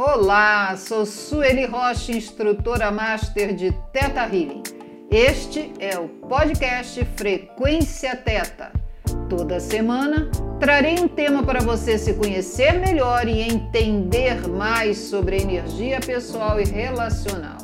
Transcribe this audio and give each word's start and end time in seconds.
Olá, 0.00 0.76
sou 0.76 1.04
Sueli 1.04 1.64
Rocha, 1.66 2.12
instrutora 2.12 2.88
master 2.88 3.52
de 3.52 3.72
Teta 3.92 4.22
Healing. 4.26 4.62
Este 5.10 5.72
é 5.80 5.98
o 5.98 6.08
podcast 6.08 7.04
Frequência 7.16 8.14
Teta. 8.14 8.70
Toda 9.28 9.58
semana 9.58 10.30
trarei 10.60 11.00
um 11.00 11.08
tema 11.08 11.42
para 11.42 11.58
você 11.58 11.98
se 11.98 12.14
conhecer 12.14 12.74
melhor 12.74 13.26
e 13.26 13.40
entender 13.40 14.46
mais 14.46 14.98
sobre 14.98 15.42
energia 15.42 15.98
pessoal 15.98 16.60
e 16.60 16.64
relacional. 16.64 17.58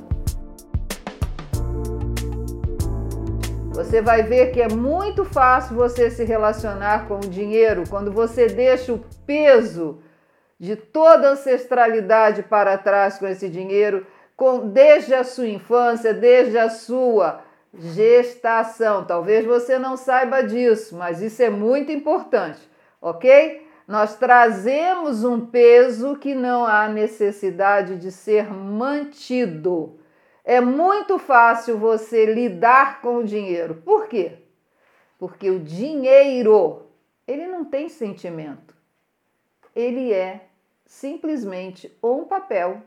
Você 3.71 4.03
vai 4.03 4.25
ver 4.25 4.51
que 4.51 4.61
é 4.61 4.69
muito 4.69 5.25
fácil 5.25 5.77
você 5.77 6.11
se 6.11 6.25
relacionar 6.25 7.07
com 7.07 7.15
o 7.15 7.31
dinheiro 7.31 7.85
quando 7.89 8.11
você 8.11 8.49
deixa 8.49 8.93
o 8.93 8.99
peso 9.25 10.01
de 10.59 10.77
toda 10.77 11.31
ancestralidade 11.31 12.43
para 12.43 12.79
trás 12.79 13.19
com 13.19 13.27
esse 13.27 13.49
dinheiro, 13.49 14.07
com, 14.37 14.69
desde 14.69 15.15
a 15.15 15.25
sua 15.25 15.49
infância, 15.49 16.15
desde 16.15 16.59
a 16.59 16.71
sua 16.71 17.43
gestação. 17.73 19.05
Talvez 19.05 19.45
você 19.45 19.79
não 19.79 19.97
saiba 19.97 20.43
disso, 20.43 20.97
mas 20.97 21.21
isso 21.21 21.43
é 21.43 21.51
muito 21.51 21.91
importante, 21.91 22.61
ok? 23.01 23.67
Nós 23.87 24.17
trazemos 24.17 25.25
um 25.25 25.45
peso 25.45 26.17
que 26.17 26.35
não 26.35 26.65
há 26.65 26.89
necessidade 26.89 27.97
de 27.97 28.11
ser 28.11 28.51
mantido. 28.53 29.99
É 30.43 30.61
muito 30.61 31.19
fácil 31.19 31.79
você 31.79 32.25
lidar 32.27 33.01
com 33.03 33.19
o 33.19 33.25
dinheiro. 33.25 33.83
Por 33.85 34.09
quê? 34.09 34.39
Porque 35.19 35.51
o 35.51 35.61
dinheiro, 35.61 36.87
ele 37.27 37.47
não 37.47 37.65
tem 37.65 37.89
sentimento 37.89 38.75
ele 39.75 40.13
é 40.13 40.47
simplesmente 40.87 41.97
ou 42.01 42.23
um 42.23 42.25
papel 42.25 42.83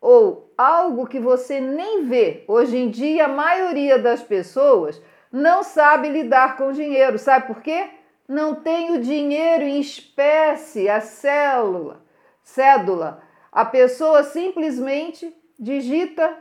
ou 0.00 0.52
algo 0.56 1.06
que 1.06 1.20
você 1.20 1.60
nem 1.60 2.06
vê. 2.06 2.44
Hoje 2.48 2.76
em 2.76 2.88
dia, 2.88 3.26
a 3.26 3.28
maioria 3.28 3.98
das 3.98 4.22
pessoas 4.22 5.00
não 5.30 5.62
sabe 5.62 6.08
lidar 6.08 6.56
com 6.56 6.72
dinheiro. 6.72 7.18
Sabe 7.18 7.46
por 7.46 7.60
quê? 7.60 7.90
Não 8.26 8.54
tem 8.54 8.92
o 8.92 9.00
dinheiro 9.00 9.64
em 9.64 9.80
espécie, 9.80 10.88
a 10.88 11.00
célula, 11.00 12.02
cédula. 12.42 13.22
A 13.52 13.64
pessoa 13.64 14.22
simplesmente 14.22 15.34
digita, 15.58 16.36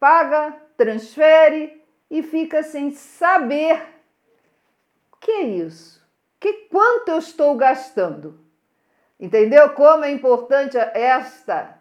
paga, 0.00 0.56
transfere 0.76 1.84
e 2.10 2.22
fica 2.22 2.62
sem 2.62 2.90
saber 2.90 3.82
o 5.12 5.16
que 5.18 5.30
é 5.30 5.42
isso. 5.42 6.02
Que 6.40 6.52
quanto 6.70 7.10
eu 7.10 7.18
estou 7.18 7.54
gastando? 7.56 8.47
Entendeu 9.18 9.70
como 9.70 10.04
é 10.04 10.10
importante 10.10 10.76
esta 10.76 11.76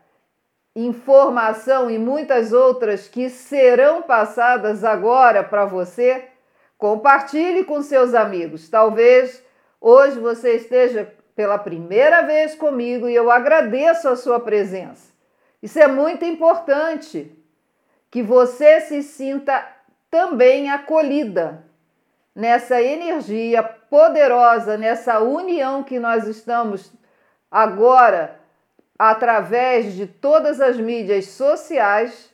informação 0.76 1.90
e 1.90 1.98
muitas 1.98 2.52
outras 2.52 3.08
que 3.08 3.30
serão 3.30 4.02
passadas 4.02 4.84
agora 4.84 5.44
para 5.44 5.66
você? 5.66 6.30
Compartilhe 6.78 7.64
com 7.64 7.82
seus 7.82 8.14
amigos. 8.14 8.70
Talvez 8.70 9.44
hoje 9.80 10.20
você 10.20 10.56
esteja 10.56 11.12
pela 11.36 11.60
primeira 11.60 12.24
vez 12.24 12.56
comigo 12.56 13.08
e 13.08 13.14
eu 13.14 13.30
agradeço 13.30 14.10
a 14.10 14.16
sua 14.16 14.40
presença. 14.40 15.12
Isso 15.62 15.80
é 15.80 15.88
muito 15.88 16.26
importante 16.26 17.32
que 18.10 18.24
você 18.24 18.82
se 18.82 19.04
sinta 19.04 19.68
também 20.10 20.72
acolhida 20.72 21.64
nessa 22.34 22.82
energia 22.82 23.62
poderosa, 23.62 24.78
nessa 24.78 25.20
união 25.20 25.84
que 25.84 26.00
nós 26.00 26.28
estamos 26.28 26.92
agora 27.52 28.40
através 28.98 29.94
de 29.94 30.08
todas 30.08 30.59
as 30.59 30.78
mídias 30.78 31.28
sociais 31.28 32.34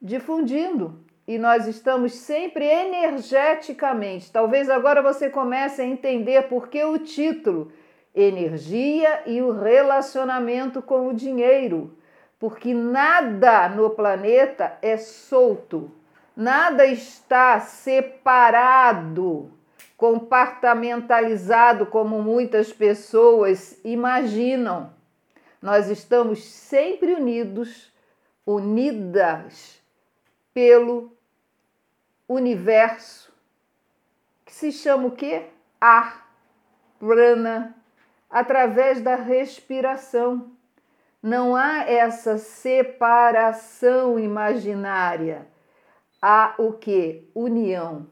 difundindo. 0.00 1.00
E 1.26 1.38
nós 1.38 1.68
estamos 1.68 2.14
sempre 2.14 2.64
energeticamente. 2.64 4.32
Talvez 4.32 4.68
agora 4.68 5.00
você 5.00 5.30
comece 5.30 5.80
a 5.80 5.86
entender 5.86 6.48
por 6.48 6.68
que 6.68 6.84
o 6.84 6.98
título 6.98 7.72
Energia 8.14 9.22
e 9.24 9.40
o 9.40 9.52
relacionamento 9.52 10.82
com 10.82 11.08
o 11.08 11.14
dinheiro, 11.14 11.96
porque 12.38 12.74
nada 12.74 13.70
no 13.70 13.88
planeta 13.88 14.76
é 14.82 14.98
solto, 14.98 15.90
nada 16.36 16.84
está 16.84 17.58
separado 17.60 19.50
compartamentalizado 20.02 21.86
como 21.86 22.20
muitas 22.20 22.72
pessoas 22.72 23.78
imaginam. 23.84 24.92
Nós 25.62 25.88
estamos 25.88 26.42
sempre 26.42 27.14
unidos, 27.14 27.92
unidas 28.44 29.80
pelo 30.52 31.16
universo, 32.28 33.32
que 34.44 34.52
se 34.52 34.72
chama 34.72 35.06
o 35.06 35.12
quê? 35.12 35.46
Ar, 35.80 36.28
prana, 36.98 37.72
através 38.28 39.00
da 39.00 39.14
respiração. 39.14 40.50
Não 41.22 41.54
há 41.54 41.84
essa 41.84 42.38
separação 42.38 44.18
imaginária. 44.18 45.46
Há 46.20 46.56
o 46.58 46.72
que? 46.72 47.30
União. 47.32 48.10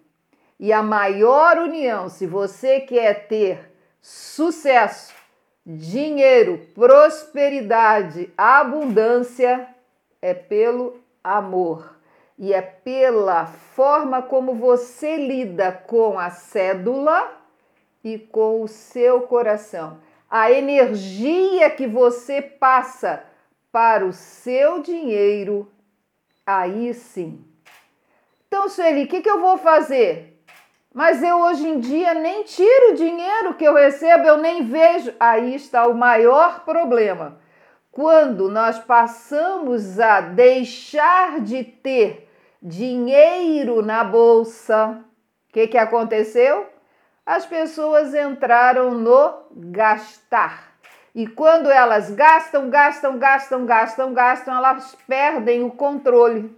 E 0.62 0.74
a 0.74 0.82
maior 0.82 1.56
união, 1.56 2.10
se 2.10 2.26
você 2.26 2.80
quer 2.80 3.26
ter 3.28 3.72
sucesso, 4.02 5.14
dinheiro, 5.64 6.66
prosperidade, 6.74 8.30
abundância, 8.36 9.66
é 10.20 10.34
pelo 10.34 11.00
amor. 11.24 11.96
E 12.38 12.52
é 12.52 12.60
pela 12.60 13.46
forma 13.46 14.20
como 14.20 14.54
você 14.54 15.16
lida 15.16 15.72
com 15.72 16.18
a 16.18 16.28
cédula 16.28 17.32
e 18.04 18.18
com 18.18 18.60
o 18.60 18.68
seu 18.68 19.22
coração. 19.22 19.98
A 20.28 20.52
energia 20.52 21.70
que 21.70 21.86
você 21.86 22.42
passa 22.42 23.24
para 23.72 24.04
o 24.04 24.12
seu 24.12 24.82
dinheiro, 24.82 25.72
aí 26.44 26.92
sim. 26.92 27.42
Então, 28.46 28.68
Sueli, 28.68 29.04
o 29.04 29.08
que, 29.08 29.22
que 29.22 29.30
eu 29.30 29.40
vou 29.40 29.56
fazer? 29.56 30.39
Mas 30.92 31.22
eu 31.22 31.38
hoje 31.38 31.68
em 31.68 31.78
dia 31.78 32.14
nem 32.14 32.42
tiro 32.42 32.92
o 32.92 32.96
dinheiro 32.96 33.54
que 33.54 33.64
eu 33.64 33.74
recebo, 33.74 34.26
eu 34.26 34.36
nem 34.38 34.64
vejo. 34.64 35.14
Aí 35.20 35.54
está 35.54 35.86
o 35.86 35.94
maior 35.94 36.64
problema. 36.64 37.38
Quando 37.92 38.50
nós 38.50 38.78
passamos 38.78 40.00
a 40.00 40.20
deixar 40.20 41.40
de 41.40 41.62
ter 41.62 42.28
dinheiro 42.60 43.82
na 43.82 44.02
bolsa, 44.02 45.00
o 45.48 45.52
que, 45.52 45.68
que 45.68 45.78
aconteceu? 45.78 46.68
As 47.24 47.46
pessoas 47.46 48.12
entraram 48.12 48.92
no 48.92 49.44
gastar. 49.52 50.70
E 51.14 51.26
quando 51.26 51.70
elas 51.70 52.10
gastam, 52.10 52.68
gastam, 52.68 53.18
gastam, 53.18 53.64
gastam, 53.64 54.12
gastam, 54.12 54.56
elas 54.56 54.96
perdem 55.06 55.62
o 55.62 55.70
controle. 55.70 56.56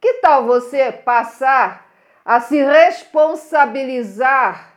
Que 0.00 0.14
tal 0.14 0.46
você 0.46 0.92
passar 0.92 1.83
a 2.24 2.40
se 2.40 2.62
responsabilizar 2.62 4.72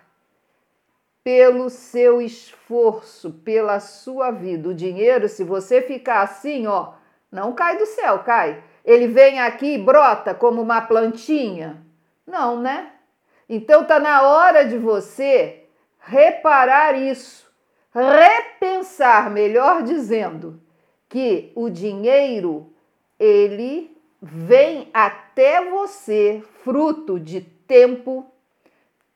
pelo 1.23 1.69
seu 1.69 2.21
esforço, 2.21 3.31
pela 3.31 3.79
sua 3.79 4.31
vida. 4.31 4.67
O 4.69 4.73
dinheiro, 4.73 5.29
se 5.29 5.43
você 5.43 5.81
ficar 5.81 6.21
assim, 6.21 6.65
ó, 6.67 6.93
não 7.31 7.53
cai 7.53 7.77
do 7.77 7.85
céu, 7.85 8.19
cai. 8.19 8.63
Ele 8.83 9.07
vem 9.07 9.39
aqui 9.39 9.73
e 9.73 9.77
brota 9.77 10.33
como 10.33 10.61
uma 10.61 10.81
plantinha? 10.81 11.81
Não, 12.25 12.59
né? 12.59 12.91
Então 13.49 13.85
tá 13.85 13.99
na 13.99 14.23
hora 14.23 14.65
de 14.65 14.77
você 14.77 15.63
reparar 15.99 16.97
isso, 16.97 17.49
repensar, 17.93 19.29
melhor 19.29 19.83
dizendo, 19.83 20.61
que 21.09 21.51
o 21.55 21.69
dinheiro 21.69 22.73
ele 23.19 23.95
vem 24.21 24.89
até 25.37 25.63
você 25.63 26.41
fruto 26.63 27.19
de 27.19 27.41
tempo, 27.41 28.25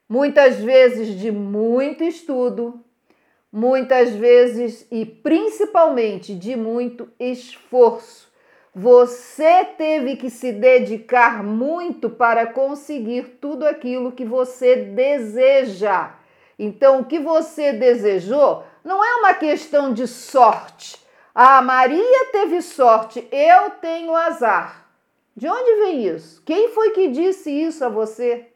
muitas 0.08 0.60
vezes 0.60 1.18
de 1.18 1.32
muito 1.32 2.04
estudo, 2.04 2.80
muitas 3.52 4.14
vezes 4.14 4.86
e 4.88 5.04
principalmente 5.04 6.32
de 6.32 6.54
muito 6.54 7.08
esforço. 7.18 8.30
Você 8.72 9.64
teve 9.76 10.14
que 10.14 10.30
se 10.30 10.52
dedicar 10.52 11.42
muito 11.42 12.08
para 12.08 12.46
conseguir 12.46 13.38
tudo 13.40 13.66
aquilo 13.66 14.12
que 14.12 14.24
você 14.24 14.76
deseja. 14.76 16.14
Então, 16.56 17.00
o 17.00 17.04
que 17.04 17.18
você 17.18 17.72
desejou 17.72 18.62
não 18.84 19.04
é 19.04 19.16
uma 19.16 19.34
questão 19.34 19.92
de 19.92 20.06
sorte. 20.06 21.04
A 21.34 21.58
ah, 21.58 21.62
Maria 21.62 22.30
teve 22.30 22.62
sorte, 22.62 23.26
eu 23.32 23.70
tenho 23.80 24.14
azar. 24.14 24.81
De 25.36 25.48
onde 25.48 25.76
vem 25.76 26.06
isso? 26.06 26.42
Quem 26.44 26.68
foi 26.68 26.90
que 26.90 27.08
disse 27.08 27.50
isso 27.50 27.84
a 27.84 27.88
você? 27.88 28.48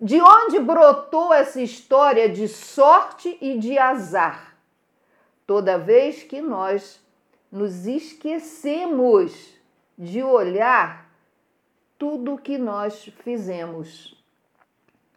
De 0.00 0.20
onde 0.20 0.60
brotou 0.60 1.32
essa 1.32 1.60
história 1.60 2.28
de 2.28 2.46
sorte 2.48 3.36
e 3.40 3.58
de 3.58 3.78
azar? 3.78 4.56
Toda 5.46 5.78
vez 5.78 6.22
que 6.22 6.40
nós 6.40 7.00
nos 7.50 7.86
esquecemos 7.86 9.54
de 9.96 10.22
olhar 10.22 11.08
tudo 11.98 12.34
o 12.34 12.38
que 12.38 12.58
nós 12.58 13.04
fizemos. 13.22 14.20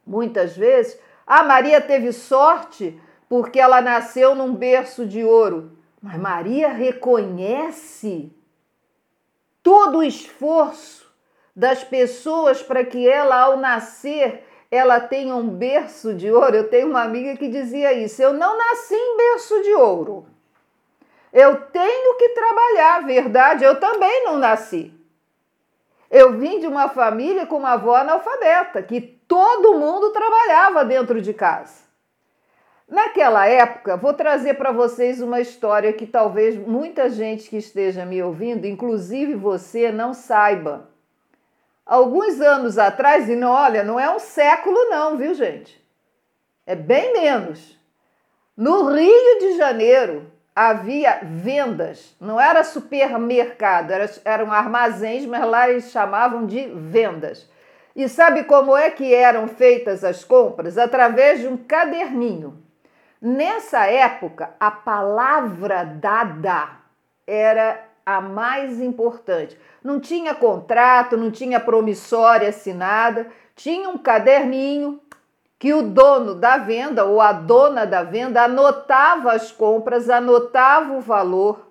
Muitas 0.05 0.55
vezes, 0.55 0.99
a 1.25 1.43
Maria 1.43 1.81
teve 1.81 2.13
sorte 2.13 2.99
porque 3.27 3.59
ela 3.59 3.81
nasceu 3.81 4.35
num 4.35 4.53
berço 4.53 5.05
de 5.05 5.23
ouro. 5.23 5.77
Mas 6.01 6.19
Maria 6.19 6.69
reconhece 6.69 8.31
todo 9.67 9.97
o 9.97 10.03
esforço 10.03 11.05
das 11.53 11.83
pessoas 11.83 12.63
para 12.63 12.85
que 12.85 13.05
ela, 13.05 13.35
ao 13.35 13.57
nascer, 13.57 14.45
ela 14.71 14.97
tenha 15.01 15.35
um 15.35 15.49
berço 15.49 16.13
de 16.13 16.31
ouro. 16.31 16.55
Eu 16.55 16.69
tenho 16.69 16.87
uma 16.87 17.01
amiga 17.01 17.35
que 17.35 17.49
dizia 17.49 17.91
isso. 17.91 18.21
Eu 18.21 18.31
não 18.31 18.57
nasci 18.57 18.95
em 18.95 19.17
berço 19.17 19.61
de 19.63 19.73
ouro. 19.73 20.25
Eu 21.33 21.63
tenho 21.63 22.15
que 22.15 22.29
trabalhar, 22.29 23.05
verdade, 23.05 23.65
eu 23.65 23.77
também 23.77 24.23
não 24.23 24.37
nasci. 24.37 24.93
Eu 26.09 26.37
vim 26.37 26.61
de 26.61 26.67
uma 26.67 26.87
família 26.87 27.45
com 27.45 27.57
uma 27.57 27.73
avó 27.73 27.97
analfabeta, 27.97 28.81
que 28.81 29.01
todo 29.01 29.77
mundo 29.77 30.11
trabalhava 30.11 30.85
dentro 30.85 31.21
de 31.21 31.33
casa. 31.33 31.86
Naquela 32.89 33.45
época, 33.45 33.97
vou 33.97 34.13
trazer 34.13 34.53
para 34.53 34.71
vocês 34.71 35.21
uma 35.21 35.41
história 35.41 35.91
que 35.91 36.07
talvez 36.07 36.55
muita 36.55 37.09
gente 37.09 37.49
que 37.49 37.57
esteja 37.57 38.05
me 38.05 38.23
ouvindo, 38.23 38.65
inclusive 38.65 39.35
você, 39.35 39.91
não 39.91 40.13
saiba. 40.13 40.89
Alguns 41.85 42.39
anos 42.39 42.77
atrás, 42.77 43.27
e 43.27 43.35
não, 43.35 43.51
olha, 43.51 43.83
não 43.83 43.99
é 43.99 44.09
um 44.09 44.19
século, 44.19 44.77
não, 44.89 45.17
viu, 45.17 45.33
gente? 45.33 45.85
É 46.65 46.75
bem 46.75 47.11
menos. 47.11 47.77
No 48.55 48.89
Rio 48.89 49.39
de 49.39 49.57
Janeiro 49.57 50.31
havia 50.55 51.19
vendas, 51.23 52.15
não 52.21 52.39
era 52.39 52.63
supermercado, 52.63 53.91
eram 54.23 54.51
armazéns, 54.51 55.25
mas 55.25 55.45
lá 55.45 55.69
eles 55.69 55.91
chamavam 55.91 56.45
de 56.45 56.67
vendas. 56.67 57.49
E 57.93 58.07
sabe 58.07 58.45
como 58.45 58.77
é 58.77 58.89
que 58.89 59.13
eram 59.13 59.47
feitas 59.47 60.05
as 60.05 60.23
compras? 60.23 60.77
Através 60.77 61.41
de 61.41 61.47
um 61.47 61.57
caderninho. 61.57 62.66
Nessa 63.21 63.85
época, 63.85 64.51
a 64.59 64.69
palavra 64.69 65.83
dada 65.83 66.69
era 67.25 67.83
a 68.05 68.21
mais 68.21 68.79
importante. 68.79 69.57
Não 69.83 69.99
tinha 69.99 70.35
contrato, 70.35 71.17
não 71.17 71.31
tinha 71.31 71.59
promissória 71.59 72.49
assinada, 72.49 73.27
tinha 73.55 73.89
um 73.89 73.97
caderninho 73.97 75.01
que 75.59 75.73
o 75.73 75.81
dono 75.81 76.35
da 76.35 76.57
venda 76.57 77.05
ou 77.05 77.19
a 77.19 77.31
dona 77.31 77.85
da 77.85 78.03
venda 78.03 78.43
anotava 78.43 79.31
as 79.31 79.51
compras, 79.51 80.09
anotava 80.09 80.93
o 80.93 81.01
valor. 81.01 81.67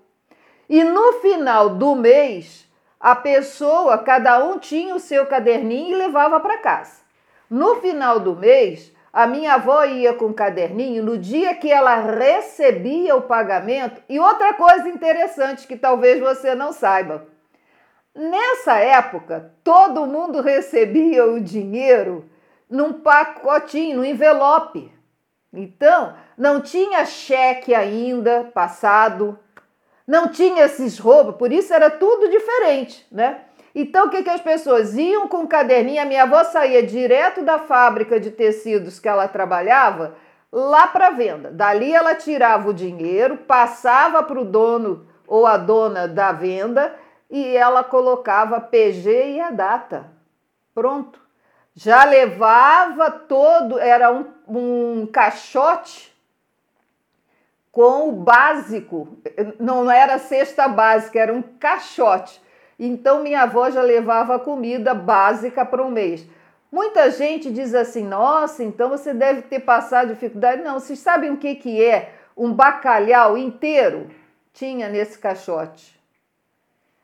E 0.69 0.82
no 0.82 1.14
final 1.20 1.70
do 1.70 1.94
mês, 1.94 2.66
a 2.99 3.14
pessoa, 3.14 3.99
cada 3.99 4.44
um 4.44 4.58
tinha 4.58 4.94
o 4.94 5.00
seu 5.00 5.26
caderninho 5.26 5.94
e 5.94 5.99
levava 5.99 6.40
para 6.40 6.58
casa. 6.58 7.00
No 7.49 7.76
final 7.76 8.19
do 8.19 8.34
mês, 8.34 8.92
a 9.16 9.26
minha 9.26 9.54
avó 9.54 9.82
ia 9.82 10.12
com 10.12 10.26
o 10.26 10.34
caderninho 10.34 11.02
no 11.02 11.16
dia 11.16 11.54
que 11.54 11.72
ela 11.72 11.94
recebia 11.94 13.16
o 13.16 13.22
pagamento. 13.22 14.02
E 14.10 14.20
outra 14.20 14.52
coisa 14.52 14.90
interessante 14.90 15.66
que 15.66 15.74
talvez 15.74 16.20
você 16.20 16.54
não 16.54 16.70
saiba. 16.70 17.26
Nessa 18.14 18.74
época, 18.74 19.54
todo 19.64 20.06
mundo 20.06 20.42
recebia 20.42 21.24
o 21.24 21.40
dinheiro 21.40 22.28
num 22.68 22.92
pacotinho, 22.92 23.96
num 23.96 24.04
envelope. 24.04 24.92
Então, 25.50 26.14
não 26.36 26.60
tinha 26.60 27.06
cheque 27.06 27.74
ainda 27.74 28.50
passado, 28.52 29.38
não 30.06 30.28
tinha 30.28 30.66
esses 30.66 30.98
roubos, 30.98 31.36
por 31.36 31.50
isso 31.50 31.72
era 31.72 31.88
tudo 31.88 32.28
diferente, 32.28 33.06
né? 33.10 33.40
Então, 33.78 34.06
o 34.06 34.08
que, 34.08 34.23
que 34.23 34.31
as 34.31 34.40
pessoas 34.40 34.96
iam 34.96 35.28
com 35.28 35.46
caderninho? 35.46 36.00
A 36.00 36.06
minha 36.06 36.23
avó 36.23 36.43
saía 36.44 36.82
direto 36.82 37.43
da 37.43 37.58
fábrica 37.58 38.19
de 38.19 38.31
tecidos 38.31 38.99
que 38.99 39.06
ela 39.06 39.28
trabalhava 39.28 40.17
lá 40.50 40.87
para 40.87 41.11
venda. 41.11 41.50
Dali 41.50 41.94
ela 41.94 42.14
tirava 42.14 42.70
o 42.70 42.73
dinheiro, 42.73 43.37
passava 43.37 44.23
para 44.23 44.40
o 44.40 44.46
dono 44.46 45.06
ou 45.26 45.46
a 45.46 45.58
dona 45.58 46.08
da 46.08 46.32
venda 46.32 46.96
e 47.28 47.55
ela 47.55 47.84
colocava 47.84 48.58
PG 48.62 49.34
e 49.34 49.40
a 49.43 49.50
data. 49.50 50.11
Pronto. 50.75 51.20
Já 51.75 52.02
levava 52.06 53.11
todo, 53.11 53.78
era 53.78 54.11
um, 54.11 54.25
um 54.49 55.06
caixote 55.06 56.17
com 57.70 58.08
o 58.08 58.12
básico, 58.12 59.19
não 59.61 59.90
era 59.90 60.19
cesta 60.19 60.67
básica, 60.67 61.20
era 61.20 61.34
um 61.34 61.43
caixote 61.43 62.45
então 62.78 63.23
minha 63.23 63.43
avó 63.43 63.70
já 63.70 63.82
levava 63.82 64.38
comida 64.38 64.93
básica 64.94 65.64
para 65.64 65.84
um 65.84 65.90
mês. 65.90 66.26
Muita 66.70 67.11
gente 67.11 67.50
diz 67.50 67.75
assim: 67.75 68.05
nossa, 68.05 68.62
então 68.62 68.90
você 68.90 69.14
deve 69.14 69.43
ter 69.43 69.61
passado 69.61 70.08
dificuldade. 70.08 70.62
Não, 70.62 70.78
vocês 70.78 70.99
sabem 70.99 71.31
o 71.31 71.37
que, 71.37 71.55
que 71.55 71.82
é 71.82 72.12
um 72.37 72.52
bacalhau 72.52 73.38
inteiro? 73.38 74.11
Tinha 74.52 74.88
nesse 74.88 75.19
caixote. 75.19 75.96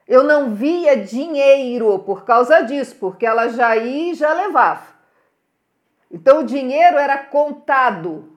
Eu 0.07 0.25
não 0.25 0.55
via 0.55 0.97
dinheiro 0.97 1.99
por 2.01 2.25
causa 2.25 2.61
disso, 2.61 2.97
porque 2.99 3.25
ela 3.25 3.49
já 3.49 3.77
ia 3.77 4.13
e 4.13 4.15
já 4.15 4.33
levava. 4.35 4.87
Então 6.11 6.41
o 6.41 6.45
dinheiro 6.45 6.99
era 6.99 7.17
contado. 7.17 8.37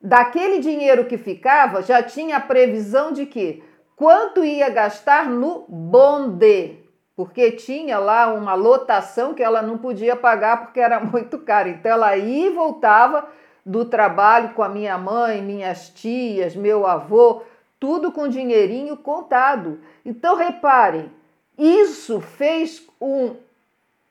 Daquele 0.00 0.60
dinheiro 0.60 1.06
que 1.06 1.18
ficava, 1.18 1.82
já 1.82 2.02
tinha 2.02 2.36
a 2.36 2.40
previsão 2.40 3.12
de 3.12 3.26
que 3.26 3.62
quanto 3.98 4.44
ia 4.44 4.70
gastar 4.70 5.28
no 5.28 5.64
bonde, 5.68 6.78
porque 7.16 7.50
tinha 7.50 7.98
lá 7.98 8.32
uma 8.32 8.54
lotação 8.54 9.34
que 9.34 9.42
ela 9.42 9.60
não 9.60 9.76
podia 9.76 10.14
pagar 10.14 10.62
porque 10.62 10.78
era 10.78 11.00
muito 11.04 11.40
caro. 11.40 11.68
Então 11.68 11.90
ela 11.90 12.16
ia 12.16 12.46
e 12.46 12.54
voltava 12.54 13.28
do 13.66 13.84
trabalho 13.84 14.54
com 14.54 14.62
a 14.62 14.68
minha 14.68 14.96
mãe, 14.96 15.42
minhas 15.42 15.90
tias, 15.90 16.54
meu 16.54 16.86
avô, 16.86 17.42
tudo 17.80 18.12
com 18.12 18.28
dinheirinho 18.28 18.96
contado. 18.96 19.80
Então 20.06 20.36
reparem, 20.36 21.12
isso 21.58 22.20
fez 22.20 22.86
um 23.00 23.34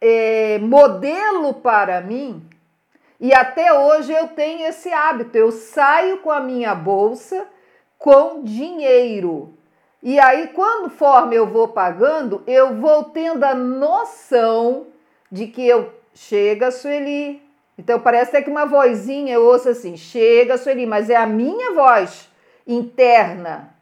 é, 0.02 0.60
modelo 0.60 1.54
para 1.54 2.02
mim 2.02 2.46
e 3.20 3.34
até 3.34 3.74
hoje 3.74 4.14
eu 4.14 4.28
tenho 4.28 4.68
esse 4.68 4.92
hábito. 4.92 5.38
Eu 5.38 5.52
saio 5.52 6.20
com 6.20 6.30
a 6.30 6.42
minha 6.42 6.76
bolsa 6.76 7.48
com 7.98 8.44
dinheiro. 8.44 9.57
E 10.02 10.20
aí, 10.20 10.48
conforme 10.50 11.36
eu 11.36 11.48
vou 11.48 11.70
pagando, 11.70 12.44
eu 12.46 12.76
vou 12.76 13.06
tendo 13.06 13.44
a 13.44 13.56
noção 13.56 14.88
de 15.32 15.48
que 15.48 15.68
eu 15.68 15.92
chega, 16.14 16.72
Sueli. 16.72 17.42
Então 17.78 18.00
parece 18.00 18.32
até 18.32 18.42
que 18.42 18.50
uma 18.50 18.66
vozinha 18.66 19.34
eu 19.34 19.46
ouço 19.46 19.70
assim: 19.70 19.98
chega, 19.98 20.58
Sueli, 20.58 20.86
mas 20.86 21.10
é 21.10 21.16
a 21.16 21.28
minha 21.28 21.74
voz 21.74 22.30
interna 22.66 23.76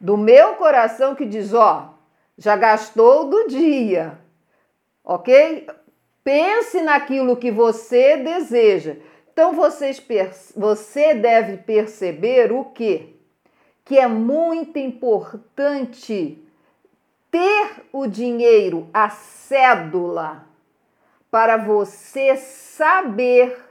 do 0.00 0.16
meu 0.16 0.54
coração 0.54 1.14
que 1.14 1.24
diz: 1.24 1.52
ó, 1.52 1.94
já 2.36 2.56
gastou 2.56 3.28
do 3.28 3.48
dia, 3.48 4.18
ok? 5.04 5.66
Pense 6.22 6.80
naquilo 6.82 7.36
que 7.36 7.50
você 7.50 8.16
deseja. 8.16 8.96
Então 9.32 9.52
vocês, 9.52 10.02
você 10.56 11.14
deve 11.14 11.58
perceber 11.58 12.52
o 12.52 12.64
que? 12.64 13.17
Que 13.88 13.98
é 13.98 14.06
muito 14.06 14.78
importante 14.78 16.38
ter 17.30 17.86
o 17.90 18.06
dinheiro, 18.06 18.86
a 18.92 19.08
cédula, 19.08 20.44
para 21.30 21.56
você 21.56 22.36
saber 22.36 23.64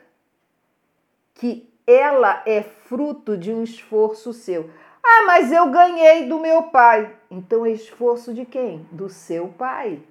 que 1.35 1.71
ela 1.85 2.41
é 2.47 2.63
fruto 2.63 3.37
de 3.37 3.53
um 3.53 3.63
esforço 3.63 4.33
seu. 4.33 4.71
Ah, 5.03 5.25
mas 5.27 5.51
eu 5.51 5.69
ganhei 5.69 6.27
do 6.27 6.39
meu 6.39 6.63
pai. 6.63 7.15
Então 7.29 7.63
é 7.63 7.69
esforço 7.69 8.33
de 8.33 8.43
quem? 8.43 8.87
Do 8.91 9.09
seu 9.09 9.49
pai. 9.49 10.01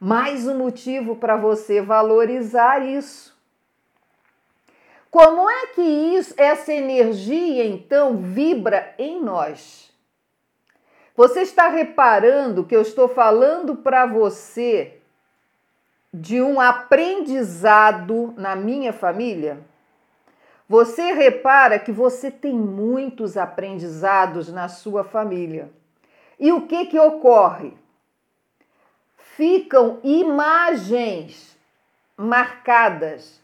Mais 0.00 0.48
um 0.48 0.58
motivo 0.58 1.14
para 1.14 1.36
você 1.36 1.80
valorizar 1.80 2.84
isso. 2.84 3.39
Como 5.10 5.50
é 5.50 5.66
que 5.68 5.82
isso, 5.82 6.34
essa 6.36 6.72
energia 6.72 7.64
então 7.64 8.16
vibra 8.16 8.94
em 8.96 9.20
nós? 9.20 9.90
Você 11.16 11.40
está 11.40 11.68
reparando 11.68 12.64
que 12.64 12.74
eu 12.74 12.82
estou 12.82 13.08
falando 13.08 13.76
para 13.76 14.06
você 14.06 15.00
de 16.14 16.40
um 16.40 16.60
aprendizado 16.60 18.32
na 18.36 18.54
minha 18.54 18.92
família? 18.92 19.60
Você 20.68 21.12
repara 21.12 21.80
que 21.80 21.90
você 21.90 22.30
tem 22.30 22.54
muitos 22.54 23.36
aprendizados 23.36 24.52
na 24.52 24.68
sua 24.68 25.02
família. 25.02 25.68
E 26.38 26.52
o 26.52 26.68
que 26.68 26.86
que 26.86 26.98
ocorre? 26.98 27.76
Ficam 29.16 29.98
imagens 30.04 31.58
marcadas 32.16 33.39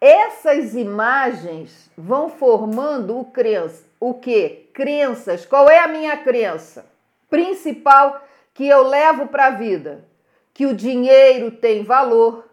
essas 0.00 0.74
imagens 0.74 1.90
vão 1.96 2.28
formando 2.28 3.18
o 3.18 3.24
crença. 3.24 3.84
o 3.98 4.14
que? 4.14 4.68
Crenças. 4.72 5.46
Qual 5.46 5.68
é 5.68 5.78
a 5.78 5.88
minha 5.88 6.16
crença 6.18 6.86
principal 7.30 8.22
que 8.52 8.68
eu 8.68 8.82
levo 8.82 9.28
para 9.28 9.46
a 9.46 9.50
vida? 9.50 10.04
Que 10.52 10.66
o 10.66 10.74
dinheiro 10.74 11.50
tem 11.50 11.82
valor, 11.82 12.48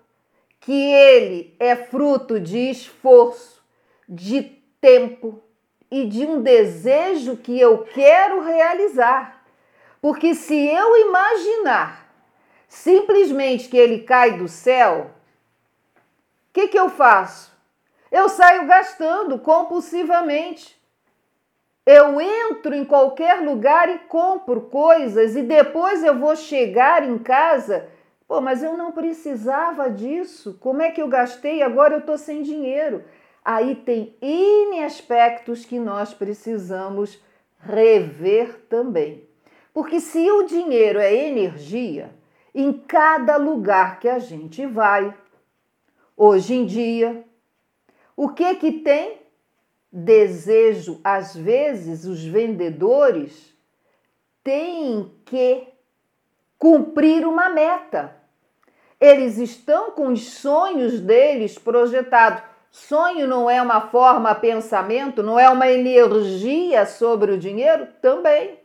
que 0.60 0.94
ele 0.94 1.54
é 1.60 1.76
fruto 1.76 2.40
de 2.40 2.70
esforço, 2.70 3.62
de 4.08 4.44
tempo 4.80 5.42
e 5.92 6.06
de 6.06 6.26
um 6.26 6.42
desejo 6.42 7.38
que 7.38 7.60
eu 7.60 7.80
quero 7.80 8.42
realizar. 8.42 9.46
Porque 10.02 10.34
se 10.34 10.56
eu 10.56 10.98
imaginar 10.98 12.04
simplesmente 12.68 13.70
que 13.70 13.78
ele 13.78 14.00
cai 14.00 14.38
do 14.38 14.48
céu, 14.48 15.12
o 16.54 16.62
que, 16.62 16.68
que 16.68 16.78
eu 16.78 16.88
faço? 16.88 17.52
Eu 18.12 18.30
saio 18.30 18.68
gastando 18.68 19.40
compulsivamente. 19.40 20.80
Eu 21.84 22.22
entro 22.22 22.76
em 22.76 22.86
qualquer 22.86 23.42
lugar 23.42 23.90
e 23.90 23.98
compro 23.98 24.62
coisas 24.62 25.36
e 25.36 25.42
depois 25.42 26.04
eu 26.04 26.20
vou 26.20 26.36
chegar 26.36 27.10
em 27.10 27.18
casa. 27.18 27.90
Pô, 28.28 28.40
mas 28.40 28.62
eu 28.62 28.78
não 28.78 28.92
precisava 28.92 29.90
disso. 29.90 30.56
Como 30.60 30.84
é 30.84 30.92
que 30.92 31.02
eu 31.02 31.08
gastei? 31.08 31.64
Agora 31.64 31.96
eu 31.96 32.02
estou 32.02 32.20
sem 32.20 32.44
dinheiro. 32.44 33.04
Aí 33.44 33.74
tem 33.74 34.16
N 34.22 34.84
aspectos 34.84 35.66
que 35.66 35.80
nós 35.80 36.14
precisamos 36.14 37.20
rever 37.60 38.60
também. 38.70 39.28
Porque 39.74 40.00
se 40.00 40.30
o 40.30 40.44
dinheiro 40.44 41.00
é 41.00 41.12
energia, 41.16 42.12
em 42.54 42.72
cada 42.72 43.38
lugar 43.38 44.00
que 44.00 44.08
a 44.08 44.20
gente 44.20 44.68
vai, 44.68 45.12
hoje 46.16 46.56
em 46.56 46.66
dia, 46.66 47.24
o 48.16 48.30
que 48.30 48.56
que 48.56 48.72
tem? 48.72 49.22
Desejo. 49.92 51.00
Às 51.04 51.36
vezes, 51.36 52.06
os 52.06 52.24
vendedores 52.24 53.56
têm 54.44 55.12
que 55.26 55.68
cumprir 56.58 57.26
uma 57.26 57.50
meta. 57.50 58.16
Eles 59.00 59.38
estão 59.38 59.92
com 59.92 60.08
os 60.08 60.34
sonhos 60.34 61.00
deles 61.00 61.58
projetados. 61.58 62.42
Sonho 62.72 63.28
não 63.28 63.50
é 63.50 63.62
uma 63.62 63.82
forma 63.82 64.34
pensamento, 64.34 65.22
não 65.22 65.38
é 65.38 65.50
uma 65.50 65.70
energia 65.70 66.86
sobre 66.86 67.34
o 67.34 67.38
dinheiro? 67.38 67.88
Também. 68.02 68.60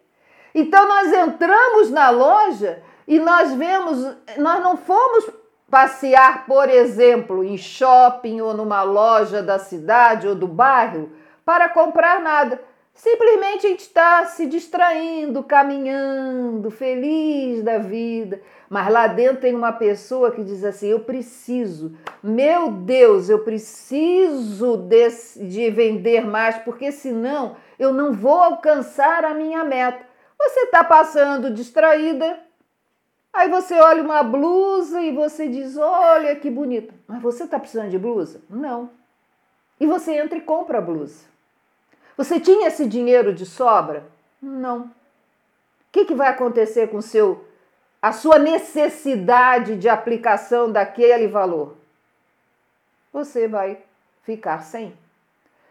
Então 0.54 0.88
nós 0.88 1.12
entramos 1.12 1.90
na 1.90 2.08
loja 2.10 2.82
e 3.06 3.18
nós 3.18 3.52
vemos, 3.52 4.16
nós 4.38 4.62
não 4.62 4.76
fomos 4.76 5.28
passear, 5.70 6.46
por 6.46 6.68
exemplo, 6.68 7.44
em 7.44 7.56
shopping 7.56 8.40
ou 8.40 8.54
numa 8.54 8.82
loja 8.82 9.42
da 9.42 9.58
cidade 9.58 10.26
ou 10.26 10.34
do 10.34 10.48
bairro 10.48 11.10
para 11.44 11.68
comprar 11.68 12.20
nada. 12.20 12.60
Simplesmente 12.98 13.64
a 13.64 13.70
gente 13.70 13.82
está 13.82 14.24
se 14.24 14.44
distraindo, 14.44 15.44
caminhando, 15.44 16.68
feliz 16.68 17.62
da 17.62 17.78
vida. 17.78 18.40
Mas 18.68 18.90
lá 18.90 19.06
dentro 19.06 19.42
tem 19.42 19.54
uma 19.54 19.70
pessoa 19.70 20.32
que 20.32 20.42
diz 20.42 20.64
assim: 20.64 20.88
Eu 20.88 21.00
preciso, 21.00 21.96
meu 22.20 22.72
Deus, 22.72 23.28
eu 23.28 23.38
preciso 23.44 24.76
desse, 24.76 25.44
de 25.46 25.70
vender 25.70 26.26
mais, 26.26 26.58
porque 26.58 26.90
senão 26.90 27.54
eu 27.78 27.92
não 27.92 28.12
vou 28.12 28.40
alcançar 28.40 29.24
a 29.24 29.32
minha 29.32 29.62
meta. 29.62 30.04
Você 30.36 30.60
está 30.62 30.82
passando 30.82 31.54
distraída, 31.54 32.40
Aí 33.32 33.48
você 33.48 33.74
olha 33.74 34.02
uma 34.02 34.22
blusa 34.22 35.00
e 35.00 35.12
você 35.12 35.48
diz: 35.48 35.76
Olha 35.76 36.34
que 36.36 36.50
bonita. 36.50 36.94
Mas 37.06 37.22
você 37.22 37.44
está 37.44 37.58
precisando 37.58 37.90
de 37.90 37.98
blusa? 37.98 38.40
Não. 38.48 38.90
E 39.80 39.86
você 39.86 40.16
entra 40.16 40.38
e 40.38 40.42
compra 40.42 40.78
a 40.78 40.82
blusa. 40.82 41.24
Você 42.16 42.40
tinha 42.40 42.66
esse 42.66 42.86
dinheiro 42.86 43.32
de 43.32 43.46
sobra? 43.46 44.04
Não. 44.42 44.80
O 44.80 44.90
que, 45.92 46.04
que 46.04 46.14
vai 46.14 46.28
acontecer 46.28 46.88
com 46.88 47.00
seu, 47.00 47.44
a 48.02 48.12
sua 48.12 48.38
necessidade 48.38 49.76
de 49.76 49.88
aplicação 49.88 50.70
daquele 50.70 51.28
valor? 51.28 51.76
Você 53.12 53.46
vai 53.46 53.78
ficar 54.22 54.62
sem. 54.64 54.96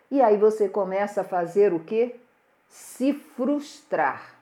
E 0.09 0.21
aí 0.21 0.37
você 0.37 0.69
começa 0.69 1.21
a 1.21 1.25
fazer 1.25 1.73
o 1.73 1.79
quê? 1.81 2.15
Se 2.69 3.13
frustrar. 3.13 4.36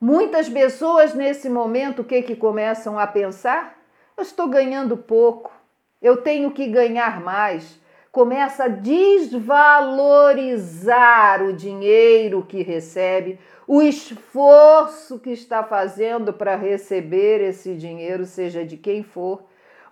Muitas 0.00 0.48
pessoas 0.48 1.12
nesse 1.12 1.50
momento 1.50 2.00
o 2.00 2.04
que 2.04 2.22
que 2.22 2.34
começam 2.34 2.98
a 2.98 3.06
pensar? 3.06 3.78
Eu 4.16 4.22
estou 4.22 4.48
ganhando 4.48 4.96
pouco, 4.96 5.52
eu 6.00 6.22
tenho 6.22 6.50
que 6.52 6.66
ganhar 6.68 7.20
mais. 7.20 7.78
Começa 8.10 8.64
a 8.64 8.68
desvalorizar 8.68 11.42
o 11.42 11.52
dinheiro 11.52 12.46
que 12.48 12.62
recebe, 12.62 13.38
o 13.68 13.82
esforço 13.82 15.18
que 15.18 15.32
está 15.32 15.62
fazendo 15.62 16.32
para 16.32 16.56
receber 16.56 17.42
esse 17.42 17.74
dinheiro, 17.74 18.24
seja 18.24 18.64
de 18.64 18.78
quem 18.78 19.02
for. 19.02 19.42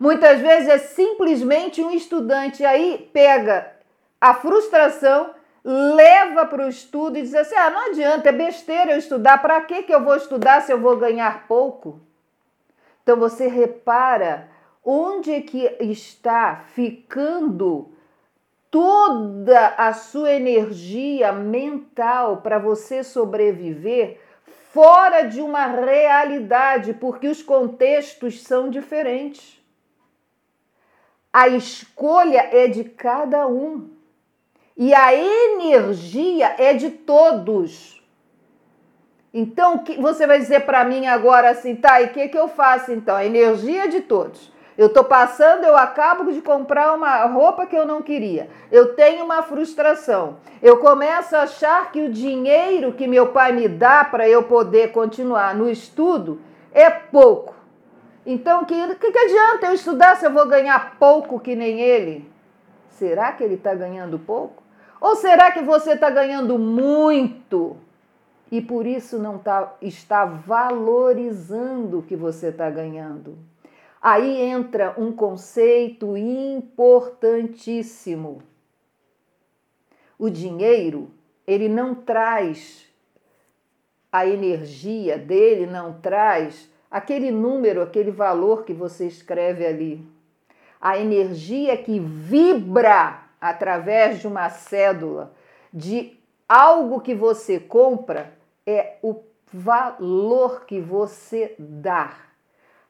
Muitas 0.01 0.41
vezes 0.41 0.71
é 0.71 0.79
simplesmente 0.79 1.83
um 1.83 1.91
estudante 1.91 2.65
aí 2.65 3.11
pega 3.13 3.73
a 4.19 4.33
frustração 4.33 5.35
leva 5.71 6.47
para 6.47 6.65
o 6.65 6.69
estudo 6.71 7.19
e 7.19 7.23
diz 7.23 7.35
assim: 7.35 7.55
ah, 7.55 7.69
não 7.69 7.91
adianta, 7.91 8.31
é 8.31 8.33
besteira 8.33 8.93
eu 8.93 8.99
estudar, 8.99 9.37
para 9.43 9.61
que, 9.61 9.83
que 9.83 9.93
eu 9.93 10.03
vou 10.03 10.17
estudar 10.17 10.63
se 10.63 10.73
eu 10.73 10.81
vou 10.81 10.97
ganhar 10.97 11.47
pouco? 11.47 12.01
Então 13.03 13.19
você 13.19 13.47
repara 13.47 14.49
onde 14.83 15.31
é 15.31 15.43
que 15.43 15.77
está 15.81 16.65
ficando 16.75 17.93
toda 18.71 19.75
a 19.77 19.93
sua 19.93 20.33
energia 20.33 21.33
mental 21.33 22.39
para 22.39 22.59
você 22.59 23.05
sobreviver 23.05 24.21
fora 24.73 25.23
de 25.23 25.43
uma 25.43 25.67
realidade, 25.67 26.95
porque 26.95 27.29
os 27.29 27.43
contextos 27.43 28.43
são 28.43 28.71
diferentes. 28.71 29.63
A 31.31 31.47
escolha 31.49 32.49
é 32.53 32.69
de 32.69 32.85
cada 32.85 33.47
um. 33.47 33.98
E 34.79 34.95
a 34.95 35.13
energia 35.13 36.55
é 36.57 36.73
de 36.73 36.89
todos. 36.89 38.01
Então, 39.35 39.83
você 39.99 40.25
vai 40.25 40.39
dizer 40.39 40.61
para 40.61 40.85
mim 40.85 41.09
agora 41.09 41.51
assim, 41.51 41.75
tá, 41.75 42.01
e 42.01 42.07
o 42.07 42.09
que, 42.11 42.29
que 42.29 42.39
eu 42.39 42.47
faço 42.47 42.93
então? 42.93 43.17
A 43.17 43.25
energia 43.25 43.85
é 43.85 43.89
de 43.89 44.01
todos. 44.01 44.53
Eu 44.79 44.87
estou 44.87 45.03
passando, 45.03 45.65
eu 45.65 45.77
acabo 45.77 46.31
de 46.31 46.41
comprar 46.41 46.95
uma 46.95 47.25
roupa 47.25 47.67
que 47.67 47.75
eu 47.75 47.85
não 47.85 48.01
queria. 48.01 48.49
Eu 48.71 48.95
tenho 48.95 49.25
uma 49.25 49.43
frustração. 49.43 50.37
Eu 50.63 50.79
começo 50.79 51.35
a 51.35 51.43
achar 51.43 51.91
que 51.91 52.01
o 52.01 52.13
dinheiro 52.13 52.93
que 52.93 53.09
meu 53.09 53.33
pai 53.33 53.51
me 53.51 53.67
dá 53.67 54.05
para 54.05 54.29
eu 54.29 54.45
poder 54.45 54.93
continuar 54.93 55.57
no 55.57 55.69
estudo 55.69 56.41
é 56.73 56.89
pouco. 56.89 57.57
Então, 58.25 58.63
o 58.63 58.67
que, 58.67 58.95
que, 58.95 59.11
que 59.11 59.19
adianta 59.19 59.67
eu 59.67 59.73
estudar 59.73 60.17
se 60.17 60.25
eu 60.25 60.31
vou 60.31 60.47
ganhar 60.47 60.97
pouco 61.01 61.41
que 61.41 61.57
nem 61.57 61.81
ele? 61.81 62.31
Será 62.91 63.33
que 63.33 63.43
ele 63.43 63.55
está 63.55 63.75
ganhando 63.75 64.17
pouco? 64.17 64.68
Ou 65.01 65.17
será 65.17 65.51
que 65.53 65.63
você 65.63 65.93
está 65.93 66.11
ganhando 66.11 66.59
muito 66.59 67.79
e 68.51 68.61
por 68.61 68.87
isso 68.87 69.19
não 69.19 69.39
tá, 69.39 69.75
está 69.81 70.25
valorizando 70.25 71.99
o 71.99 72.03
que 72.03 72.17
você 72.17 72.49
está 72.49 72.69
ganhando? 72.71 73.39
Aí 74.01 74.41
entra 74.41 74.95
um 74.97 75.13
conceito 75.13 76.17
importantíssimo. 76.17 78.41
O 80.19 80.31
dinheiro, 80.31 81.11
ele 81.47 81.69
não 81.69 81.95
traz 81.95 82.89
a 84.11 84.27
energia 84.27 85.19
dele, 85.19 85.67
não 85.67 86.01
traz 86.01 86.71
aquele 86.91 87.31
número, 87.31 87.83
aquele 87.83 88.11
valor 88.11 88.65
que 88.65 88.73
você 88.73 89.07
escreve 89.07 89.67
ali. 89.67 90.03
A 90.81 90.99
energia 90.99 91.77
que 91.77 92.01
vibra 92.01 93.28
através 93.41 94.21
de 94.21 94.27
uma 94.27 94.51
cédula 94.51 95.33
de 95.73 96.19
algo 96.49 97.01
que 97.01 97.15
você 97.15 97.61
compra 97.61 98.33
é 98.67 98.97
o 99.03 99.23
valor 99.53 100.65
que 100.65 100.81
você 100.81 101.55
dá 101.59 102.17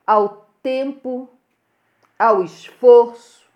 ao 0.07 0.49
tempo, 0.62 1.28
ao 2.19 2.43
esforço 2.43 3.47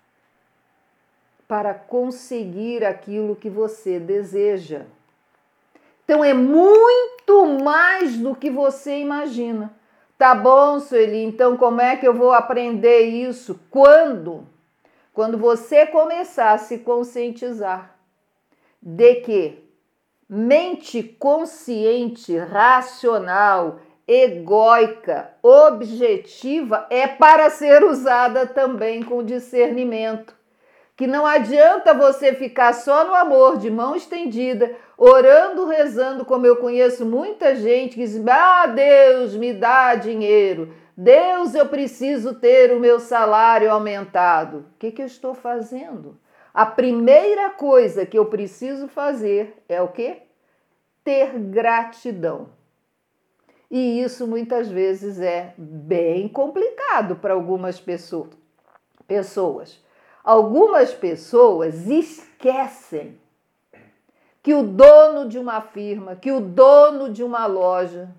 para 1.47 1.73
conseguir 1.73 2.85
aquilo 2.85 3.35
que 3.35 3.49
você 3.49 3.99
deseja. 3.99 4.85
Então 6.03 6.23
é 6.23 6.33
muito 6.33 7.45
mais 7.63 8.17
do 8.17 8.35
que 8.35 8.49
você 8.49 8.99
imagina. 8.99 9.73
Tá 10.17 10.33
bom, 10.33 10.79
Sueli, 10.79 11.23
então 11.23 11.57
como 11.57 11.81
é 11.81 11.97
que 11.97 12.07
eu 12.07 12.13
vou 12.13 12.31
aprender 12.31 13.01
isso? 13.01 13.59
Quando? 13.69 14.47
Quando 15.13 15.37
você 15.37 15.85
começar 15.85 16.53
a 16.53 16.57
se 16.57 16.79
conscientizar 16.79 17.95
de 18.81 19.15
que 19.15 19.63
mente 20.27 21.03
consciente, 21.03 22.35
racional, 22.35 23.79
egóica, 24.07 25.35
objetiva 25.43 26.87
é 26.89 27.07
para 27.07 27.51
ser 27.51 27.83
usada 27.83 28.47
também 28.47 29.03
com 29.03 29.23
discernimento. 29.23 30.35
que 30.95 31.07
não 31.07 31.25
adianta 31.25 31.93
você 31.93 32.33
ficar 32.33 32.71
só 32.73 33.03
no 33.03 33.15
amor, 33.15 33.57
de 33.57 33.69
mão 33.69 33.95
estendida, 33.95 34.75
orando, 34.95 35.65
rezando, 35.65 36.23
como 36.23 36.45
eu 36.45 36.57
conheço 36.57 37.05
muita 37.05 37.55
gente 37.55 37.95
que 37.95 38.05
diz: 38.05 38.21
Ah, 38.27 38.67
Deus, 38.67 39.35
me 39.35 39.53
dá 39.53 39.95
dinheiro. 39.95 40.73
Deus, 40.95 41.55
eu 41.55 41.67
preciso 41.67 42.35
ter 42.35 42.71
o 42.71 42.79
meu 42.79 42.99
salário 42.99 43.71
aumentado. 43.71 44.59
O 44.59 44.65
que, 44.77 44.91
que 44.91 45.01
eu 45.01 45.07
estou 45.07 45.33
fazendo? 45.33 46.19
A 46.53 46.65
primeira 46.65 47.49
coisa 47.49 48.05
que 48.05 48.17
eu 48.17 48.27
preciso 48.27 48.87
fazer 48.87 49.63
é 49.67 49.81
o 49.81 49.87
quê? 49.87 50.21
Ter 51.03 51.37
gratidão. 51.39 52.49
E 53.71 54.03
isso 54.03 54.27
muitas 54.27 54.69
vezes 54.69 55.19
é 55.19 55.55
bem 55.57 56.27
complicado 56.27 57.15
para 57.15 57.33
algumas 57.33 57.79
pessoas. 57.79 58.29
Algumas 60.23 60.93
pessoas 60.93 61.87
esquecem 61.87 63.19
que 64.43 64.53
o 64.53 64.61
dono 64.61 65.27
de 65.27 65.39
uma 65.39 65.59
firma, 65.59 66.15
que 66.15 66.31
o 66.31 66.39
dono 66.39 67.11
de 67.11 67.23
uma 67.23 67.47
loja 67.47 68.13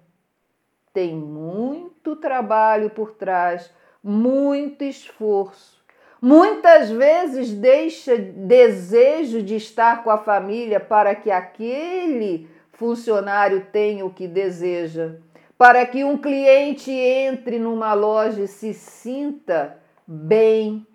tem 0.95 1.15
muito 1.15 2.15
trabalho 2.15 2.89
por 2.89 3.11
trás, 3.11 3.71
muito 4.03 4.85
esforço. 4.85 5.83
Muitas 6.23 6.89
vezes 6.89 7.53
deixa 7.53 8.17
desejo 8.17 9.43
de 9.43 9.57
estar 9.57 10.05
com 10.05 10.11
a 10.11 10.17
família 10.17 10.79
para 10.81 11.15
que 11.15 11.31
aquele 11.31 12.49
funcionário 12.73 13.67
tenha 13.73 14.07
o 14.07 14.15
que 14.15 14.27
deseja, 14.27 15.17
para 15.59 15.85
que 15.85 16.05
um 16.05 16.17
cliente 16.17 16.91
entre 16.91 17.59
numa 17.59 17.93
loja 17.93 18.43
e 18.43 18.49
se 18.49 18.73
sinta 18.73 19.79
bem. 20.07 20.87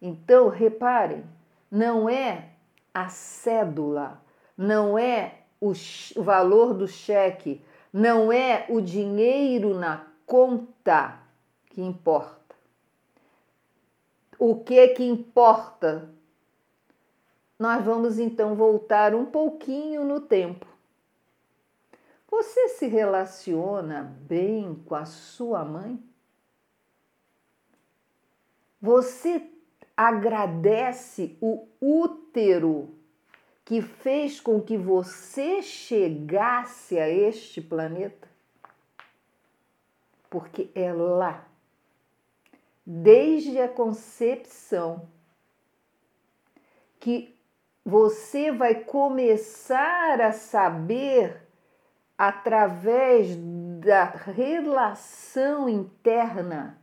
Então, 0.00 0.48
reparem, 0.48 1.24
não 1.70 2.08
é 2.08 2.50
a 2.92 3.08
cédula, 3.08 4.22
não 4.56 4.98
é 4.98 5.38
o, 5.60 5.72
valor 6.16 6.74
do 6.74 6.86
cheque, 6.86 7.60
não 7.94 8.32
é 8.32 8.66
o 8.68 8.80
dinheiro 8.80 9.72
na 9.72 10.04
conta 10.26 11.16
que 11.66 11.80
importa. 11.80 12.56
O 14.36 14.56
que 14.64 14.88
que 14.88 15.04
importa? 15.04 16.10
Nós 17.56 17.84
vamos 17.84 18.18
então 18.18 18.56
voltar 18.56 19.14
um 19.14 19.24
pouquinho 19.24 20.04
no 20.04 20.20
tempo. 20.20 20.66
Você 22.28 22.70
se 22.70 22.88
relaciona 22.88 24.02
bem 24.22 24.74
com 24.86 24.96
a 24.96 25.04
sua 25.04 25.64
mãe? 25.64 26.02
Você 28.82 29.52
agradece 29.96 31.38
o 31.40 31.68
útero 31.80 32.98
que 33.64 33.80
fez 33.80 34.40
com 34.40 34.60
que 34.60 34.76
você 34.76 35.62
chegasse 35.62 36.98
a 36.98 37.08
este 37.08 37.60
planeta? 37.60 38.28
Porque 40.28 40.70
é 40.74 40.92
lá, 40.92 41.46
desde 42.84 43.60
a 43.60 43.68
concepção, 43.68 45.08
que 46.98 47.34
você 47.84 48.50
vai 48.50 48.74
começar 48.74 50.20
a 50.20 50.32
saber 50.32 51.42
através 52.16 53.36
da 53.80 54.04
relação 54.04 55.68
interna 55.68 56.78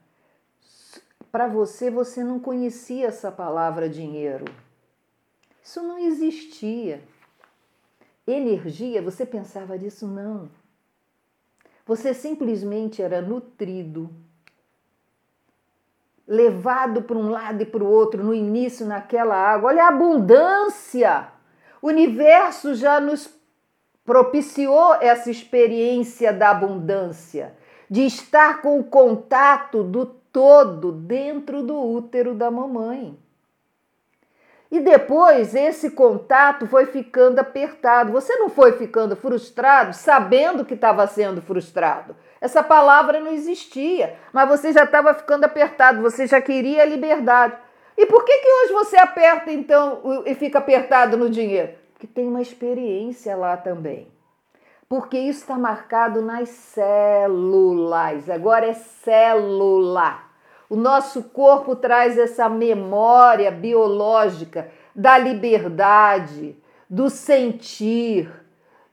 para 1.32 1.48
você, 1.48 1.90
você 1.90 2.24
não 2.24 2.40
conhecia 2.40 3.08
essa 3.08 3.32
palavra 3.32 3.90
dinheiro. 3.90 4.46
Isso 5.64 5.82
não 5.82 5.98
existia. 6.00 7.02
Energia, 8.26 9.02
você 9.02 9.26
pensava 9.26 9.78
disso? 9.78 10.08
Não. 10.08 10.50
Você 11.86 12.14
simplesmente 12.14 13.02
era 13.02 13.22
nutrido, 13.22 14.10
levado 16.28 17.02
para 17.02 17.18
um 17.18 17.30
lado 17.30 17.64
e 17.64 17.66
para 17.66 17.84
o 17.84 17.90
outro, 17.90 18.24
no 18.24 18.34
início, 18.34 18.86
naquela 18.86 19.36
água. 19.36 19.70
Olha 19.70 19.86
a 19.86 19.90
abundância! 19.90 21.28
O 21.82 21.88
universo 21.88 22.76
já 22.76 23.00
nos 23.00 23.30
propiciou 24.06 24.96
essa 24.96 25.32
experiência 25.32 26.32
da 26.32 26.52
abundância, 26.52 27.56
de 27.90 28.06
estar 28.06 28.62
com 28.62 28.80
o 28.80 28.84
contato 28.84 29.84
do 29.84 30.06
todo 30.06 30.92
dentro 30.92 31.64
do 31.64 31.78
útero 31.78 32.34
da 32.34 32.50
mamãe. 32.50 33.18
E 34.72 34.80
depois 34.80 35.54
esse 35.54 35.92
contato 35.92 36.66
foi 36.66 36.86
ficando 36.86 37.40
apertado. 37.40 38.14
Você 38.14 38.38
não 38.38 38.50
foi 38.50 38.72
ficando 38.74 39.16
frustrado 39.18 39.94
sabendo 39.94 40.64
que 40.64 40.76
estava 40.76 41.06
sendo 41.08 41.42
frustrado. 41.42 42.16
Essa 42.40 42.64
palavra 42.64 43.20
não 43.20 43.32
existia, 43.32 44.16
mas 44.32 44.48
você 44.48 44.72
já 44.72 44.86
estava 44.86 45.14
ficando 45.14 45.44
apertado, 45.44 46.02
você 46.02 46.26
já 46.26 46.40
queria 46.40 46.84
a 46.84 46.86
liberdade. 46.86 47.56
E 47.98 48.06
por 48.06 48.24
que, 48.24 48.38
que 48.38 48.52
hoje 48.52 48.74
você 48.74 48.98
aperta 48.98 49.52
então 49.52 50.24
e 50.26 50.34
fica 50.34 50.60
apertado 50.60 51.18
no 51.18 51.30
dinheiro? 51.30 51.74
Porque 51.94 52.08
tem 52.08 52.28
uma 52.28 52.42
experiência 52.42 53.36
lá 53.36 53.58
também 53.58 54.08
porque 54.92 55.18
isso 55.18 55.40
está 55.40 55.58
marcado 55.58 56.22
nas 56.22 56.50
células. 56.50 58.30
Agora 58.30 58.66
é 58.66 58.74
célula. 58.74 60.31
O 60.72 60.78
nosso 60.78 61.24
corpo 61.24 61.76
traz 61.76 62.18
essa 62.18 62.48
memória 62.48 63.52
biológica 63.52 64.72
da 64.96 65.18
liberdade, 65.18 66.58
do 66.90 67.10
sentir 67.10 68.32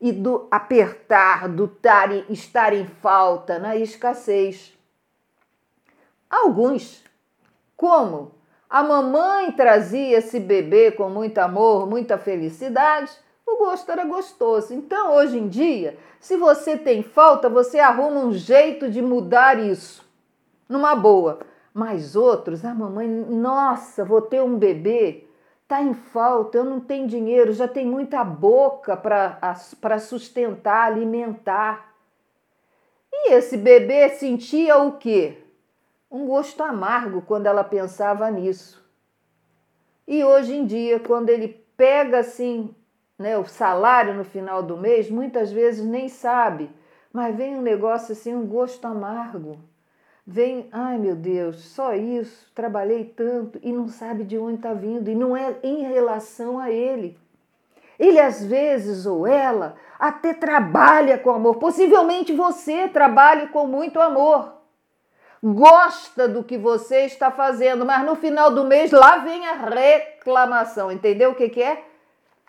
e 0.01 0.11
do 0.11 0.49
apertar, 0.51 1.49
do 1.49 1.69
tar, 1.69 2.11
estar 2.29 2.73
em 2.73 2.85
falta, 2.85 3.61
na 3.61 3.77
escassez. 3.77 4.77
Alguns, 6.29 7.05
como 7.77 8.33
a 8.69 8.83
mamãe 8.83 9.53
trazia 9.53 10.19
esse 10.19 10.41
bebê 10.41 10.91
com 10.91 11.09
muito 11.09 11.39
amor, 11.39 11.89
muita 11.89 12.19
felicidade, 12.19 13.13
o 13.47 13.57
gosto 13.57 13.89
era 13.93 14.05
gostoso. 14.05 14.75
Então, 14.75 15.15
hoje 15.15 15.39
em 15.39 15.47
dia, 15.47 15.97
se 16.19 16.37
você 16.37 16.77
tem 16.77 17.05
falta, 17.05 17.49
você 17.49 17.79
arruma 17.79 18.19
um 18.19 18.33
jeito 18.33 18.91
de 18.91 19.01
mudar 19.01 19.61
isso, 19.61 20.05
numa 20.69 20.97
boa. 20.97 21.39
Mas 21.79 22.17
outros, 22.17 22.65
a 22.65 22.73
ah, 22.73 22.75
mamãe, 22.75 23.07
nossa, 23.07 24.05
vou 24.05 24.21
ter 24.21 24.43
um 24.43 24.59
bebê, 24.59 25.29
tá 25.69 25.81
em 25.81 25.95
falta, 25.95 26.59
eu 26.59 26.65
não 26.65 26.81
tenho 26.81 27.07
dinheiro, 27.07 27.53
já 27.53 27.69
tem 27.69 27.87
muita 27.87 28.25
boca 28.25 28.97
para 28.97 29.99
sustentar, 30.01 30.87
alimentar. 30.87 31.95
E 33.13 33.33
esse 33.33 33.57
bebê 33.57 34.09
sentia 34.09 34.77
o 34.79 34.99
quê? 34.99 35.39
Um 36.11 36.27
gosto 36.27 36.65
amargo 36.65 37.23
quando 37.23 37.47
ela 37.47 37.63
pensava 37.63 38.29
nisso. 38.29 38.85
E 40.05 40.25
hoje 40.25 40.57
em 40.57 40.67
dia, 40.67 40.99
quando 40.99 41.29
ele 41.29 41.65
pega 41.77 42.19
assim 42.19 42.75
né, 43.17 43.39
o 43.39 43.45
salário 43.45 44.15
no 44.15 44.25
final 44.25 44.65
do 44.65 44.77
mês, 44.77 45.09
muitas 45.09 45.53
vezes 45.53 45.87
nem 45.87 46.09
sabe, 46.09 46.71
mas 47.13 47.37
vem 47.37 47.55
um 47.55 47.63
negócio 47.63 48.11
assim, 48.15 48.35
um 48.35 48.49
gosto 48.49 48.85
amargo. 48.85 49.61
Vem, 50.31 50.69
ai 50.71 50.99
meu 50.99 51.17
Deus, 51.17 51.57
só 51.71 51.95
isso, 51.95 52.51
trabalhei 52.55 53.03
tanto 53.05 53.59
e 53.63 53.73
não 53.73 53.89
sabe 53.89 54.25
de 54.25 54.37
onde 54.37 54.57
está 54.57 54.75
vindo, 54.75 55.09
e 55.09 55.15
não 55.15 55.35
é 55.35 55.57
em 55.63 55.85
relação 55.85 56.59
a 56.59 56.71
ele. 56.71 57.19
Ele 57.99 58.21
às 58.21 58.45
vezes, 58.45 59.07
ou 59.07 59.27
ela, 59.27 59.77
até 59.99 60.35
trabalha 60.35 61.17
com 61.17 61.31
amor. 61.31 61.57
Possivelmente 61.57 62.33
você 62.35 62.87
trabalhe 62.89 63.49
com 63.49 63.67
muito 63.67 63.99
amor. 64.01 64.53
Gosta 65.43 66.29
do 66.29 66.45
que 66.45 66.59
você 66.59 67.07
está 67.07 67.31
fazendo, 67.31 67.87
mas 67.87 68.05
no 68.05 68.15
final 68.15 68.53
do 68.53 68.65
mês 68.65 68.93
lá 68.93 69.17
vem 69.19 69.47
a 69.47 69.55
reclamação. 69.55 70.93
Entendeu 70.93 71.31
o 71.31 71.35
que, 71.35 71.49
que 71.49 71.63
é? 71.63 71.85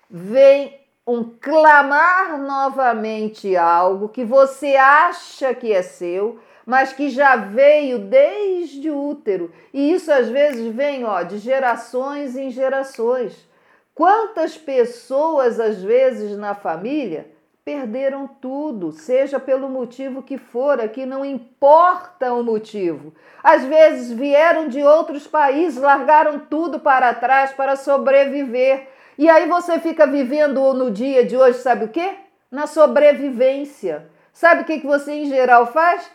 vem 0.10 0.80
um 1.06 1.24
clamar 1.24 2.40
novamente 2.40 3.56
algo 3.56 4.10
que 4.10 4.26
você 4.26 4.76
acha 4.76 5.54
que 5.54 5.72
é 5.72 5.82
seu, 5.82 6.40
mas 6.70 6.94
que 6.94 7.10
já 7.10 7.36
veio 7.36 7.98
desde 7.98 8.92
o 8.92 9.10
útero. 9.10 9.52
E 9.74 9.92
isso 9.92 10.12
às 10.12 10.30
vezes 10.30 10.72
vem, 10.72 11.04
ó, 11.04 11.24
de 11.24 11.40
gerações 11.40 12.38
em 12.38 12.52
gerações. 12.52 13.50
Quantas 13.96 14.56
pessoas 14.56 15.60
às 15.60 15.82
vezes 15.82 16.38
na 16.38 16.54
família 16.54 17.26
perderam 17.66 18.28
tudo, 18.28 18.92
seja 18.92 19.40
pelo 19.40 19.68
motivo 19.68 20.22
que 20.22 20.38
for, 20.38 20.80
aqui 20.80 21.08
não 21.08 21.26
importa 21.26 22.32
o 22.34 22.44
motivo. 22.44 23.16
Às 23.44 23.66
vezes 23.66 24.12
vieram 24.12 24.68
de 24.68 24.84
outros 24.84 25.26
países, 25.26 25.82
largaram 25.82 26.38
tudo 26.38 26.80
para 26.80 27.12
trás 27.16 27.52
para 27.52 27.76
sobreviver 27.76 28.88
e 29.18 29.28
aí 29.28 29.50
você 29.50 29.80
fica 29.80 30.06
vivendo 30.06 30.72
no 30.76 30.92
dia 30.92 31.26
de 31.26 31.36
hoje, 31.36 31.58
sabe 31.58 31.86
o 31.86 31.90
quê? 31.90 32.14
Na 32.52 32.68
sobrevivência. 32.68 34.08
Sabe 34.32 34.62
o 34.62 34.66
que, 34.66 34.82
que 34.82 34.88
você 34.88 35.14
em 35.14 35.26
geral 35.26 35.66
faz? 35.66 36.10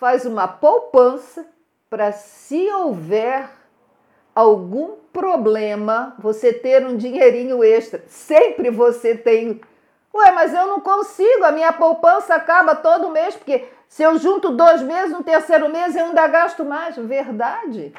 Faz 0.00 0.24
uma 0.24 0.48
poupança 0.48 1.46
para 1.90 2.10
se 2.10 2.66
houver 2.72 3.50
algum 4.34 4.92
problema 5.12 6.16
você 6.18 6.54
ter 6.54 6.86
um 6.86 6.96
dinheirinho 6.96 7.62
extra. 7.62 8.02
Sempre 8.08 8.70
você 8.70 9.14
tem. 9.14 9.60
Ué, 10.14 10.32
mas 10.32 10.54
eu 10.54 10.66
não 10.68 10.80
consigo, 10.80 11.44
a 11.44 11.52
minha 11.52 11.70
poupança 11.70 12.34
acaba 12.34 12.74
todo 12.74 13.10
mês, 13.10 13.36
porque 13.36 13.68
se 13.90 14.02
eu 14.02 14.16
junto 14.16 14.52
dois 14.52 14.80
meses, 14.80 15.12
no 15.12 15.22
terceiro 15.22 15.68
mês 15.68 15.94
eu 15.94 16.06
ainda 16.06 16.26
gasto 16.28 16.64
mais. 16.64 16.96
Verdade. 16.96 17.92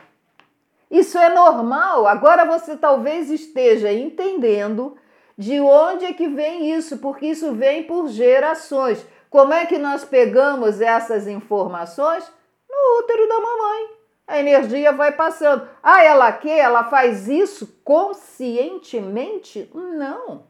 Isso 0.89 1.19
é 1.19 1.29
normal. 1.29 2.07
Agora 2.07 2.45
você 2.45 2.75
talvez 2.75 3.29
esteja 3.29 3.93
entendendo 3.93 4.97
de 5.37 5.61
onde 5.61 6.05
é 6.05 6.13
que 6.13 6.27
vem 6.27 6.73
isso, 6.73 6.97
porque 6.97 7.27
isso 7.27 7.51
vem 7.53 7.83
por 7.83 8.07
gerações. 8.07 9.05
Como 9.31 9.53
é 9.53 9.65
que 9.65 9.77
nós 9.77 10.03
pegamos 10.03 10.81
essas 10.81 11.25
informações? 11.25 12.29
No 12.69 12.99
útero 12.99 13.29
da 13.29 13.39
mamãe. 13.39 13.89
A 14.27 14.37
energia 14.39 14.91
vai 14.91 15.13
passando. 15.13 15.67
Ah, 15.81 16.03
ela 16.03 16.33
quer? 16.33 16.59
Ela 16.59 16.83
faz 16.83 17.29
isso 17.29 17.79
conscientemente? 17.81 19.71
Não. 19.73 20.43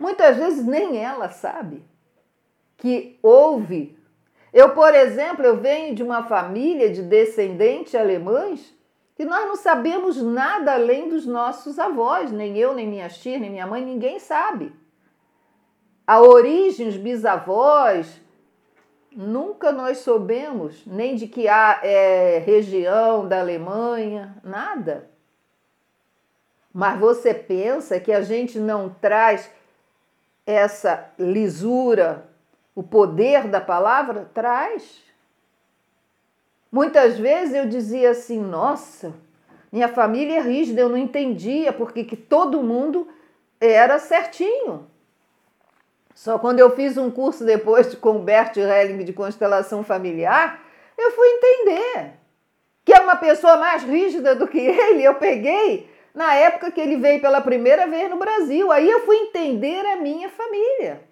Muitas 0.00 0.38
vezes 0.38 0.64
nem 0.64 0.96
ela 0.96 1.28
sabe 1.28 1.84
que 2.78 3.18
houve. 3.22 3.98
Eu, 4.50 4.70
por 4.74 4.94
exemplo, 4.94 5.44
eu 5.44 5.58
venho 5.58 5.94
de 5.94 6.02
uma 6.02 6.22
família 6.22 6.90
de 6.90 7.02
descendentes 7.02 7.94
alemães 7.94 8.74
que 9.14 9.26
nós 9.26 9.46
não 9.46 9.56
sabemos 9.56 10.22
nada 10.22 10.72
além 10.72 11.10
dos 11.10 11.26
nossos 11.26 11.78
avós, 11.78 12.32
nem 12.32 12.56
eu, 12.56 12.72
nem 12.72 12.86
minha 12.86 13.10
tia, 13.10 13.38
nem 13.38 13.50
minha 13.50 13.66
mãe, 13.66 13.84
ninguém 13.84 14.18
sabe. 14.18 14.72
A 16.08 16.22
origem, 16.22 16.88
os 16.88 16.96
bisavós, 16.96 18.18
nunca 19.14 19.70
nós 19.70 19.98
soubemos, 19.98 20.82
nem 20.86 21.14
de 21.14 21.26
que 21.26 21.46
há 21.46 21.80
é, 21.82 22.38
região 22.38 23.28
da 23.28 23.40
Alemanha, 23.40 24.34
nada. 24.42 25.10
Mas 26.72 26.98
você 26.98 27.34
pensa 27.34 28.00
que 28.00 28.10
a 28.10 28.22
gente 28.22 28.58
não 28.58 28.88
traz 28.88 29.50
essa 30.46 31.10
lisura, 31.18 32.26
o 32.74 32.82
poder 32.82 33.46
da 33.46 33.60
palavra? 33.60 34.30
Traz. 34.32 35.04
Muitas 36.72 37.18
vezes 37.18 37.54
eu 37.54 37.68
dizia 37.68 38.12
assim: 38.12 38.40
nossa, 38.40 39.12
minha 39.70 39.88
família 39.88 40.38
é 40.38 40.40
rígida, 40.40 40.80
eu 40.80 40.88
não 40.88 40.96
entendia 40.96 41.70
porque 41.70 42.02
que 42.02 42.16
todo 42.16 42.62
mundo 42.62 43.06
era 43.60 43.98
certinho. 43.98 44.87
Só 46.18 46.36
quando 46.36 46.58
eu 46.58 46.74
fiz 46.74 46.96
um 46.96 47.12
curso 47.12 47.44
depois 47.44 47.94
com 47.94 48.18
Bert 48.18 48.56
Helling 48.56 49.04
de 49.04 49.12
constelação 49.12 49.84
familiar, 49.84 50.60
eu 50.98 51.12
fui 51.12 51.28
entender 51.28 52.10
que 52.84 52.92
é 52.92 52.98
uma 52.98 53.14
pessoa 53.14 53.56
mais 53.56 53.84
rígida 53.84 54.34
do 54.34 54.48
que 54.48 54.58
ele. 54.58 55.04
Eu 55.04 55.14
peguei 55.14 55.88
na 56.12 56.34
época 56.34 56.72
que 56.72 56.80
ele 56.80 56.96
veio 56.96 57.20
pela 57.20 57.40
primeira 57.40 57.86
vez 57.86 58.10
no 58.10 58.16
Brasil. 58.16 58.72
Aí 58.72 58.90
eu 58.90 59.06
fui 59.06 59.14
entender 59.14 59.86
a 59.86 59.94
minha 59.94 60.28
família. 60.28 61.02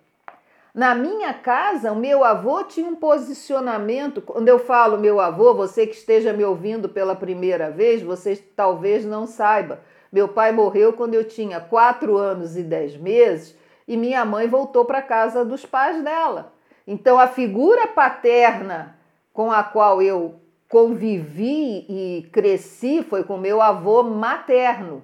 Na 0.75 0.92
minha 0.92 1.33
casa, 1.33 1.92
o 1.92 1.97
meu 1.97 2.25
avô 2.25 2.64
tinha 2.64 2.88
um 2.88 2.97
posicionamento. 2.97 4.21
Quando 4.21 4.49
eu 4.49 4.59
falo 4.59 4.99
meu 4.99 5.21
avô, 5.21 5.55
você 5.55 5.87
que 5.87 5.95
esteja 5.95 6.33
me 6.33 6.45
ouvindo 6.45 6.88
pela 6.88 7.14
primeira 7.14 7.71
vez, 7.71 8.03
você 8.03 8.35
talvez 8.57 9.05
não 9.05 9.25
saiba. 9.25 9.83
Meu 10.11 10.27
pai 10.27 10.51
morreu 10.51 10.95
quando 10.95 11.14
eu 11.14 11.23
tinha 11.23 11.61
4 11.61 12.16
anos 12.16 12.57
e 12.57 12.64
10 12.64 12.97
meses 12.97 13.66
e 13.87 13.96
minha 13.96 14.25
mãe 14.25 14.49
voltou 14.49 14.85
para 14.85 15.03
casa 15.03 15.44
dos 15.44 15.64
pais 15.64 16.03
dela. 16.03 16.53
Então 16.87 17.18
a 17.18 17.27
figura 17.27 17.87
paterna 17.88 18.96
com 19.33 19.51
a 19.51 19.62
qual 19.62 20.01
eu 20.01 20.40
convivi 20.68 21.87
e 21.88 22.29
cresci 22.33 23.03
foi 23.03 23.22
com 23.22 23.37
meu 23.37 23.61
avô 23.61 24.03
materno. 24.03 25.03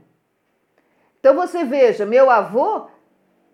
Então 1.20 1.34
você 1.34 1.64
veja, 1.64 2.04
meu 2.04 2.30
avô, 2.30 2.86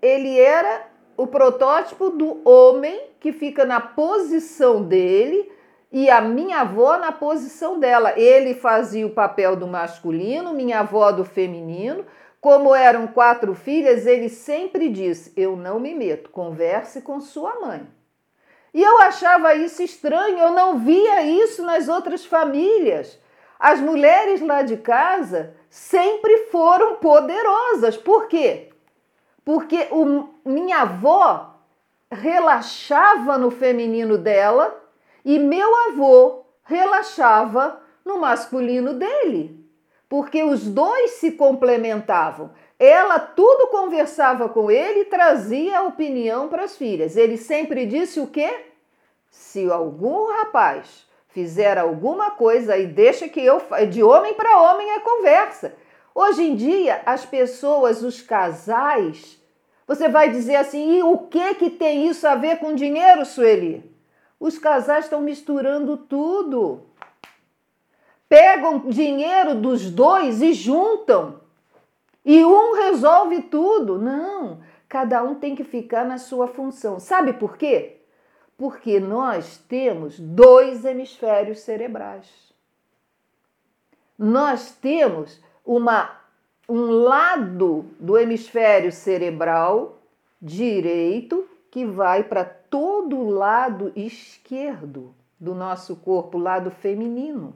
ele 0.00 0.38
era 0.38 0.86
o 1.16 1.26
protótipo 1.26 2.10
do 2.10 2.40
homem 2.48 2.98
que 3.20 3.32
fica 3.32 3.64
na 3.64 3.80
posição 3.80 4.82
dele 4.82 5.50
e 5.90 6.08
a 6.08 6.20
minha 6.20 6.60
avó 6.60 6.96
na 6.96 7.12
posição 7.12 7.78
dela. 7.78 8.18
Ele 8.18 8.54
fazia 8.54 9.06
o 9.06 9.10
papel 9.10 9.56
do 9.56 9.66
masculino, 9.66 10.54
minha 10.54 10.80
avó 10.80 11.10
do 11.12 11.24
feminino. 11.24 12.04
Como 12.40 12.74
eram 12.74 13.08
quatro 13.08 13.54
filhas, 13.54 14.06
ele 14.06 14.28
sempre 14.28 14.88
disse: 14.88 15.32
Eu 15.36 15.56
não 15.56 15.80
me 15.80 15.94
meto, 15.94 16.30
converse 16.30 17.02
com 17.02 17.20
sua 17.20 17.58
mãe. 17.60 17.86
E 18.72 18.82
eu 18.82 18.98
achava 19.00 19.54
isso 19.54 19.82
estranho, 19.82 20.38
eu 20.38 20.52
não 20.52 20.78
via 20.78 21.22
isso 21.22 21.64
nas 21.64 21.88
outras 21.88 22.24
famílias. 22.24 23.18
As 23.58 23.80
mulheres 23.80 24.40
lá 24.40 24.62
de 24.62 24.76
casa 24.76 25.54
sempre 25.68 26.46
foram 26.46 26.96
poderosas. 26.96 27.96
Por 27.96 28.28
quê? 28.28 28.70
Porque 29.44 29.88
o, 29.90 30.28
minha 30.44 30.82
avó 30.82 31.56
relaxava 32.10 33.36
no 33.36 33.50
feminino 33.50 34.16
dela 34.16 34.80
e 35.24 35.38
meu 35.38 35.68
avô 35.88 36.44
relaxava 36.62 37.80
no 38.04 38.18
masculino 38.18 38.94
dele 38.94 39.67
porque 40.08 40.42
os 40.42 40.64
dois 40.64 41.12
se 41.12 41.32
complementavam. 41.32 42.50
Ela 42.78 43.18
tudo 43.18 43.68
conversava 43.68 44.48
com 44.48 44.70
ele 44.70 45.00
e 45.00 45.04
trazia 45.06 45.82
opinião 45.82 46.48
para 46.48 46.64
as 46.64 46.76
filhas. 46.76 47.16
Ele 47.16 47.36
sempre 47.36 47.84
disse 47.84 48.20
o 48.20 48.26
quê? 48.26 48.66
Se 49.30 49.70
algum 49.70 50.26
rapaz 50.26 51.06
fizer 51.28 51.76
alguma 51.76 52.30
coisa 52.30 52.76
e 52.76 52.86
deixa 52.86 53.28
que 53.28 53.40
eu 53.40 53.60
de 53.90 54.02
homem 54.02 54.34
para 54.34 54.62
homem 54.62 54.90
é 54.92 55.00
conversa. 55.00 55.74
Hoje 56.14 56.42
em 56.42 56.56
dia 56.56 57.02
as 57.04 57.26
pessoas, 57.26 58.02
os 58.02 58.22
casais, 58.22 59.40
você 59.86 60.08
vai 60.08 60.30
dizer 60.30 60.56
assim, 60.56 60.98
e 60.98 61.02
o 61.02 61.18
que 61.18 61.54
que 61.54 61.70
tem 61.70 62.08
isso 62.08 62.26
a 62.26 62.34
ver 62.34 62.58
com 62.58 62.74
dinheiro, 62.74 63.24
Sueli? 63.24 63.88
Os 64.40 64.58
casais 64.58 65.04
estão 65.04 65.20
misturando 65.20 65.96
tudo 65.96 66.87
pegam 68.28 68.80
dinheiro 68.80 69.54
dos 69.54 69.90
dois 69.90 70.42
e 70.42 70.52
juntam. 70.52 71.40
E 72.24 72.44
um 72.44 72.74
resolve 72.74 73.42
tudo. 73.42 73.98
Não, 73.98 74.60
cada 74.88 75.22
um 75.22 75.34
tem 75.34 75.54
que 75.54 75.64
ficar 75.64 76.04
na 76.04 76.18
sua 76.18 76.46
função. 76.46 77.00
Sabe 77.00 77.32
por 77.32 77.56
quê? 77.56 77.96
Porque 78.56 79.00
nós 79.00 79.58
temos 79.68 80.18
dois 80.18 80.84
hemisférios 80.84 81.60
cerebrais. 81.60 82.26
Nós 84.18 84.72
temos 84.72 85.40
uma, 85.64 86.10
um 86.68 86.90
lado 86.90 87.86
do 88.00 88.18
hemisfério 88.18 88.90
cerebral 88.90 89.98
direito 90.42 91.48
que 91.70 91.84
vai 91.84 92.24
para 92.24 92.44
todo 92.44 93.16
o 93.16 93.30
lado 93.30 93.92
esquerdo 93.94 95.14
do 95.38 95.54
nosso 95.54 95.96
corpo, 95.96 96.36
lado 96.36 96.70
feminino. 96.70 97.54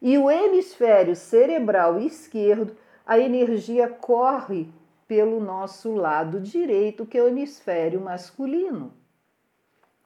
E 0.00 0.16
o 0.16 0.30
hemisfério 0.30 1.16
cerebral 1.16 1.98
esquerdo, 1.98 2.76
a 3.06 3.18
energia 3.18 3.88
corre 3.88 4.68
pelo 5.08 5.40
nosso 5.40 5.94
lado 5.94 6.40
direito, 6.40 7.06
que 7.06 7.16
é 7.16 7.22
o 7.22 7.28
hemisfério 7.28 8.00
masculino. 8.00 8.92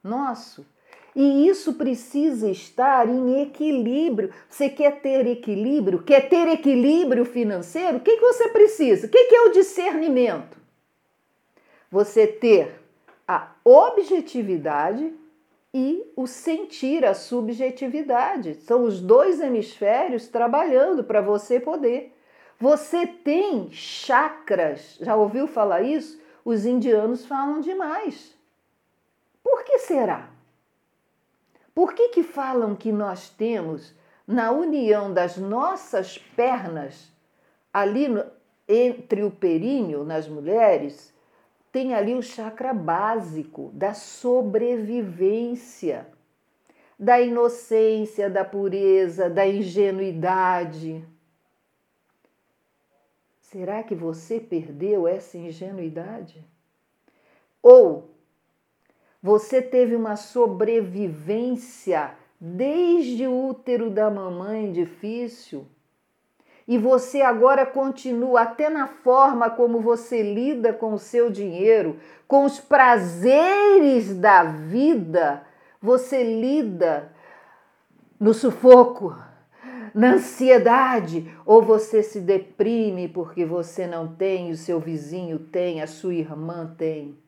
Nosso. 0.02 0.64
E 1.14 1.46
isso 1.46 1.74
precisa 1.74 2.48
estar 2.48 3.06
em 3.08 3.42
equilíbrio. 3.42 4.32
Você 4.48 4.68
quer 4.68 5.00
ter 5.00 5.26
equilíbrio? 5.26 6.02
Quer 6.02 6.28
ter 6.28 6.48
equilíbrio 6.48 7.24
financeiro? 7.24 7.98
O 7.98 8.00
que, 8.00 8.16
que 8.16 8.22
você 8.22 8.48
precisa? 8.48 9.06
O 9.06 9.10
que, 9.10 9.24
que 9.24 9.34
é 9.34 9.42
o 9.42 9.52
discernimento? 9.52 10.56
Você 11.90 12.26
ter 12.26 12.80
a 13.28 13.50
objetividade 13.62 15.12
e 15.74 16.04
o 16.14 16.26
sentir, 16.26 17.04
a 17.04 17.14
subjetividade. 17.14 18.54
São 18.54 18.84
os 18.84 19.00
dois 19.00 19.40
hemisférios 19.40 20.28
trabalhando 20.28 21.02
para 21.02 21.20
você 21.20 21.58
poder. 21.58 22.14
Você 22.58 23.06
tem 23.06 23.70
chakras, 23.72 24.98
já 25.00 25.16
ouviu 25.16 25.46
falar 25.46 25.82
isso? 25.82 26.20
Os 26.44 26.66
indianos 26.66 27.24
falam 27.24 27.60
demais. 27.60 28.36
Por 29.42 29.64
que 29.64 29.78
será? 29.78 30.30
Por 31.74 31.94
que, 31.94 32.08
que 32.08 32.22
falam 32.22 32.76
que 32.76 32.92
nós 32.92 33.30
temos 33.30 33.94
na 34.26 34.52
união 34.52 35.12
das 35.12 35.36
nossas 35.36 36.18
pernas, 36.18 37.10
ali 37.72 38.08
no, 38.08 38.24
entre 38.68 39.24
o 39.24 39.30
períneo 39.30 40.04
nas 40.04 40.28
mulheres, 40.28 41.11
tem 41.72 41.94
ali 41.94 42.14
o 42.14 42.22
chakra 42.22 42.74
básico 42.74 43.70
da 43.72 43.94
sobrevivência, 43.94 46.06
da 46.98 47.18
inocência, 47.18 48.28
da 48.28 48.44
pureza, 48.44 49.30
da 49.30 49.46
ingenuidade. 49.46 51.02
Será 53.40 53.82
que 53.82 53.94
você 53.94 54.38
perdeu 54.38 55.08
essa 55.08 55.38
ingenuidade? 55.38 56.44
Ou 57.62 58.10
você 59.22 59.62
teve 59.62 59.96
uma 59.96 60.16
sobrevivência 60.16 62.14
desde 62.38 63.26
o 63.26 63.48
útero 63.48 63.88
da 63.88 64.10
mamãe 64.10 64.70
difícil 64.72 65.66
e 66.72 66.78
você 66.78 67.20
agora 67.20 67.66
continua 67.66 68.40
até 68.40 68.70
na 68.70 68.86
forma 68.86 69.50
como 69.50 69.78
você 69.78 70.22
lida 70.22 70.72
com 70.72 70.94
o 70.94 70.98
seu 70.98 71.28
dinheiro, 71.30 72.00
com 72.26 72.46
os 72.46 72.58
prazeres 72.58 74.16
da 74.16 74.42
vida, 74.44 75.46
você 75.82 76.24
lida 76.24 77.12
no 78.18 78.32
sufoco, 78.32 79.14
na 79.94 80.14
ansiedade, 80.14 81.30
ou 81.44 81.60
você 81.60 82.02
se 82.02 82.18
deprime 82.22 83.06
porque 83.06 83.44
você 83.44 83.86
não 83.86 84.08
tem, 84.08 84.50
o 84.50 84.56
seu 84.56 84.80
vizinho 84.80 85.38
tem, 85.38 85.82
a 85.82 85.86
sua 85.86 86.14
irmã 86.14 86.74
tem. 86.78 87.18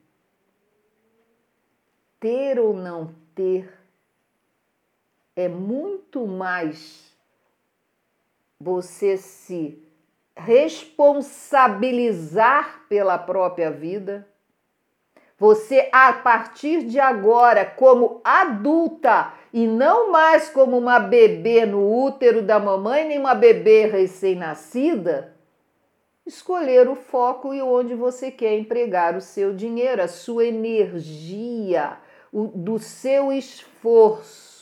Ter 2.18 2.58
ou 2.58 2.72
não 2.72 3.14
ter 3.34 3.70
é 5.36 5.48
muito 5.48 6.26
mais 6.26 7.13
você 8.64 9.16
se 9.18 9.78
responsabilizar 10.34 12.86
pela 12.88 13.18
própria 13.18 13.70
vida, 13.70 14.26
você 15.38 15.90
a 15.92 16.14
partir 16.14 16.84
de 16.84 16.98
agora, 16.98 17.66
como 17.66 18.22
adulta 18.24 19.34
e 19.52 19.66
não 19.66 20.10
mais 20.10 20.48
como 20.48 20.78
uma 20.78 20.98
bebê 20.98 21.66
no 21.66 22.04
útero 22.04 22.40
da 22.40 22.58
mamãe, 22.58 23.06
nem 23.06 23.18
uma 23.18 23.34
bebê 23.34 23.84
recém-nascida, 23.84 25.34
escolher 26.24 26.88
o 26.88 26.96
foco 26.96 27.52
e 27.52 27.60
onde 27.60 27.94
você 27.94 28.30
quer 28.30 28.58
empregar 28.58 29.14
o 29.14 29.20
seu 29.20 29.54
dinheiro, 29.54 30.02
a 30.02 30.08
sua 30.08 30.46
energia, 30.46 31.98
o, 32.32 32.46
do 32.46 32.78
seu 32.78 33.30
esforço. 33.30 34.53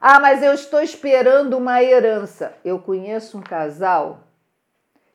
Ah, 0.00 0.18
mas 0.18 0.42
eu 0.42 0.54
estou 0.54 0.80
esperando 0.80 1.58
uma 1.58 1.82
herança. 1.82 2.56
Eu 2.64 2.78
conheço 2.78 3.36
um 3.36 3.42
casal 3.42 4.20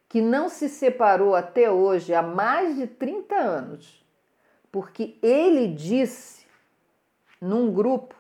que 0.08 0.21
não 0.21 0.48
se 0.48 0.69
separou 0.69 1.34
até 1.34 1.71
hoje 1.71 2.13
há 2.13 2.21
mais 2.21 2.76
de 2.76 2.86
30 2.86 3.36
anos, 3.36 4.06
porque 4.71 5.17
ele 5.24 5.67
disse 5.67 6.45
num 7.41 7.74
grupo 7.74 8.13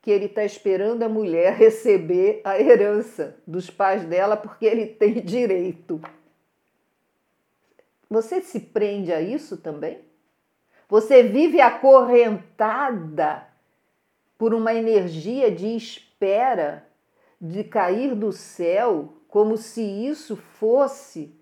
que 0.00 0.10
ele 0.10 0.24
está 0.24 0.42
esperando 0.42 1.02
a 1.02 1.08
mulher 1.08 1.52
receber 1.54 2.40
a 2.44 2.58
herança 2.58 3.36
dos 3.46 3.68
pais 3.68 4.04
dela 4.04 4.38
porque 4.38 4.64
ele 4.64 4.86
tem 4.86 5.20
direito. 5.20 6.00
Você 8.08 8.40
se 8.40 8.58
prende 8.58 9.12
a 9.12 9.20
isso 9.20 9.58
também? 9.58 10.00
Você 10.88 11.22
vive 11.22 11.60
acorrentada 11.60 13.51
por 14.42 14.54
uma 14.54 14.74
energia 14.74 15.52
de 15.52 15.76
espera 15.76 16.84
de 17.40 17.62
cair 17.62 18.12
do 18.12 18.32
céu, 18.32 19.14
como 19.28 19.56
se 19.56 19.80
isso 19.80 20.34
fosse 20.34 21.32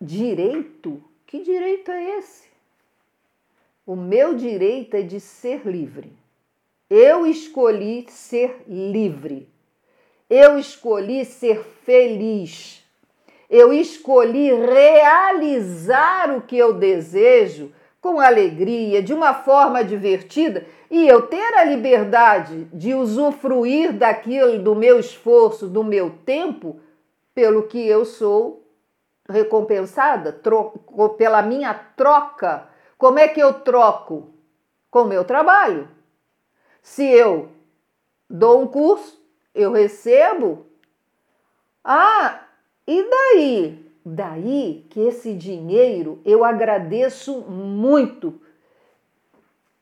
direito. 0.00 1.04
Que 1.26 1.42
direito 1.42 1.90
é 1.90 2.16
esse? 2.16 2.48
O 3.84 3.94
meu 3.94 4.34
direito 4.34 4.94
é 4.94 5.02
de 5.02 5.20
ser 5.20 5.66
livre. 5.66 6.16
Eu 6.88 7.26
escolhi 7.26 8.06
ser 8.08 8.64
livre. 8.66 9.46
Eu 10.30 10.58
escolhi 10.58 11.26
ser 11.26 11.62
feliz. 11.62 12.82
Eu 13.50 13.70
escolhi 13.70 14.50
realizar 14.50 16.34
o 16.34 16.40
que 16.40 16.56
eu 16.56 16.72
desejo 16.72 17.70
com 18.04 18.20
alegria, 18.20 19.02
de 19.02 19.14
uma 19.14 19.32
forma 19.32 19.82
divertida, 19.82 20.66
e 20.90 21.08
eu 21.08 21.22
ter 21.22 21.54
a 21.54 21.64
liberdade 21.64 22.66
de 22.66 22.92
usufruir 22.92 23.94
daquilo, 23.94 24.58
do 24.58 24.74
meu 24.74 25.00
esforço, 25.00 25.66
do 25.66 25.82
meu 25.82 26.10
tempo, 26.10 26.78
pelo 27.34 27.62
que 27.62 27.78
eu 27.78 28.04
sou 28.04 28.62
recompensada, 29.26 30.38
pela 31.16 31.40
minha 31.40 31.72
troca. 31.72 32.68
Como 32.98 33.18
é 33.18 33.26
que 33.26 33.40
eu 33.40 33.54
troco? 33.54 34.34
Com 34.90 35.04
o 35.04 35.08
meu 35.08 35.24
trabalho. 35.24 35.88
Se 36.82 37.10
eu 37.10 37.48
dou 38.28 38.60
um 38.60 38.66
curso, 38.66 39.18
eu 39.54 39.72
recebo. 39.72 40.66
Ah, 41.82 42.42
e 42.86 43.02
daí? 43.02 43.83
Daí 44.04 44.84
que 44.90 45.00
esse 45.00 45.32
dinheiro 45.32 46.20
eu 46.24 46.44
agradeço 46.44 47.40
muito. 47.40 48.38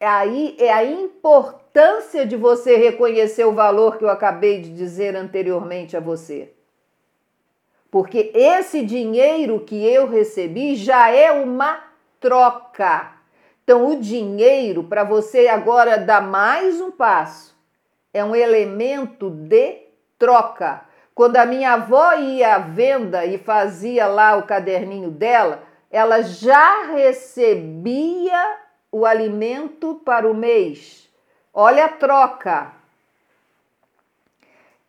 Aí 0.01 0.57
é 0.59 0.73
a 0.73 0.85
importância 0.85 2.25
de 2.25 2.37
você 2.37 2.77
reconhecer 2.77 3.45
o 3.45 3.53
valor 3.53 3.99
que 3.99 4.05
eu 4.05 4.11
acabei 4.11 4.61
de 4.61 4.73
dizer 4.73 5.17
anteriormente 5.17 5.97
a 5.97 6.01
você. 6.01 6.53
Porque 7.91 8.31
esse 8.35 8.85
dinheiro 8.85 9.61
que 9.61 9.85
eu 9.85 10.09
recebi 10.09 10.77
já 10.77 11.11
é 11.11 11.33
uma 11.33 11.83
troca. 12.21 13.13
Então, 13.63 13.87
o 13.91 14.01
dinheiro, 14.01 14.85
para 14.85 15.05
você 15.05 15.49
agora 15.49 15.99
dar 15.99 16.23
mais 16.23 16.81
um 16.81 16.91
passo, 16.91 17.57
é 18.13 18.25
um 18.25 18.35
elemento 18.35 19.31
de 19.31 19.83
troca. 20.19 20.85
Quando 21.23 21.37
a 21.37 21.47
minha 21.47 21.75
avó 21.75 22.15
ia 22.15 22.57
à 22.57 22.59
venda 22.59 23.25
e 23.25 23.39
fazia 23.39 24.09
lá 24.09 24.37
o 24.37 24.43
caderninho 24.43 25.09
dela, 25.09 25.63
ela 25.89 26.21
já 26.21 26.87
recebia 26.87 28.57
o 28.91 29.07
alimento 29.07 30.03
para 30.05 30.29
o 30.29 30.35
mês. 30.35 31.09
Olha 31.55 31.85
a 31.85 31.89
troca. 31.91 32.73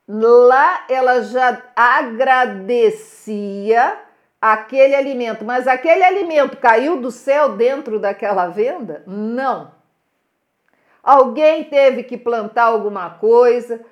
Lá 0.08 0.86
ela 0.90 1.22
já 1.22 1.62
agradecia 1.76 3.16
aquele 4.42 4.96
alimento, 4.96 5.46
mas 5.46 5.68
aquele 5.68 6.04
alimento 6.04 6.58
caiu 6.58 7.00
do 7.00 7.12
céu 7.12 7.50
dentro 7.50 8.00
daquela 8.00 8.48
venda? 8.48 9.04
Não. 9.06 9.72
Alguém 11.04 11.66
teve 11.66 12.02
que 12.02 12.18
plantar 12.18 12.64
alguma 12.64 13.12
coisa, 13.12 13.86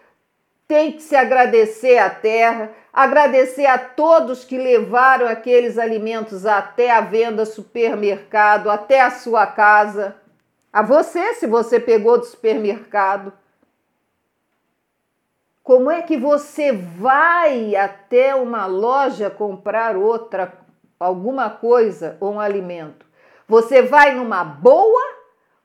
tem 0.72 0.94
que 0.94 1.02
se 1.02 1.18
agradecer 1.18 1.98
à 1.98 2.10
terra, 2.10 2.72
agradecer 2.94 3.66
a 3.66 3.78
todos 3.78 4.46
que 4.46 4.58
levaram 4.58 5.28
aqueles 5.28 5.78
alimentos 5.78 6.46
até 6.46 6.90
a 6.92 7.02
venda 7.02 7.44
supermercado, 7.46 8.72
até 8.72 9.02
a 9.02 9.12
sua 9.12 9.46
casa. 9.46 10.16
A 10.72 10.82
você, 10.82 11.34
se 11.34 11.46
você 11.46 11.78
pegou 11.78 12.18
do 12.18 12.24
supermercado. 12.24 13.34
Como 15.62 15.92
é 15.92 16.04
que 16.04 16.16
você 16.16 16.72
vai 16.72 17.76
até 17.76 18.34
uma 18.34 18.66
loja 18.66 19.30
comprar 19.30 19.98
outra, 19.98 20.54
alguma 20.98 21.50
coisa 21.50 22.16
ou 22.22 22.36
um 22.36 22.40
alimento? 22.40 23.06
Você 23.46 23.82
vai 23.82 24.16
numa 24.16 24.46
boa 24.46 25.04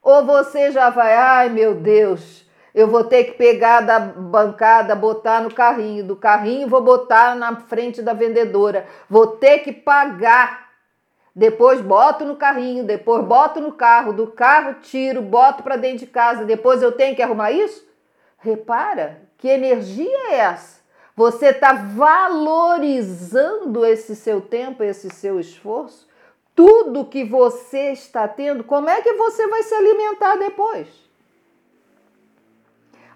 ou 0.03 0.25
você 0.25 0.73
já 0.73 0.91
vai, 0.91 1.15
ai 1.15 1.49
meu 1.49 1.77
Deus, 1.77 2.45
eu 2.77 2.87
vou 2.87 3.03
ter 3.05 3.25
que 3.25 3.33
pegar 3.33 3.81
da 3.81 3.99
bancada, 3.99 4.95
botar 4.95 5.41
no 5.41 5.51
carrinho, 5.53 6.05
do 6.05 6.15
carrinho 6.15 6.69
vou 6.69 6.83
botar 6.83 7.35
na 7.35 7.57
frente 7.57 8.03
da 8.03 8.13
vendedora, 8.13 8.87
vou 9.09 9.29
ter 9.29 9.61
que 9.61 9.73
pagar. 9.73 10.67
Depois 11.35 11.81
boto 11.81 12.27
no 12.27 12.37
carrinho, 12.37 12.85
depois 12.85 13.25
boto 13.25 13.63
no 13.63 13.73
carro, 13.73 14.13
do 14.13 14.27
carro 14.27 14.75
tiro, 14.83 15.23
boto 15.23 15.63
para 15.63 15.77
dentro 15.77 16.01
de 16.01 16.07
casa, 16.07 16.45
depois 16.45 16.83
eu 16.83 16.93
tenho 16.93 17.17
que 17.17 17.23
arrumar 17.23 17.51
isso? 17.51 17.83
Repara 18.37 19.23
que 19.39 19.49
energia 19.49 20.31
é 20.31 20.35
essa? 20.35 20.81
Você 21.17 21.47
está 21.47 21.73
valorizando 21.73 23.17
esse 23.87 24.15
seu 24.15 24.43
tempo, 24.43 24.83
esse 24.83 25.09
seu 25.09 25.41
esforço, 25.41 26.07
tudo 26.55 27.07
que 27.07 27.25
você 27.25 27.93
está 27.93 28.29
tendo, 28.29 28.65
como 28.65 28.91
é 28.91 29.01
que 29.01 29.15
você 29.15 29.47
vai 29.47 29.63
se 29.63 29.75
alimentar 29.75 30.37
depois? 30.37 31.06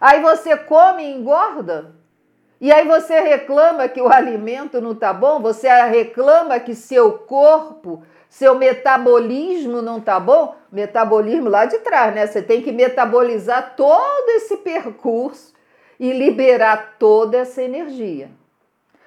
Aí 0.01 0.23
você 0.23 0.57
come 0.57 1.05
e 1.05 1.13
engorda. 1.13 1.95
E 2.59 2.73
aí 2.73 2.87
você 2.87 3.21
reclama 3.21 3.89
que 3.89 4.01
o 4.01 4.11
alimento 4.11 4.81
não 4.81 4.95
tá 4.95 5.13
bom, 5.13 5.41
você 5.41 5.69
reclama 5.85 6.59
que 6.61 6.75
seu 6.75 7.19
corpo, 7.19 8.03
seu 8.29 8.55
metabolismo 8.55 9.83
não 9.83 10.01
tá 10.01 10.19
bom. 10.19 10.57
Metabolismo 10.73 11.51
lá 11.51 11.67
de 11.67 11.79
trás, 11.81 12.15
né? 12.15 12.27
Você 12.27 12.41
tem 12.41 12.63
que 12.63 12.73
metabolizar 12.73 13.75
todo 13.77 14.29
esse 14.31 14.59
percurso 14.59 15.53
e 15.99 16.13
liberar 16.13 16.97
toda 16.99 17.39
essa 17.39 17.63
energia. 17.63 18.31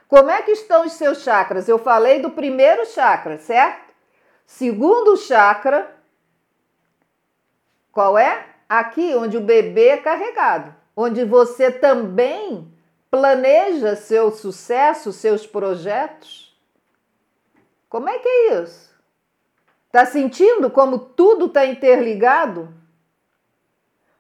Como 0.08 0.30
é 0.30 0.42
que 0.44 0.52
estão 0.52 0.86
os 0.86 0.94
seus 0.94 1.24
chakras? 1.24 1.68
Eu 1.68 1.80
falei 1.80 2.20
do 2.20 2.30
primeiro 2.30 2.86
chakra, 2.86 3.38
certo? 3.40 3.94
Segundo 4.46 5.18
chakra, 5.18 5.90
qual 7.92 8.18
é? 8.18 8.46
Aqui 8.68 9.16
onde 9.16 9.38
o 9.38 9.42
bebê 9.42 9.90
é 9.90 9.98
carregado 9.98 10.83
onde 10.96 11.24
você 11.26 11.72
também 11.72 12.72
planeja 13.10 13.96
seu 13.96 14.32
sucesso, 14.32 15.12
seus 15.12 15.46
projetos? 15.46 16.56
Como 17.90 18.10
é 18.10 18.20
que 18.20 18.28
é 18.28 18.62
isso? 18.62 18.92
Está 19.88 20.06
sentindo 20.06 20.70
como 20.72 20.98
tudo 20.98 21.46
está 21.46 21.66
interligado? 21.66 22.74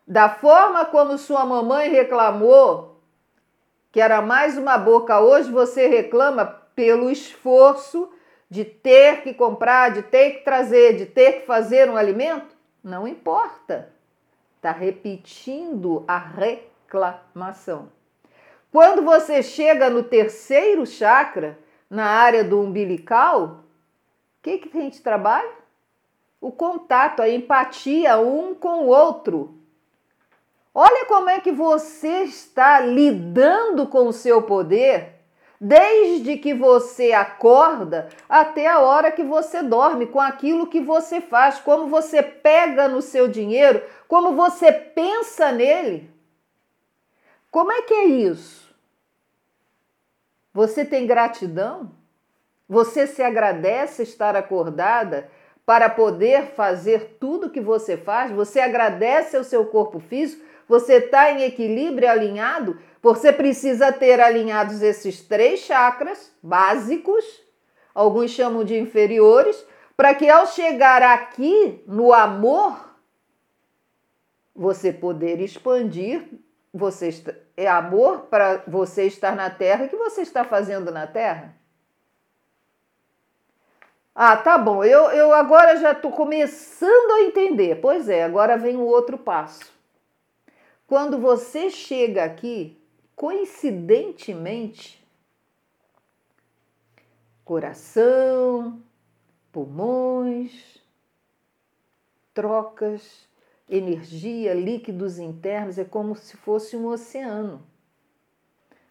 Da 0.06 0.30
forma 0.30 0.86
como 0.86 1.18
sua 1.18 1.46
mamãe 1.46 1.90
reclamou 1.90 2.94
que 3.92 4.02
era 4.02 4.24
mais 4.24 4.58
uma 4.58 4.76
boca, 4.76 5.20
hoje 5.22 5.52
você 5.52 5.86
reclama 5.86 6.46
pelo 6.76 7.12
esforço 7.12 8.12
de 8.50 8.66
ter 8.66 9.22
que 9.22 9.36
comprar, 9.36 9.92
de 9.92 10.02
ter 10.02 10.32
que 10.32 10.44
trazer, 10.44 10.98
de 10.98 11.06
ter 11.06 11.42
que 11.42 11.46
fazer 11.46 11.90
um 11.92 11.96
alimento? 11.96 12.56
Não 12.84 13.08
importa. 13.08 13.92
Está 14.63 14.71
repetindo 14.71 16.06
a 16.08 16.17
reclamação. 16.17 17.89
Quando 18.71 19.02
você 19.02 19.43
chega 19.43 19.89
no 19.89 20.04
terceiro 20.04 20.86
chakra, 20.86 21.60
na 21.89 22.06
área 22.06 22.45
do 22.45 22.62
umbilical, 22.62 23.45
o 23.45 24.41
que, 24.41 24.60
que 24.60 24.78
a 24.78 24.82
gente 24.82 25.02
trabalha? 25.02 25.52
O 26.39 26.49
contato, 26.49 27.21
a 27.21 27.28
empatia 27.28 28.17
um 28.19 28.56
com 28.56 28.86
o 28.86 28.88
outro. 28.88 29.60
Olha 30.73 31.08
como 31.08 31.30
é 31.30 31.41
que 31.41 31.52
você 31.52 32.23
está 32.23 32.80
lidando 32.80 33.86
com 33.88 34.08
o 34.08 34.13
seu 34.13 34.43
poder 34.43 35.12
desde 35.65 36.36
que 36.36 36.54
você 36.54 37.13
acorda 37.13 38.10
até 38.28 38.67
a 38.67 38.82
hora 38.82 39.10
que 39.10 39.23
você 39.23 39.63
dorme, 39.63 40.06
com 40.08 40.19
aquilo 40.19 40.67
que 40.67 40.82
você 40.82 41.21
faz, 41.21 41.58
como 41.58 41.88
você 41.88 42.21
pega 42.21 42.89
no 42.89 43.02
seu 43.02 43.30
dinheiro, 43.30 43.82
como 44.06 44.36
você 44.36 44.73
pensa 44.73 45.54
nele. 45.54 46.12
Como 47.49 47.71
é 47.71 47.82
que 47.84 47.93
é 47.93 48.04
isso? 48.04 48.76
Você 50.54 50.84
tem 50.84 51.08
gratidão? 51.08 51.93
Você 52.67 53.08
se 53.08 53.23
agradece 53.23 54.04
estar 54.04 54.36
acordada 54.36 55.30
para 55.65 55.89
poder 55.89 56.47
fazer 56.47 57.15
tudo 57.21 57.49
que 57.49 57.62
você 57.62 57.95
faz? 57.95 58.32
Você 58.32 58.60
agradece 58.60 59.38
ao 59.38 59.45
seu 59.45 59.65
corpo 59.67 60.02
físico? 60.02 60.43
Você 60.67 60.95
está 60.95 61.32
em 61.32 61.43
equilíbrio 61.43 62.10
alinhado? 62.10 62.78
Você 63.04 63.34
precisa 63.34 63.92
ter 63.92 64.22
alinhados 64.22 64.82
esses 64.82 65.22
três 65.22 65.60
chakras 65.60 66.32
básicos, 66.42 67.24
alguns 67.94 68.32
chamam 68.32 68.63
de 68.63 68.80
inferiores, 68.80 69.63
para 69.96 70.16
que 70.16 70.30
ao 70.30 70.48
chegar 70.48 71.04
aqui 71.04 71.84
no 71.86 72.13
amor, 72.13 72.98
você 74.56 74.92
poder 74.92 75.42
expandir 75.42 76.24
você 76.74 77.10
está, 77.10 77.34
é 77.56 77.68
amor 77.68 78.22
para 78.22 78.63
você 78.68 79.04
estar 79.06 79.36
na 79.36 79.50
terra. 79.50 79.86
O 79.86 79.89
que 79.89 79.96
você 79.96 80.22
está 80.22 80.44
fazendo 80.44 80.92
na 80.92 81.06
terra? 81.06 81.56
Ah, 84.16 84.36
tá 84.36 84.58
bom. 84.58 84.84
Eu, 84.84 85.12
eu 85.12 85.32
agora 85.34 85.76
já 85.76 85.92
estou 85.92 86.12
começando 86.12 87.12
a 87.12 87.22
entender. 87.22 87.80
Pois 87.80 88.10
é, 88.10 88.24
agora 88.24 88.58
vem 88.58 88.76
o 88.76 88.86
outro 88.86 89.18
passo. 89.18 89.72
Quando 90.88 91.20
você 91.20 91.70
chega 91.70 92.24
aqui, 92.24 92.83
coincidentemente, 93.24 95.02
coração, 97.46 98.84
pulmões, 99.50 100.84
trocas 102.34 103.26
energia, 103.70 104.54
líquidos 104.54 105.20
internos, 105.20 105.78
é 105.78 105.86
como 105.86 106.18
se 106.18 106.36
fosse 106.36 106.76
um 106.76 106.86
oceano. 106.88 107.66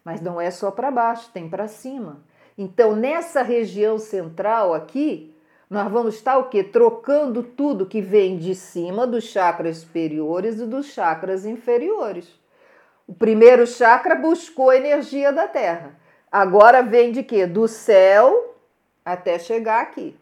Mas 0.03 0.19
não 0.19 0.41
é 0.41 0.49
só 0.49 0.71
para 0.71 0.89
baixo, 0.89 1.29
tem 1.31 1.47
para 1.47 1.67
cima. 1.67 2.23
Então, 2.57 2.95
nessa 2.95 3.43
região 3.43 3.99
central 3.99 4.73
aqui, 4.73 5.31
nós 5.69 5.91
vamos 5.91 6.15
estar 6.15 6.39
o 6.39 6.49
quê? 6.49 6.63
Trocando 6.63 7.43
tudo 7.43 7.85
que 7.85 8.01
vem 8.01 8.39
de 8.39 8.55
cima 8.55 9.05
dos 9.05 9.25
chakras 9.25 9.77
superiores 9.77 10.59
e 10.59 10.65
dos 10.65 10.87
chakras 10.87 11.45
inferiores. 11.45 12.41
O 13.07 13.13
primeiro 13.13 13.67
chakra 13.67 14.15
buscou 14.15 14.69
a 14.69 14.77
energia 14.77 15.31
da 15.31 15.47
Terra. 15.47 15.99
Agora 16.31 16.81
vem 16.81 17.11
de 17.11 17.21
quê? 17.21 17.45
Do 17.45 17.67
céu 17.67 18.55
até 19.03 19.37
chegar 19.37 19.81
aqui. 19.81 20.15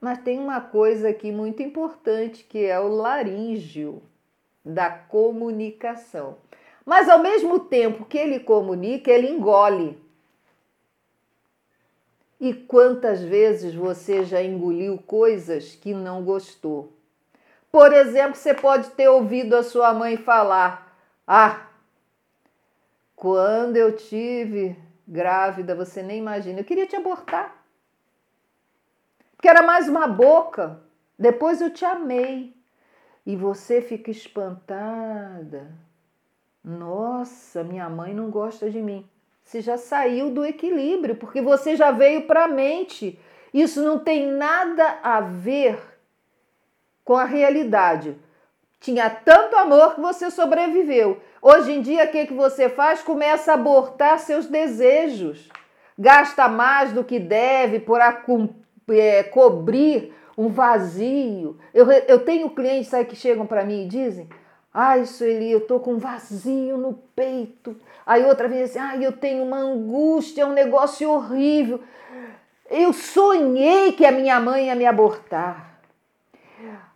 Mas 0.00 0.18
tem 0.18 0.38
uma 0.38 0.60
coisa 0.60 1.08
aqui 1.08 1.32
muito 1.32 1.62
importante 1.62 2.44
que 2.44 2.64
é 2.64 2.78
o 2.78 2.88
laríngeo 2.88 4.02
da 4.64 4.90
comunicação. 4.90 6.36
Mas 6.84 7.08
ao 7.08 7.20
mesmo 7.20 7.58
tempo 7.60 8.04
que 8.04 8.18
ele 8.18 8.40
comunica, 8.40 9.10
ele 9.10 9.28
engole. 9.28 9.98
E 12.38 12.52
quantas 12.52 13.22
vezes 13.22 13.74
você 13.74 14.24
já 14.24 14.42
engoliu 14.42 14.98
coisas 14.98 15.74
que 15.74 15.94
não 15.94 16.22
gostou? 16.22 16.92
Por 17.70 17.92
exemplo, 17.92 18.36
você 18.36 18.54
pode 18.54 18.90
ter 18.90 19.08
ouvido 19.08 19.54
a 19.54 19.62
sua 19.62 19.92
mãe 19.92 20.16
falar: 20.16 20.96
Ah, 21.26 21.66
quando 23.14 23.76
eu 23.76 23.96
tive 23.96 24.76
grávida, 25.06 25.74
você 25.74 26.02
nem 26.02 26.18
imagina, 26.18 26.60
eu 26.60 26.64
queria 26.64 26.86
te 26.86 26.96
abortar 26.96 27.66
porque 29.46 29.48
era 29.48 29.62
mais 29.62 29.88
uma 29.88 30.08
boca. 30.08 30.80
Depois 31.16 31.60
eu 31.60 31.70
te 31.70 31.84
amei. 31.84 32.52
E 33.24 33.36
você 33.36 33.80
fica 33.80 34.10
espantada. 34.10 35.70
Nossa, 36.64 37.62
minha 37.62 37.88
mãe 37.88 38.12
não 38.12 38.30
gosta 38.30 38.68
de 38.68 38.80
mim. 38.80 39.08
Você 39.44 39.60
já 39.60 39.78
saiu 39.78 40.30
do 40.30 40.44
equilíbrio, 40.44 41.14
porque 41.14 41.40
você 41.40 41.76
já 41.76 41.92
veio 41.92 42.26
para 42.26 42.44
a 42.44 42.48
mente. 42.48 43.18
Isso 43.54 43.82
não 43.82 44.00
tem 44.00 44.26
nada 44.26 44.98
a 45.02 45.20
ver 45.20 45.95
com 47.06 47.16
a 47.16 47.24
realidade. 47.24 48.18
Tinha 48.80 49.08
tanto 49.08 49.56
amor 49.56 49.94
que 49.94 50.00
você 50.00 50.28
sobreviveu. 50.28 51.18
Hoje 51.40 51.72
em 51.72 51.80
dia, 51.80 52.04
o 52.04 52.08
que, 52.08 52.26
que 52.26 52.34
você 52.34 52.68
faz? 52.68 53.00
Começa 53.00 53.52
a 53.52 53.54
abortar 53.54 54.18
seus 54.18 54.46
desejos. 54.46 55.48
Gasta 55.96 56.48
mais 56.48 56.92
do 56.92 57.04
que 57.04 57.18
deve 57.18 57.78
por 57.78 58.00
é, 58.90 59.22
cobrir 59.22 60.12
um 60.36 60.48
vazio. 60.48 61.56
Eu, 61.72 61.90
eu 61.90 62.24
tenho 62.24 62.50
clientes 62.50 62.88
sabe, 62.90 63.06
que 63.06 63.16
chegam 63.16 63.46
para 63.46 63.64
mim 63.64 63.84
e 63.84 63.88
dizem: 63.88 64.28
Ai, 64.74 65.06
Sueli, 65.06 65.52
eu 65.52 65.60
tô 65.60 65.78
com 65.78 65.92
um 65.94 65.98
vazio 65.98 66.76
no 66.76 66.92
peito. 67.14 67.76
Aí 68.04 68.24
outra 68.24 68.48
vez 68.48 68.70
assim: 68.70 68.78
Ai, 68.80 69.06
eu 69.06 69.12
tenho 69.12 69.44
uma 69.44 69.58
angústia, 69.58 70.42
é 70.42 70.46
um 70.46 70.52
negócio 70.52 71.08
horrível. 71.08 71.80
Eu 72.68 72.92
sonhei 72.92 73.92
que 73.92 74.04
a 74.04 74.10
minha 74.10 74.40
mãe 74.40 74.66
ia 74.66 74.74
me 74.74 74.84
abortar. 74.84 75.75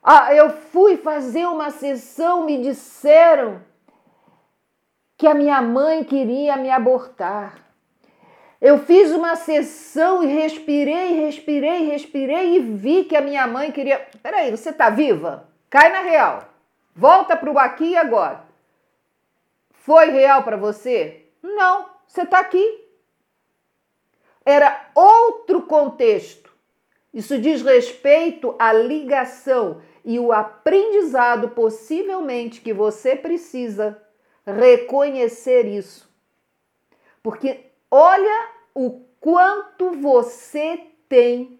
Ah, 0.03 0.35
eu 0.35 0.51
fui 0.51 0.97
fazer 0.97 1.47
uma 1.47 1.71
sessão, 1.71 2.45
me 2.45 2.63
disseram 2.63 3.63
que 5.17 5.27
a 5.27 5.35
minha 5.35 5.61
mãe 5.61 6.03
queria 6.03 6.57
me 6.57 6.71
abortar. 6.71 7.59
Eu 8.61 8.79
fiz 8.79 9.11
uma 9.11 9.37
sessão 9.37 10.23
e 10.23 10.27
respirei, 10.27 11.13
respirei, 11.13 11.85
respirei 11.85 12.57
e 12.57 12.59
vi 12.61 13.05
que 13.05 13.17
a 13.17 13.21
minha 13.21 13.47
mãe 13.47 13.71
queria. 13.71 14.07
Peraí, 14.23 14.51
você 14.51 14.73
tá 14.73 14.89
viva? 14.91 15.49
Cai 15.69 15.91
na 15.91 16.01
real. 16.01 16.45
Volta 16.95 17.37
para 17.37 17.51
o 17.51 17.59
aqui 17.59 17.91
e 17.91 17.97
agora. 17.97 18.45
Foi 19.71 20.11
real 20.11 20.43
para 20.43 20.57
você? 20.57 21.27
Não, 21.43 21.87
você 22.07 22.23
está 22.23 22.39
aqui. 22.39 22.87
Era 24.45 24.91
outro 24.95 25.63
contexto. 25.63 26.51
Isso 27.13 27.39
diz 27.39 27.63
respeito 27.63 28.55
à 28.59 28.73
ligação 28.73 29.83
e 30.05 30.19
o 30.19 30.33
aprendizado, 30.33 31.51
possivelmente, 31.51 32.61
que 32.61 32.73
você 32.73 33.17
precisa 33.17 34.01
reconhecer 34.47 35.67
isso. 35.67 36.09
Porque 37.23 37.71
Olha 37.91 38.49
o 38.73 39.01
quanto 39.19 39.91
você 40.01 40.81
tem 41.09 41.59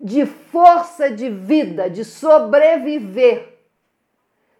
de 0.00 0.26
força 0.26 1.08
de 1.10 1.30
vida, 1.30 1.88
de 1.88 2.04
sobreviver. 2.04 3.56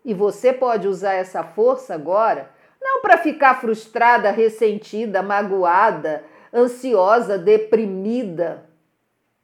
E 0.05 0.15
você 0.15 0.53
pode 0.53 0.87
usar 0.87 1.15
essa 1.15 1.43
força 1.43 1.95
agora 1.95 2.51
não 2.81 3.03
para 3.03 3.19
ficar 3.19 3.61
frustrada, 3.61 4.31
ressentida, 4.31 5.21
magoada, 5.21 6.25
ansiosa, 6.55 7.37
deprimida, 7.37 8.68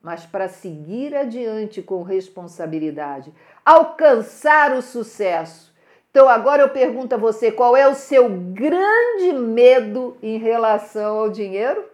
mas 0.05 0.25
para 0.25 0.47
seguir 0.47 1.17
adiante 1.17 1.83
com 1.83 2.05
responsabilidade, 2.05 3.33
alcançar 3.65 4.73
o 4.73 4.81
sucesso 4.81 5.75
então 6.15 6.29
agora 6.29 6.63
eu 6.63 6.69
pergunto 6.69 7.17
a 7.17 7.19
você, 7.19 7.51
qual 7.51 7.77
é 7.77 7.89
o 7.89 7.95
seu 7.97 8.29
grande 8.29 9.33
medo 9.33 10.17
em 10.23 10.39
relação 10.39 11.19
ao 11.19 11.29
dinheiro? 11.29 11.85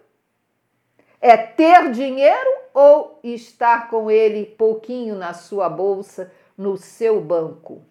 É 1.19 1.35
ter 1.35 1.89
dinheiro 1.89 2.51
ou 2.71 3.19
estar 3.23 3.89
com 3.89 4.11
ele 4.11 4.45
pouquinho 4.45 5.15
na 5.15 5.33
sua 5.33 5.67
bolsa, 5.67 6.31
no 6.55 6.77
seu 6.77 7.19
banco? 7.19 7.81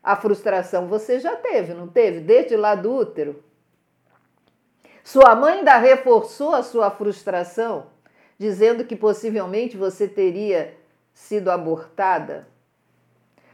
A 0.00 0.14
frustração 0.14 0.86
você 0.86 1.18
já 1.18 1.34
teve, 1.34 1.74
não 1.74 1.88
teve? 1.88 2.20
Desde 2.20 2.54
lá 2.54 2.76
do 2.76 2.94
útero. 2.94 3.42
Sua 5.02 5.34
mãe 5.34 5.54
ainda 5.54 5.76
reforçou 5.76 6.54
a 6.54 6.62
sua 6.62 6.88
frustração, 6.88 7.88
dizendo 8.38 8.84
que 8.84 8.94
possivelmente 8.94 9.76
você 9.76 10.06
teria 10.06 10.74
sido 11.12 11.50
abortada 11.50 12.46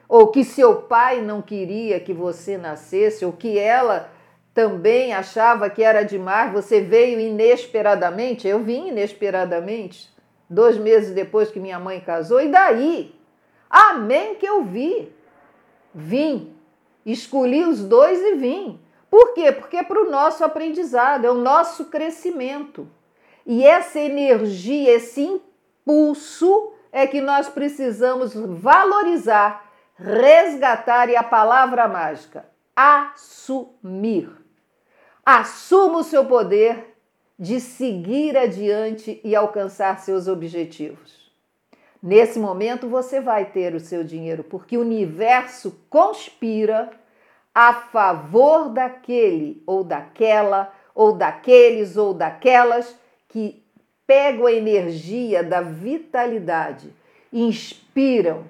ou 0.08 0.28
que 0.28 0.44
seu 0.44 0.82
pai 0.82 1.20
não 1.20 1.40
queria 1.40 1.98
que 1.98 2.12
você 2.12 2.56
nascesse, 2.56 3.24
ou 3.24 3.32
que 3.32 3.58
ela 3.58 4.10
também 4.52 5.12
achava 5.12 5.68
que 5.68 5.82
era 5.82 6.04
demais, 6.04 6.52
você 6.52 6.80
veio 6.80 7.18
inesperadamente, 7.18 8.46
eu 8.46 8.62
vim 8.62 8.88
inesperadamente, 8.88 10.08
dois 10.48 10.76
meses 10.76 11.12
depois 11.12 11.50
que 11.50 11.58
minha 11.58 11.78
mãe 11.80 12.00
casou, 12.00 12.40
e 12.40 12.48
daí? 12.48 13.14
Amém 13.68 14.36
que 14.36 14.46
eu 14.46 14.62
vi. 14.62 15.12
Vim, 15.92 16.54
escolhi 17.04 17.64
os 17.64 17.82
dois 17.82 18.20
e 18.20 18.34
vim. 18.36 18.80
Por 19.10 19.34
quê? 19.34 19.50
Porque 19.50 19.76
é 19.76 19.82
para 19.82 20.00
o 20.00 20.10
nosso 20.10 20.44
aprendizado, 20.44 21.24
é 21.24 21.30
o 21.30 21.34
nosso 21.34 21.86
crescimento. 21.86 22.88
E 23.46 23.66
essa 23.66 24.00
energia, 24.00 24.92
esse 24.92 25.20
impulso 25.22 26.72
é 26.90 27.06
que 27.06 27.20
nós 27.20 27.48
precisamos 27.48 28.34
valorizar, 28.34 29.70
resgatar 29.96 31.10
e 31.10 31.16
a 31.16 31.22
palavra 31.22 31.86
mágica, 31.88 32.46
assumir. 32.74 34.30
Assuma 35.24 35.98
o 35.98 36.04
seu 36.04 36.24
poder 36.24 36.96
de 37.38 37.60
seguir 37.60 38.36
adiante 38.36 39.20
e 39.24 39.34
alcançar 39.34 39.98
seus 39.98 40.28
objetivos. 40.28 41.24
Nesse 42.02 42.38
momento 42.38 42.88
você 42.88 43.20
vai 43.20 43.46
ter 43.46 43.74
o 43.74 43.80
seu 43.80 44.04
dinheiro, 44.04 44.44
porque 44.44 44.76
o 44.76 44.82
universo 44.82 45.80
conspira 45.88 46.90
a 47.54 47.72
favor 47.72 48.68
daquele 48.68 49.62
ou 49.66 49.82
daquela, 49.82 50.72
ou 50.94 51.12
daqueles 51.12 51.96
ou 51.96 52.12
daquelas 52.12 52.94
que 53.34 53.60
pegam 54.06 54.46
a 54.46 54.52
energia 54.52 55.42
da 55.42 55.60
vitalidade, 55.60 56.88
inspiram. 57.32 58.44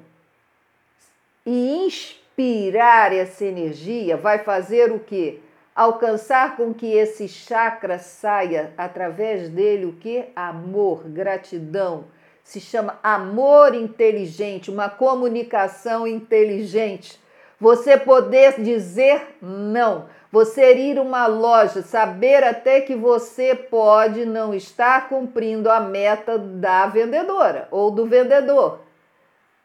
E 1.47 1.87
inspirar 1.87 3.11
essa 3.11 3.47
energia 3.47 4.15
vai 4.15 4.41
fazer 4.41 4.93
o 4.93 5.01
quê? 5.01 5.41
alcançar 5.75 6.57
com 6.57 6.73
que 6.73 6.87
esse 6.87 7.27
chakra 7.27 7.99
saia 7.99 8.73
através 8.79 9.49
dele 9.49 9.87
o 9.87 9.93
que? 9.95 10.27
Amor, 10.37 11.03
gratidão. 11.09 12.05
Se 12.45 12.61
chama 12.61 12.99
amor 13.03 13.75
inteligente, 13.75 14.71
uma 14.71 14.89
comunicação 14.89 16.07
inteligente. 16.07 17.19
Você 17.59 17.97
poder 17.97 18.61
dizer 18.63 19.37
não, 19.41 20.07
você 20.35 20.75
ir 20.75 20.99
uma 20.99 21.29
loja, 21.29 21.81
saber 21.81 22.43
até 22.43 22.81
que 22.81 22.97
você 22.97 23.55
pode 23.55 24.27
não 24.27 24.53
estar 24.53 25.09
cumprindo 25.09 25.71
a 25.71 25.79
meta 25.79 26.37
da 26.37 26.87
vendedora 26.87 27.69
ou 27.71 27.89
do 27.89 28.05
vendedor, 28.05 28.81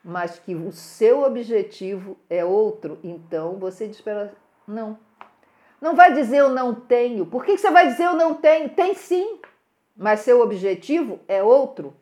mas 0.03 0.37
que 0.37 0.53
o 0.53 0.71
seu 0.71 1.23
objetivo 1.23 2.15
é 2.29 2.45
outro, 2.45 2.99
então 3.03 3.57
você 3.57 3.87
diz 3.87 3.99
para 3.99 4.29
não, 4.67 4.95
não 5.81 5.95
vai 5.95 6.13
dizer 6.13 6.37
eu 6.37 6.51
não 6.51 6.75
tenho. 6.75 7.25
Por 7.25 7.43
que 7.43 7.57
você 7.57 7.71
vai 7.71 7.87
dizer 7.87 8.03
eu 8.03 8.13
não 8.13 8.35
tenho? 8.35 8.69
Tem 8.69 8.93
sim, 8.93 9.39
mas 9.97 10.19
seu 10.19 10.39
objetivo 10.39 11.19
é 11.27 11.41
outro. 11.41 11.95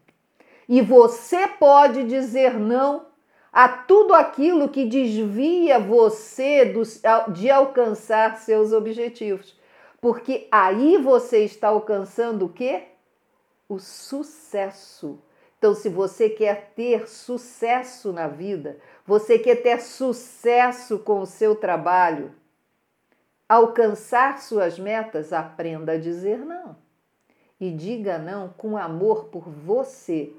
E 0.67 0.81
você 0.81 1.47
pode 1.47 2.03
dizer 2.03 2.59
não 2.59 3.05
a 3.51 3.67
tudo 3.67 4.13
aquilo 4.13 4.69
que 4.69 4.85
desvia 4.85 5.79
você 5.79 6.65
do, 6.65 6.83
de 7.31 7.49
alcançar 7.49 8.37
seus 8.37 8.73
objetivos. 8.73 9.57
Porque 9.99 10.47
aí 10.51 10.97
você 10.97 11.43
está 11.43 11.69
alcançando 11.69 12.45
o 12.45 12.49
quê? 12.49 12.83
O 13.67 13.79
sucesso. 13.79 15.19
Então, 15.57 15.73
se 15.73 15.89
você 15.89 16.29
quer 16.29 16.73
ter 16.75 17.07
sucesso 17.07 18.13
na 18.13 18.27
vida, 18.27 18.77
você 19.05 19.39
quer 19.39 19.55
ter 19.55 19.81
sucesso 19.81 20.99
com 20.99 21.21
o 21.21 21.25
seu 21.25 21.55
trabalho, 21.55 22.31
alcançar 23.49 24.39
suas 24.39 24.77
metas, 24.77 25.33
aprenda 25.33 25.93
a 25.93 25.97
dizer 25.97 26.37
não. 26.37 26.75
E 27.59 27.71
diga 27.71 28.19
não 28.19 28.49
com 28.49 28.77
amor 28.77 29.25
por 29.25 29.49
você. 29.49 30.31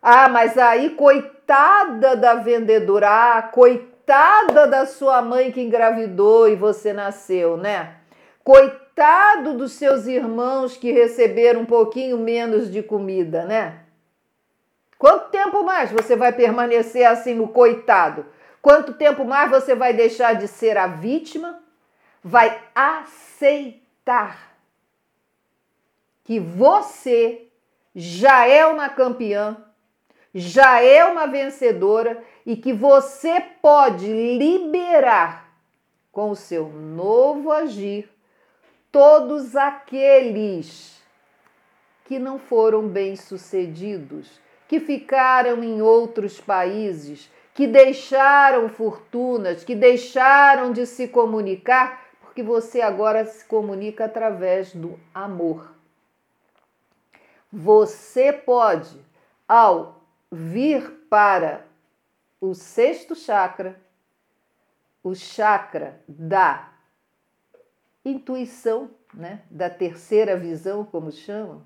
Ah, 0.00 0.28
mas 0.28 0.56
aí, 0.56 0.90
coitada 0.90 2.16
da 2.16 2.34
vendedora, 2.34 3.08
ah, 3.38 3.42
coitada 3.42 4.66
da 4.66 4.86
sua 4.86 5.20
mãe 5.20 5.50
que 5.50 5.60
engravidou 5.60 6.48
e 6.48 6.54
você 6.54 6.92
nasceu, 6.92 7.56
né? 7.56 7.96
Coitado 8.44 9.54
dos 9.54 9.72
seus 9.72 10.06
irmãos 10.06 10.76
que 10.76 10.92
receberam 10.92 11.60
um 11.60 11.66
pouquinho 11.66 12.18
menos 12.18 12.70
de 12.70 12.82
comida, 12.82 13.44
né? 13.44 13.80
Quanto 14.98 15.30
tempo 15.30 15.62
mais 15.62 15.92
você 15.92 16.16
vai 16.16 16.32
permanecer 16.32 17.06
assim 17.06 17.34
no 17.34 17.48
coitado? 17.48 18.26
Quanto 18.60 18.94
tempo 18.94 19.24
mais 19.24 19.50
você 19.50 19.74
vai 19.74 19.92
deixar 19.92 20.34
de 20.34 20.48
ser 20.48 20.76
a 20.76 20.86
vítima 20.86 21.60
vai 22.22 22.60
aceitar 22.74 24.48
que 26.24 26.38
você 26.38 27.46
já 27.94 28.46
é 28.46 28.66
uma 28.66 28.88
campeã, 28.88 29.56
já 30.34 30.80
é 30.80 31.04
uma 31.04 31.26
vencedora 31.26 32.22
e 32.44 32.56
que 32.56 32.72
você 32.72 33.40
pode 33.62 34.06
liberar 34.06 35.52
com 36.12 36.30
o 36.30 36.36
seu 36.36 36.68
novo 36.68 37.50
agir 37.50 38.08
todos 38.90 39.56
aqueles 39.56 41.02
que 42.04 42.18
não 42.18 42.38
foram 42.38 42.88
bem-sucedidos, 42.88 44.40
que 44.66 44.80
ficaram 44.80 45.62
em 45.62 45.82
outros 45.82 46.40
países, 46.40 47.30
que 47.54 47.66
deixaram 47.66 48.68
fortunas, 48.68 49.64
que 49.64 49.74
deixaram 49.74 50.72
de 50.72 50.86
se 50.86 51.08
comunicar 51.08 52.08
que 52.38 52.42
você 52.44 52.80
agora 52.80 53.24
se 53.24 53.44
comunica 53.46 54.04
através 54.04 54.72
do 54.72 54.96
amor. 55.12 55.72
Você 57.52 58.32
pode, 58.32 59.04
ao 59.48 59.97
vir 60.30 61.06
para 61.08 61.66
o 62.40 62.54
sexto 62.54 63.14
chakra, 63.14 63.80
o 65.02 65.14
chakra 65.14 66.00
da 66.06 66.72
intuição, 68.04 68.90
né, 69.12 69.42
da 69.50 69.70
terceira 69.70 70.36
visão, 70.36 70.84
como 70.84 71.10
chamam, 71.10 71.62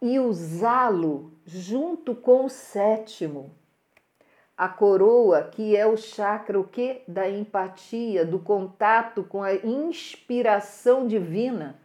e 0.00 0.18
usá-lo 0.18 1.32
junto 1.44 2.14
com 2.14 2.44
o 2.44 2.50
sétimo. 2.50 3.50
A 4.56 4.68
coroa, 4.68 5.42
que 5.42 5.76
é 5.76 5.86
o 5.86 5.96
chakra 5.96 6.58
o 6.58 6.64
quê? 6.64 7.02
da 7.06 7.28
empatia, 7.28 8.24
do 8.24 8.38
contato 8.38 9.22
com 9.24 9.42
a 9.42 9.54
inspiração 9.54 11.06
divina, 11.06 11.78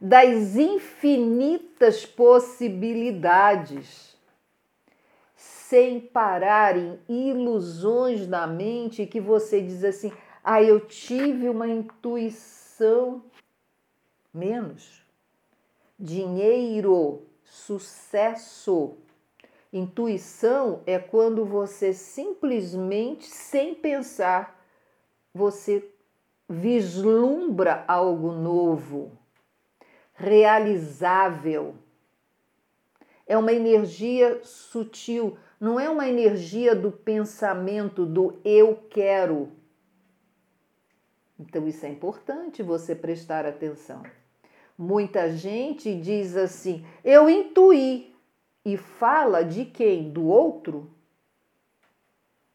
das 0.00 0.56
infinitas 0.56 2.06
possibilidades, 2.06 4.17
sem 5.68 6.00
parar 6.00 6.76
em 6.76 6.98
ilusões 7.08 8.26
da 8.26 8.46
mente 8.46 9.06
que 9.06 9.20
você 9.20 9.60
diz 9.60 9.84
assim: 9.84 10.12
"Ah, 10.42 10.62
eu 10.62 10.80
tive 10.80 11.48
uma 11.48 11.68
intuição 11.68 13.22
menos. 14.32 15.04
Dinheiro, 15.98 17.22
sucesso, 17.42 18.96
Intuição 19.70 20.82
é 20.86 20.98
quando 20.98 21.44
você 21.44 21.92
simplesmente, 21.92 23.26
sem 23.26 23.74
pensar, 23.74 24.58
você 25.34 25.86
vislumbra 26.48 27.84
algo 27.86 28.32
novo, 28.32 29.12
realizável. 30.14 31.74
É 33.26 33.36
uma 33.36 33.52
energia 33.52 34.40
sutil, 34.42 35.36
não 35.60 35.78
é 35.78 35.88
uma 35.88 36.08
energia 36.08 36.74
do 36.74 36.92
pensamento, 36.92 38.06
do 38.06 38.38
eu 38.44 38.76
quero. 38.88 39.50
Então, 41.38 41.66
isso 41.66 41.84
é 41.86 41.88
importante 41.88 42.62
você 42.62 42.94
prestar 42.94 43.46
atenção. 43.46 44.02
Muita 44.76 45.30
gente 45.30 45.94
diz 45.94 46.36
assim: 46.36 46.84
eu 47.04 47.28
intuí 47.28 48.14
e 48.64 48.76
fala 48.76 49.42
de 49.42 49.64
quem? 49.64 50.10
Do 50.10 50.26
outro? 50.26 50.90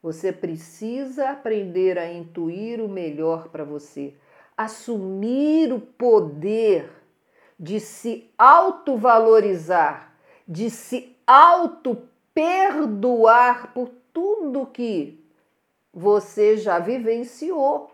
Você 0.01 0.31
precisa 0.31 1.29
aprender 1.29 1.97
a 1.97 2.11
intuir 2.11 2.81
o 2.81 2.89
melhor 2.89 3.49
para 3.49 3.63
você, 3.63 4.13
assumir 4.55 5.71
o 5.71 5.79
poder 5.79 6.89
de 7.57 7.79
se 7.79 8.29
autovalorizar, 8.37 10.13
de 10.45 10.69
se 10.69 11.15
auto-perdoar 12.35 13.73
por 13.73 13.89
tudo 14.11 14.65
que 14.65 15.23
você 15.93 16.57
já 16.57 16.79
vivenciou. 16.79 17.91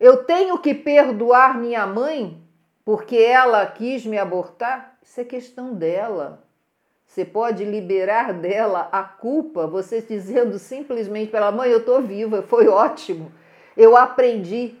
Eu 0.00 0.24
tenho 0.24 0.58
que 0.58 0.74
perdoar 0.74 1.58
minha 1.58 1.86
mãe 1.86 2.42
porque 2.84 3.16
ela 3.16 3.64
quis 3.66 4.04
me 4.04 4.18
abortar? 4.18 4.98
Isso 5.02 5.20
é 5.20 5.24
questão 5.24 5.74
dela. 5.74 6.42
Você 7.06 7.24
pode 7.24 7.64
liberar 7.64 8.32
dela 8.32 8.88
a 8.90 9.02
culpa, 9.04 9.66
você 9.66 10.00
dizendo 10.02 10.58
simplesmente 10.58 11.30
para 11.30 11.40
ela: 11.40 11.52
mãe, 11.52 11.70
eu 11.70 11.78
estou 11.78 12.02
viva, 12.02 12.42
foi 12.42 12.66
ótimo. 12.66 13.30
Eu 13.76 13.96
aprendi 13.96 14.74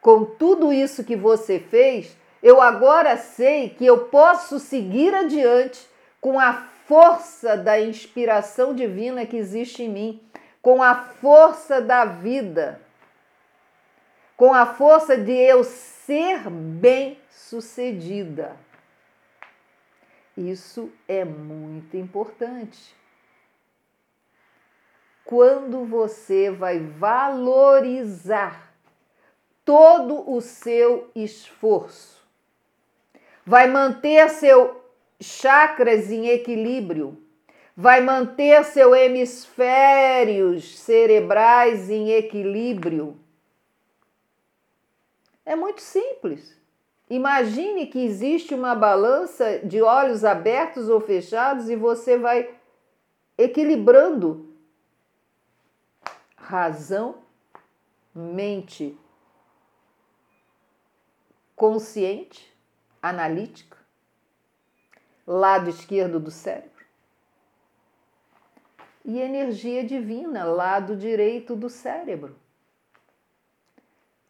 com 0.00 0.24
tudo 0.24 0.72
isso 0.72 1.04
que 1.04 1.14
você 1.14 1.58
fez, 1.58 2.16
eu 2.42 2.60
agora 2.60 3.16
sei 3.16 3.70
que 3.70 3.86
eu 3.86 4.06
posso 4.06 4.58
seguir 4.58 5.14
adiante 5.14 5.88
com 6.20 6.40
a 6.40 6.54
força 6.86 7.56
da 7.56 7.80
inspiração 7.80 8.74
divina 8.74 9.24
que 9.24 9.36
existe 9.36 9.84
em 9.84 9.88
mim, 9.88 10.20
com 10.60 10.82
a 10.82 10.96
força 10.96 11.80
da 11.80 12.04
vida, 12.04 12.82
com 14.36 14.52
a 14.52 14.66
força 14.66 15.16
de 15.16 15.32
eu 15.32 15.62
ser 15.62 16.50
bem-sucedida. 16.50 18.56
Isso 20.36 20.90
é 21.06 21.24
muito 21.24 21.96
importante. 21.96 22.96
Quando 25.24 25.84
você 25.84 26.50
vai 26.50 26.80
valorizar 26.80 28.74
todo 29.64 30.28
o 30.28 30.40
seu 30.40 31.08
esforço, 31.14 32.21
vai 33.44 33.68
manter 33.68 34.28
seu 34.30 34.82
chakras 35.20 36.10
em 36.10 36.28
equilíbrio, 36.28 37.18
vai 37.76 38.00
manter 38.00 38.64
seus 38.64 38.96
hemisférios 38.96 40.78
cerebrais 40.78 41.88
em 41.90 42.10
equilíbrio. 42.10 43.16
É 45.44 45.56
muito 45.56 45.80
simples. 45.80 46.56
Imagine 47.10 47.86
que 47.86 47.98
existe 47.98 48.54
uma 48.54 48.74
balança 48.74 49.58
de 49.58 49.82
olhos 49.82 50.24
abertos 50.24 50.88
ou 50.88 51.00
fechados 51.00 51.68
e 51.68 51.76
você 51.76 52.16
vai 52.16 52.54
equilibrando 53.36 54.54
razão, 56.36 57.16
mente 58.14 58.96
consciente, 61.54 62.51
analítica, 63.02 63.76
lado 65.26 65.68
esquerdo 65.68 66.20
do 66.20 66.30
cérebro, 66.30 66.70
e 69.04 69.18
energia 69.20 69.84
divina, 69.84 70.44
lado 70.44 70.96
direito 70.96 71.56
do 71.56 71.68
cérebro. 71.68 72.36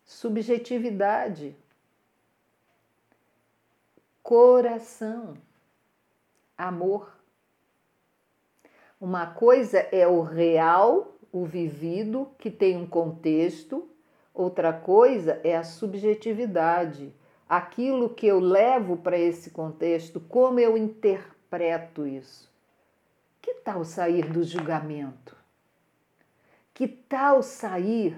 Subjetividade, 0.03 1.55
coração, 4.23 5.35
amor. 6.57 7.15
Uma 8.99 9.27
coisa 9.27 9.79
é 9.93 10.07
o 10.07 10.23
real, 10.23 11.17
o 11.31 11.45
vivido, 11.45 12.31
que 12.39 12.51
tem 12.51 12.77
um 12.77 12.87
contexto, 12.87 13.91
outra 14.33 14.73
coisa 14.73 15.41
é 15.45 15.57
a 15.57 15.65
subjetividade, 15.65 17.15
aquilo 17.53 18.09
que 18.09 18.27
eu 18.27 18.41
levo 18.41 18.97
para 18.97 19.19
esse 19.19 19.51
contexto, 19.51 20.19
como 20.19 20.59
eu 20.59 20.75
interpreto 20.75 22.07
isso. 22.07 22.51
Que 23.43 23.53
tal 23.57 23.85
sair 23.85 24.25
do 24.33 24.43
julgamento? 24.43 25.37
Que 26.73 26.89
tal 26.89 27.43
sair 27.43 28.17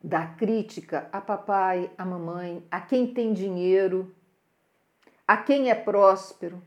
da 0.00 0.24
crítica 0.24 1.08
a 1.10 1.20
papai, 1.20 1.90
a 1.98 2.04
mamãe, 2.04 2.64
a 2.70 2.80
quem 2.80 3.12
tem 3.12 3.32
dinheiro, 3.32 4.14
a 5.26 5.36
quem 5.36 5.68
é 5.68 5.74
próspero, 5.74 6.62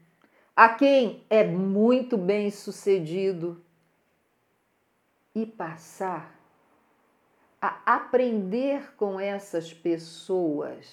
a 0.53 0.67
quem 0.67 1.23
é 1.29 1.45
muito 1.45 2.17
bem 2.17 2.51
sucedido 2.51 3.63
e 5.33 5.45
passar 5.45 6.40
a 7.62 7.80
aprender 7.86 8.95
com 8.95 9.20
essas 9.20 9.72
pessoas, 9.72 10.88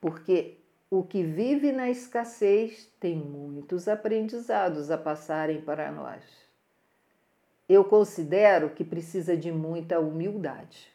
porque 0.00 0.56
o 0.90 1.02
que 1.02 1.22
vive 1.22 1.70
na 1.70 1.90
escassez 1.90 2.88
tem 2.98 3.16
muitos 3.16 3.86
aprendizados 3.88 4.90
a 4.90 4.96
passarem 4.96 5.60
para 5.60 5.92
nós. 5.92 6.24
Eu 7.68 7.84
considero 7.84 8.70
que 8.70 8.82
precisa 8.82 9.36
de 9.36 9.52
muita 9.52 10.00
humildade. 10.00 10.90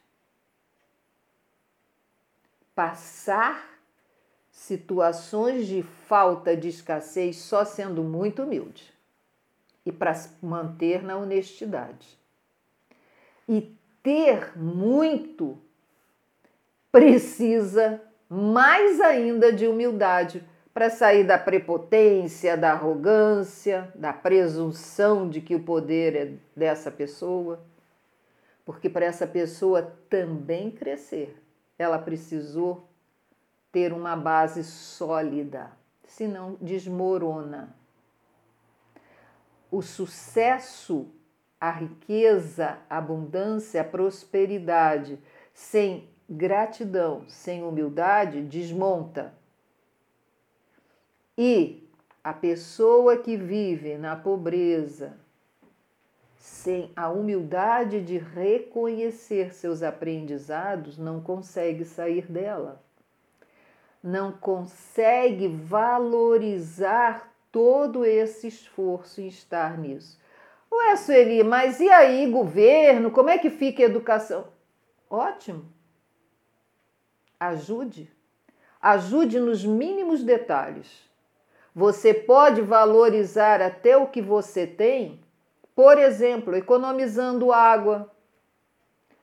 Passar 2.73 3.79
situações 4.49 5.67
de 5.67 5.83
falta 5.83 6.57
de 6.57 6.69
escassez 6.69 7.37
só 7.37 7.63
sendo 7.63 8.03
muito 8.03 8.41
humilde 8.41 8.91
e 9.85 9.91
para 9.91 10.13
manter 10.41 11.03
na 11.03 11.17
honestidade. 11.17 12.17
E 13.47 13.75
ter 14.03 14.57
muito 14.57 15.57
precisa 16.91 17.99
mais 18.29 18.99
ainda 18.99 19.51
de 19.51 19.65
humildade 19.65 20.43
para 20.73 20.89
sair 20.89 21.23
da 21.23 21.37
prepotência, 21.37 22.57
da 22.57 22.71
arrogância, 22.71 23.91
da 23.95 24.11
presunção 24.11 25.29
de 25.29 25.39
que 25.39 25.55
o 25.55 25.63
poder 25.63 26.15
é 26.15 26.33
dessa 26.55 26.91
pessoa. 26.91 27.63
Porque 28.65 28.89
para 28.89 29.05
essa 29.05 29.27
pessoa 29.27 29.95
também 30.09 30.71
crescer, 30.71 31.37
ela 31.77 31.99
precisou 31.99 32.87
ter 33.71 33.93
uma 33.93 34.15
base 34.15 34.63
sólida, 34.63 35.71
senão 36.07 36.57
desmorona. 36.61 37.75
O 39.71 39.81
sucesso, 39.81 41.07
a 41.63 41.71
riqueza, 41.71 42.77
a 42.89 42.97
abundância, 42.97 43.79
a 43.79 43.85
prosperidade, 43.85 45.17
sem 45.53 46.09
gratidão, 46.29 47.23
sem 47.29 47.63
humildade, 47.63 48.41
desmonta. 48.41 49.33
E 51.37 51.87
a 52.21 52.33
pessoa 52.33 53.15
que 53.15 53.37
vive 53.37 53.97
na 53.97 54.17
pobreza, 54.17 55.17
sem 56.35 56.91
a 56.97 57.09
humildade 57.09 58.01
de 58.01 58.17
reconhecer 58.17 59.53
seus 59.53 59.81
aprendizados, 59.81 60.97
não 60.97 61.21
consegue 61.21 61.85
sair 61.85 62.29
dela 62.29 62.83
não 64.03 64.33
consegue 64.33 65.47
valorizar 65.47 67.33
todo 67.49 68.03
esse 68.03 68.47
esforço 68.47 69.21
em 69.21 69.27
estar 69.27 69.77
nisso. 69.77 70.19
Ué, 70.75 70.95
Sueli, 70.95 71.43
mas 71.43 71.79
e 71.79 71.87
aí, 71.87 72.25
governo? 72.29 73.11
Como 73.11 73.29
é 73.29 73.37
que 73.37 73.51
fica 73.51 73.83
a 73.83 73.85
educação? 73.85 74.47
Ótimo. 75.07 75.71
Ajude. 77.39 78.11
Ajude 78.81 79.39
nos 79.39 79.63
mínimos 79.63 80.23
detalhes. 80.23 81.07
Você 81.75 82.11
pode 82.11 82.61
valorizar 82.61 83.61
até 83.61 83.95
o 83.95 84.07
que 84.07 84.19
você 84.19 84.65
tem, 84.65 85.21
por 85.75 85.99
exemplo, 85.99 86.55
economizando 86.55 87.53
água, 87.53 88.11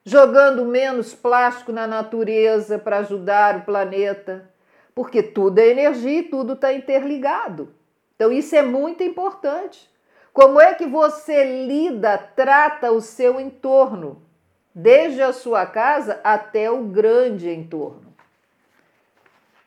jogando 0.05 0.65
menos 0.65 1.13
plástico 1.13 1.73
na 1.73 1.85
natureza 1.85 2.79
para 2.79 2.99
ajudar 2.99 3.57
o 3.57 3.65
planeta, 3.65 4.49
porque 4.95 5.21
tudo 5.21 5.59
é 5.59 5.67
energia 5.67 6.19
e 6.19 6.23
tudo 6.23 6.53
está 6.53 6.71
interligado. 6.71 7.73
Então, 8.15 8.31
isso 8.31 8.55
é 8.55 8.61
muito 8.61 9.03
importante. 9.03 9.90
Como 10.33 10.59
é 10.59 10.73
que 10.73 10.85
você 10.85 11.65
lida, 11.65 12.17
trata 12.17 12.91
o 12.91 13.01
seu 13.01 13.39
entorno, 13.39 14.21
desde 14.73 15.21
a 15.21 15.33
sua 15.33 15.65
casa 15.65 16.21
até 16.23 16.71
o 16.71 16.83
grande 16.83 17.49
entorno? 17.49 18.13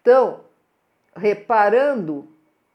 Então, 0.00 0.40
reparando 1.14 2.28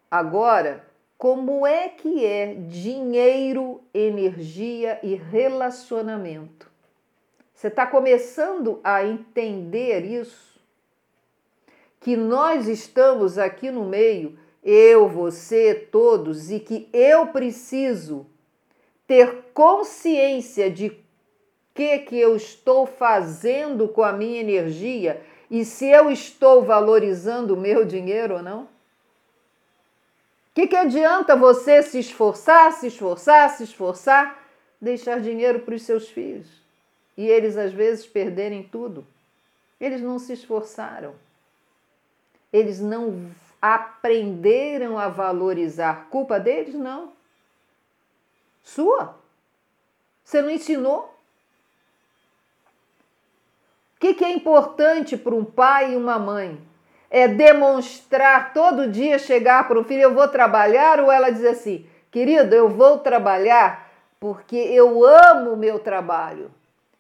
agora 0.09 0.85
como 1.17 1.65
é 1.65 1.89
que 1.89 2.25
é 2.25 2.53
dinheiro, 2.53 3.81
energia 3.93 4.99
e 5.03 5.15
relacionamento. 5.15 6.69
Você 7.53 7.67
está 7.67 7.85
começando 7.85 8.79
a 8.83 9.03
entender 9.03 10.05
isso? 10.05 10.49
que 11.99 12.15
nós 12.15 12.67
estamos 12.67 13.37
aqui 13.37 13.69
no 13.69 13.85
meio, 13.85 14.37
eu, 14.63 15.07
você, 15.07 15.73
todos, 15.73 16.51
e 16.51 16.59
que 16.59 16.89
eu 16.91 17.27
preciso 17.27 18.25
ter 19.07 19.45
consciência 19.53 20.69
de 20.69 20.91
que 21.73 21.99
que 21.99 22.19
eu 22.19 22.35
estou 22.35 22.85
fazendo 22.85 23.87
com 23.87 24.03
a 24.03 24.11
minha 24.11 24.41
energia 24.41 25.21
e 25.49 25.63
se 25.63 25.85
eu 25.85 26.11
estou 26.11 26.61
valorizando 26.63 27.55
o 27.55 27.59
meu 27.59 27.85
dinheiro 27.85 28.35
ou 28.35 28.43
não? 28.43 28.63
O 28.63 28.67
que, 30.53 30.67
que 30.67 30.75
adianta 30.75 31.35
você 31.35 31.81
se 31.81 31.99
esforçar, 31.99 32.73
se 32.73 32.87
esforçar, 32.87 33.49
se 33.49 33.63
esforçar, 33.63 34.43
deixar 34.79 35.21
dinheiro 35.21 35.59
para 35.61 35.75
os 35.75 35.83
seus 35.83 36.09
filhos 36.09 36.47
e 37.17 37.25
eles 37.25 37.55
às 37.55 37.71
vezes 37.71 38.05
perderem 38.05 38.63
tudo? 38.63 39.07
Eles 39.79 40.01
não 40.01 40.19
se 40.19 40.33
esforçaram. 40.33 41.15
Eles 42.51 42.79
não 42.79 43.31
aprenderam 43.61 44.97
a 44.97 45.07
valorizar. 45.07 46.07
Culpa 46.09 46.39
deles? 46.39 46.75
Não. 46.75 47.11
Sua. 48.63 49.15
Você 50.23 50.41
não 50.41 50.49
ensinou. 50.49 51.13
O 53.95 53.99
que, 53.99 54.13
que 54.13 54.23
é 54.23 54.31
importante 54.31 55.17
para 55.17 55.35
um 55.35 55.43
pai 55.43 55.93
e 55.93 55.97
uma 55.97 56.17
mãe? 56.17 56.59
É 57.09 57.27
demonstrar 57.27 58.53
todo 58.53 58.89
dia, 58.89 59.19
chegar 59.19 59.67
para 59.67 59.79
o 59.79 59.83
filho, 59.83 60.03
eu 60.03 60.13
vou 60.13 60.27
trabalhar, 60.27 61.01
ou 61.01 61.11
ela 61.11 61.31
diz 61.31 61.43
assim, 61.43 61.85
querido, 62.11 62.55
eu 62.55 62.69
vou 62.69 62.99
trabalhar 62.99 63.91
porque 64.19 64.55
eu 64.55 65.03
amo 65.03 65.53
o 65.53 65.57
meu 65.57 65.79
trabalho. 65.79 66.51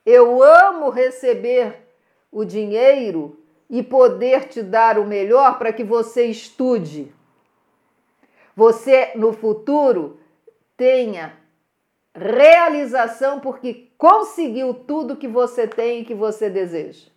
Eu 0.05 0.41
amo 0.41 0.89
receber 0.89 1.85
o 2.31 2.43
dinheiro 2.43 3.38
e 3.69 3.83
poder 3.83 4.47
te 4.47 4.63
dar 4.63 4.97
o 4.97 5.05
melhor 5.05 5.59
para 5.59 5.71
que 5.71 5.83
você 5.83 6.25
estude. 6.25 7.13
Você 8.55 9.13
no 9.15 9.31
futuro 9.31 10.19
tenha 10.75 11.37
realização 12.15 13.39
porque 13.39 13.89
conseguiu 13.97 14.73
tudo 14.73 15.15
que 15.15 15.27
você 15.27 15.67
tem 15.67 16.01
e 16.01 16.05
que 16.05 16.15
você 16.15 16.49
deseja. 16.49 17.09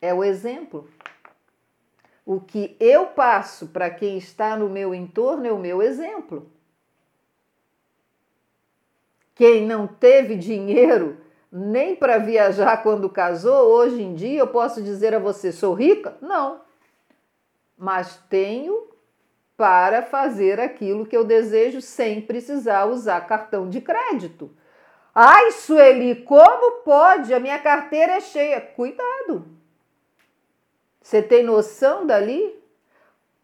É 0.00 0.12
o 0.12 0.24
exemplo. 0.24 0.88
O 2.26 2.40
que 2.40 2.76
eu 2.80 3.06
passo 3.06 3.68
para 3.68 3.90
quem 3.90 4.18
está 4.18 4.56
no 4.56 4.68
meu 4.68 4.94
entorno 4.94 5.46
é 5.46 5.52
o 5.52 5.58
meu 5.58 5.82
exemplo. 5.82 6.50
Quem 9.34 9.66
não 9.66 9.86
teve 9.86 10.36
dinheiro 10.36 11.18
nem 11.50 11.96
para 11.96 12.18
viajar 12.18 12.82
quando 12.82 13.08
casou, 13.08 13.68
hoje 13.68 14.02
em 14.02 14.14
dia 14.14 14.40
eu 14.40 14.46
posso 14.46 14.82
dizer 14.82 15.14
a 15.14 15.18
você: 15.18 15.50
sou 15.50 15.74
rica? 15.74 16.16
Não. 16.20 16.60
Mas 17.76 18.16
tenho 18.28 18.88
para 19.56 20.02
fazer 20.02 20.60
aquilo 20.60 21.04
que 21.04 21.16
eu 21.16 21.24
desejo 21.24 21.80
sem 21.80 22.20
precisar 22.20 22.86
usar 22.86 23.26
cartão 23.26 23.68
de 23.68 23.80
crédito. 23.80 24.50
Ai, 25.14 25.50
Sueli, 25.50 26.22
como 26.22 26.82
pode? 26.82 27.34
A 27.34 27.40
minha 27.40 27.58
carteira 27.58 28.12
é 28.12 28.20
cheia. 28.20 28.60
Cuidado. 28.60 29.46
Você 31.02 31.20
tem 31.20 31.42
noção 31.42 32.06
dali? 32.06 32.58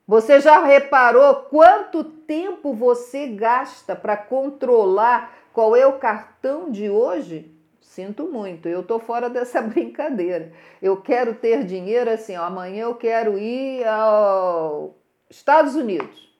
Você 0.06 0.40
já 0.40 0.62
reparou 0.62 1.34
quanto 1.50 2.04
tempo 2.04 2.72
você 2.72 3.26
gasta 3.26 3.96
para 3.96 4.16
controlar 4.16 5.36
qual 5.52 5.74
é 5.74 5.84
o 5.84 5.98
cartão 5.98 6.70
de 6.70 6.88
hoje? 6.88 7.55
Sinto 7.96 8.26
muito, 8.26 8.68
eu 8.68 8.82
tô 8.82 8.98
fora 8.98 9.30
dessa 9.30 9.62
brincadeira. 9.64 10.52
Eu 10.82 11.00
quero 11.00 11.34
ter 11.34 11.64
dinheiro 11.64 12.10
assim, 12.10 12.36
ó, 12.36 12.44
amanhã 12.44 12.82
eu 12.82 12.94
quero 12.94 13.38
ir 13.38 13.86
aos 13.86 14.90
Estados 15.30 15.74
Unidos. 15.74 16.30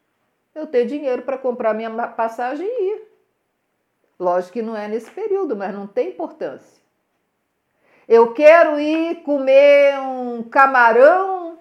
Eu 0.54 0.66
ter 0.66 0.84
dinheiro 0.84 1.22
para 1.22 1.38
comprar 1.38 1.72
minha 1.72 1.90
passagem 2.09 2.66
e 2.66 2.92
ir. 2.92 3.09
Lógico 4.20 4.52
que 4.52 4.61
não 4.61 4.76
é 4.76 4.86
nesse 4.86 5.11
período, 5.11 5.57
mas 5.57 5.72
não 5.72 5.86
tem 5.86 6.11
importância. 6.11 6.78
Eu 8.07 8.34
quero 8.34 8.78
ir 8.78 9.22
comer 9.22 9.98
um 9.98 10.42
camarão, 10.42 11.59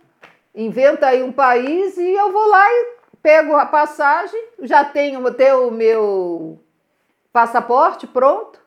inventa 0.53 1.07
aí 1.07 1.23
um 1.23 1.31
país 1.31 1.97
e 1.97 2.11
eu 2.11 2.33
vou 2.33 2.47
lá 2.47 2.65
e 2.69 2.95
pego 3.23 3.55
a 3.55 3.65
passagem, 3.65 4.43
já 4.59 4.83
tenho 4.83 5.25
até 5.25 5.55
o 5.55 5.71
meu 5.71 6.59
passaporte 7.31 8.05
pronto 8.05 8.64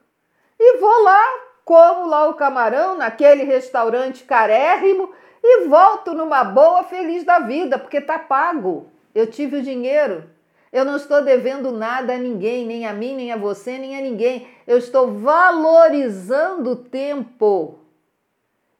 e 0.58 0.78
vou 0.78 1.02
lá, 1.02 1.24
como 1.64 2.06
lá 2.06 2.28
o 2.28 2.34
camarão 2.34 2.96
naquele 2.96 3.44
restaurante 3.44 4.24
carérrimo 4.24 5.10
e 5.42 5.66
volto 5.66 6.14
numa 6.14 6.42
boa 6.42 6.82
feliz 6.84 7.24
da 7.24 7.38
vida, 7.38 7.78
porque 7.78 8.00
tá 8.00 8.18
pago. 8.18 8.90
Eu 9.14 9.26
tive 9.26 9.58
o 9.58 9.62
dinheiro. 9.62 10.24
Eu 10.72 10.84
não 10.84 10.96
estou 10.96 11.22
devendo 11.22 11.72
nada 11.72 12.14
a 12.14 12.18
ninguém, 12.18 12.66
nem 12.66 12.86
a 12.86 12.92
mim, 12.92 13.14
nem 13.14 13.32
a 13.32 13.36
você, 13.36 13.78
nem 13.78 13.96
a 13.96 14.00
ninguém. 14.00 14.48
Eu 14.66 14.76
estou 14.78 15.12
valorizando 15.12 16.72
o 16.72 16.76
tempo 16.76 17.78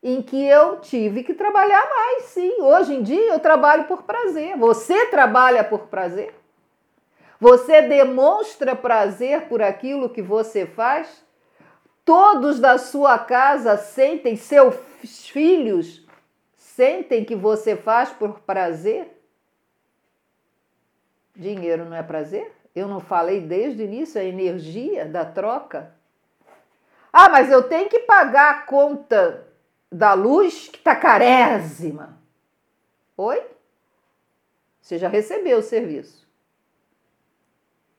em 0.02 0.22
que 0.22 0.46
eu 0.46 0.80
tive 0.80 1.24
que 1.24 1.34
trabalhar 1.34 1.88
mais, 1.88 2.24
sim. 2.24 2.60
Hoje 2.60 2.94
em 2.94 3.02
dia 3.02 3.32
eu 3.32 3.40
trabalho 3.40 3.84
por 3.84 4.02
prazer. 4.02 4.56
Você 4.56 5.06
trabalha 5.06 5.64
por 5.64 5.86
prazer? 5.86 6.34
Você 7.40 7.82
demonstra 7.82 8.74
prazer 8.76 9.48
por 9.48 9.62
aquilo 9.62 10.10
que 10.10 10.20
você 10.20 10.66
faz? 10.66 11.24
Todos 12.08 12.58
da 12.58 12.78
sua 12.78 13.18
casa 13.18 13.76
sentem, 13.76 14.34
seus 14.34 14.74
filhos 15.28 16.06
sentem 16.56 17.22
que 17.22 17.36
você 17.36 17.76
faz 17.76 18.08
por 18.08 18.40
prazer? 18.40 19.22
Dinheiro 21.36 21.84
não 21.84 21.94
é 21.94 22.02
prazer? 22.02 22.50
Eu 22.74 22.88
não 22.88 22.98
falei 22.98 23.42
desde 23.42 23.82
o 23.82 23.84
início 23.84 24.18
a 24.18 24.24
energia 24.24 25.04
da 25.04 25.26
troca? 25.26 25.94
Ah, 27.12 27.28
mas 27.28 27.50
eu 27.50 27.68
tenho 27.68 27.90
que 27.90 27.98
pagar 27.98 28.52
a 28.52 28.62
conta 28.62 29.46
da 29.92 30.14
luz 30.14 30.66
que 30.66 30.78
está 30.78 30.96
carésima. 30.96 32.18
Oi? 33.18 33.46
Você 34.80 34.96
já 34.96 35.08
recebeu 35.08 35.58
o 35.58 35.62
serviço. 35.62 36.27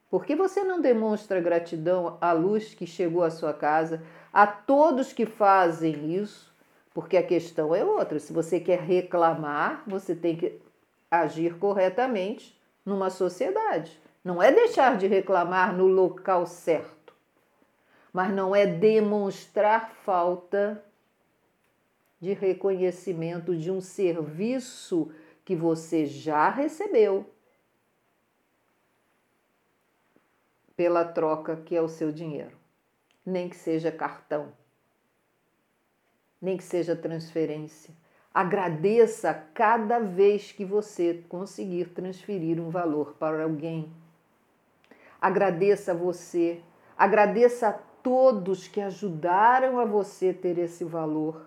Por 0.10 0.26
que 0.26 0.36
você 0.36 0.64
não 0.64 0.82
demonstra 0.82 1.40
gratidão 1.40 2.18
à 2.20 2.32
luz 2.32 2.74
que 2.74 2.88
chegou 2.88 3.24
à 3.24 3.30
sua 3.30 3.54
casa, 3.54 4.02
a 4.34 4.48
todos 4.48 5.14
que 5.14 5.26
fazem 5.26 6.16
isso? 6.16 6.52
Porque 6.94 7.16
a 7.16 7.24
questão 7.24 7.76
é 7.76 7.86
outra. 7.86 8.20
Se 8.20 8.34
você 8.34 8.60
quer 8.60 8.80
reclamar, 8.80 9.84
você 9.86 10.16
tem 10.16 10.36
que 10.36 10.60
agir 11.12 11.58
corretamente 11.60 12.60
numa 12.84 13.12
sociedade. 13.12 14.02
Não 14.24 14.42
é 14.42 14.52
deixar 14.52 14.98
de 14.98 15.06
reclamar 15.06 15.76
no 15.76 15.86
local 15.86 16.48
certo, 16.48 17.14
mas 18.12 18.34
não 18.34 18.56
é 18.56 18.66
demonstrar 18.66 19.92
falta 20.04 20.84
de 22.20 22.34
reconhecimento 22.34 23.56
de 23.56 23.72
um 23.72 23.80
serviço 23.80 25.12
que 25.46 25.56
você 25.56 26.06
já 26.06 26.50
recebeu 26.50 27.26
pela 30.80 31.04
troca 31.04 31.58
que 31.58 31.76
é 31.76 31.82
o 31.82 31.90
seu 31.90 32.10
dinheiro, 32.10 32.56
nem 33.26 33.50
que 33.50 33.58
seja 33.58 33.92
cartão, 33.92 34.54
nem 36.42 36.56
que 36.56 36.64
seja 36.64 36.96
transferência. 36.96 37.94
Agradeça 38.34 39.34
cada 39.54 40.00
vez 40.00 40.54
que 40.54 40.64
você 40.64 41.22
conseguir 41.28 41.90
transferir 41.90 42.62
um 42.62 42.70
valor 42.70 43.18
para 43.20 43.44
alguém. 43.44 43.92
Agradeça 45.20 45.92
a 45.92 45.96
você, 45.96 46.62
agradeça 46.98 47.68
a 47.68 47.74
todos 47.74 48.66
que 48.66 48.80
ajudaram 48.80 49.80
a 49.80 49.84
você 49.84 50.34
ter 50.34 50.58
esse 50.58 50.86
valor. 50.86 51.46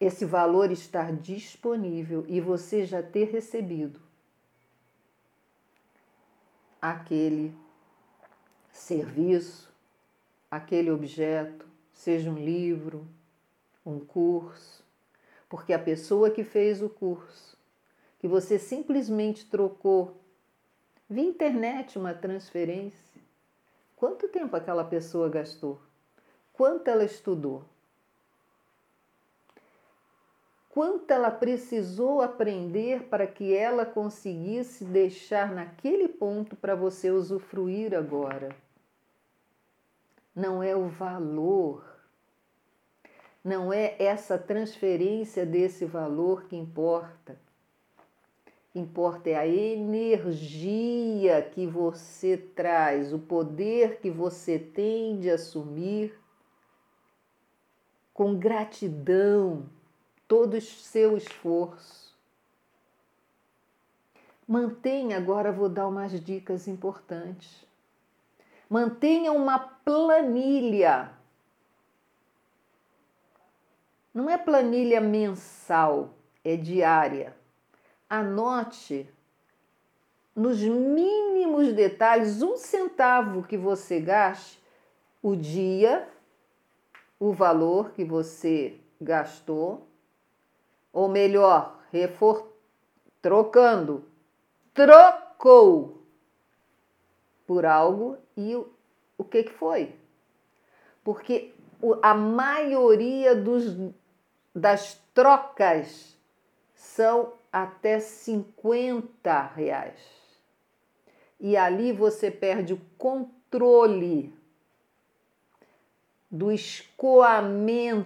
Esse 0.00 0.24
valor 0.24 0.72
estar 0.72 1.12
disponível 1.12 2.24
e 2.26 2.40
você 2.40 2.86
já 2.86 3.02
ter 3.02 3.26
recebido 3.26 4.03
aquele 6.84 7.56
serviço, 8.70 9.72
aquele 10.50 10.90
objeto, 10.90 11.66
seja 11.94 12.30
um 12.30 12.36
livro, 12.36 13.08
um 13.86 13.98
curso, 13.98 14.84
porque 15.48 15.72
a 15.72 15.78
pessoa 15.78 16.30
que 16.30 16.44
fez 16.44 16.82
o 16.82 16.90
curso, 16.90 17.56
que 18.18 18.28
você 18.28 18.58
simplesmente 18.58 19.48
trocou 19.48 20.14
via 21.08 21.24
internet 21.24 21.98
uma 21.98 22.12
transferência, 22.12 23.22
quanto 23.96 24.28
tempo 24.28 24.54
aquela 24.54 24.84
pessoa 24.84 25.30
gastou? 25.30 25.80
Quanto 26.52 26.88
ela 26.88 27.04
estudou? 27.04 27.64
Quanto 30.74 31.12
ela 31.12 31.30
precisou 31.30 32.20
aprender 32.20 33.04
para 33.04 33.28
que 33.28 33.54
ela 33.54 33.86
conseguisse 33.86 34.84
deixar 34.84 35.54
naquele 35.54 36.08
ponto 36.08 36.56
para 36.56 36.74
você 36.74 37.12
usufruir 37.12 37.94
agora. 37.94 38.48
Não 40.34 40.60
é 40.60 40.74
o 40.74 40.88
valor, 40.88 41.84
não 43.44 43.72
é 43.72 43.94
essa 44.00 44.36
transferência 44.36 45.46
desse 45.46 45.84
valor 45.84 46.46
que 46.46 46.56
importa. 46.56 47.38
Importa 48.74 49.30
é 49.30 49.36
a 49.36 49.46
energia 49.46 51.40
que 51.52 51.68
você 51.68 52.36
traz, 52.36 53.12
o 53.12 53.20
poder 53.20 54.00
que 54.00 54.10
você 54.10 54.58
tem 54.58 55.20
de 55.20 55.30
assumir 55.30 56.18
com 58.12 58.36
gratidão 58.36 59.72
todo 60.26 60.54
o 60.54 60.60
seu 60.60 61.16
esforço. 61.16 62.14
Mantenha, 64.46 65.16
agora 65.16 65.50
vou 65.50 65.68
dar 65.68 65.88
umas 65.88 66.12
dicas 66.20 66.68
importantes. 66.68 67.64
Mantenha 68.68 69.32
uma 69.32 69.58
planilha. 69.58 71.10
Não 74.12 74.28
é 74.28 74.36
planilha 74.36 75.00
mensal, 75.00 76.10
é 76.44 76.56
diária. 76.56 77.34
Anote 78.08 79.08
nos 80.36 80.60
mínimos 80.60 81.72
detalhes 81.72 82.42
um 82.42 82.56
centavo 82.56 83.42
que 83.42 83.56
você 83.56 84.00
gaste 84.00 84.62
o 85.22 85.34
dia 85.34 86.08
o 87.18 87.32
valor 87.32 87.92
que 87.92 88.04
você 88.04 88.78
gastou, 89.00 89.86
ou 90.94 91.08
melhor, 91.08 91.78
refor 91.92 92.50
trocando, 93.20 94.04
trocou 94.72 96.02
por 97.46 97.66
algo 97.66 98.16
e 98.36 98.54
o, 98.54 98.72
o 99.18 99.24
que, 99.24 99.42
que 99.42 99.52
foi? 99.52 99.92
Porque 101.02 101.52
a 102.00 102.14
maioria 102.14 103.34
dos, 103.34 103.76
das 104.54 104.94
trocas 105.12 106.16
são 106.74 107.32
até 107.52 107.98
50 107.98 109.42
reais. 109.54 109.98
E 111.40 111.56
ali 111.56 111.90
você 111.92 112.30
perde 112.30 112.72
o 112.72 112.80
controle 112.96 114.32
do 116.30 116.52
escoamento. 116.52 118.04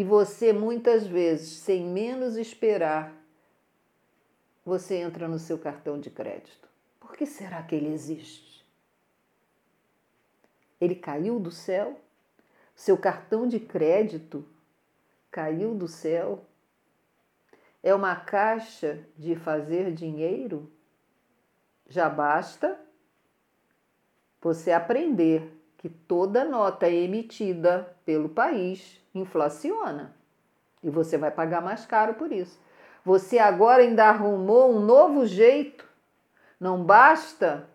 E 0.00 0.02
você 0.02 0.50
muitas 0.50 1.06
vezes, 1.06 1.58
sem 1.58 1.84
menos 1.84 2.38
esperar, 2.38 3.12
você 4.64 4.94
entra 4.96 5.28
no 5.28 5.38
seu 5.38 5.58
cartão 5.58 6.00
de 6.00 6.08
crédito. 6.08 6.66
Por 6.98 7.14
que 7.14 7.26
será 7.26 7.62
que 7.62 7.74
ele 7.74 7.92
existe? 7.92 8.64
Ele 10.80 10.94
caiu 10.94 11.38
do 11.38 11.50
céu? 11.50 12.00
Seu 12.74 12.96
cartão 12.96 13.46
de 13.46 13.60
crédito 13.60 14.42
caiu 15.30 15.74
do 15.74 15.86
céu? 15.86 16.46
É 17.82 17.94
uma 17.94 18.16
caixa 18.16 19.06
de 19.18 19.36
fazer 19.36 19.92
dinheiro? 19.92 20.72
Já 21.86 22.08
basta 22.08 22.80
você 24.40 24.72
aprender 24.72 25.62
que 25.76 25.90
toda 25.90 26.42
nota 26.42 26.88
emitida 26.88 27.94
pelo 28.06 28.30
país 28.30 28.99
inflaciona 29.14 30.14
e 30.82 30.90
você 30.90 31.18
vai 31.18 31.30
pagar 31.30 31.60
mais 31.60 31.84
caro 31.86 32.14
por 32.14 32.32
isso. 32.32 32.58
Você 33.04 33.38
agora 33.38 33.82
ainda 33.82 34.06
arrumou 34.06 34.74
um 34.74 34.80
novo 34.80 35.26
jeito. 35.26 35.88
Não 36.58 36.82
basta 36.84 37.68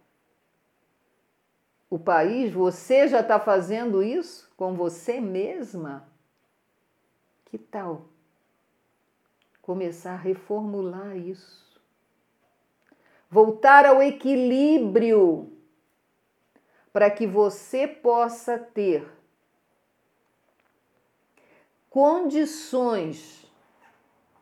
o 1.90 1.98
país, 1.98 2.52
você 2.52 3.08
já 3.08 3.22
está 3.22 3.40
fazendo 3.40 4.04
isso 4.04 4.52
com 4.58 4.74
você 4.76 5.20
mesma? 5.20 6.08
Que 7.46 7.58
tal 7.58 8.06
começar 9.62 10.14
a 10.14 10.18
reformular 10.18 11.16
isso? 11.18 11.66
Voltar 13.30 13.86
ao 13.86 14.02
equilíbrio 14.02 15.52
para 16.94 17.10
que 17.10 17.26
você 17.26 17.88
possa 17.88 18.58
ter 18.60 19.15
condições 21.96 23.50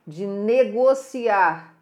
de 0.07 0.25
negociar 0.25 1.75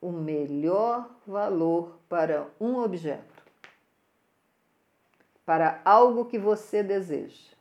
o 0.00 0.10
melhor 0.10 1.06
valor 1.26 1.98
para 2.08 2.46
um 2.58 2.78
objeto, 2.78 3.42
para 5.44 5.82
algo 5.84 6.24
que 6.24 6.38
você 6.38 6.82
deseja. 6.82 7.52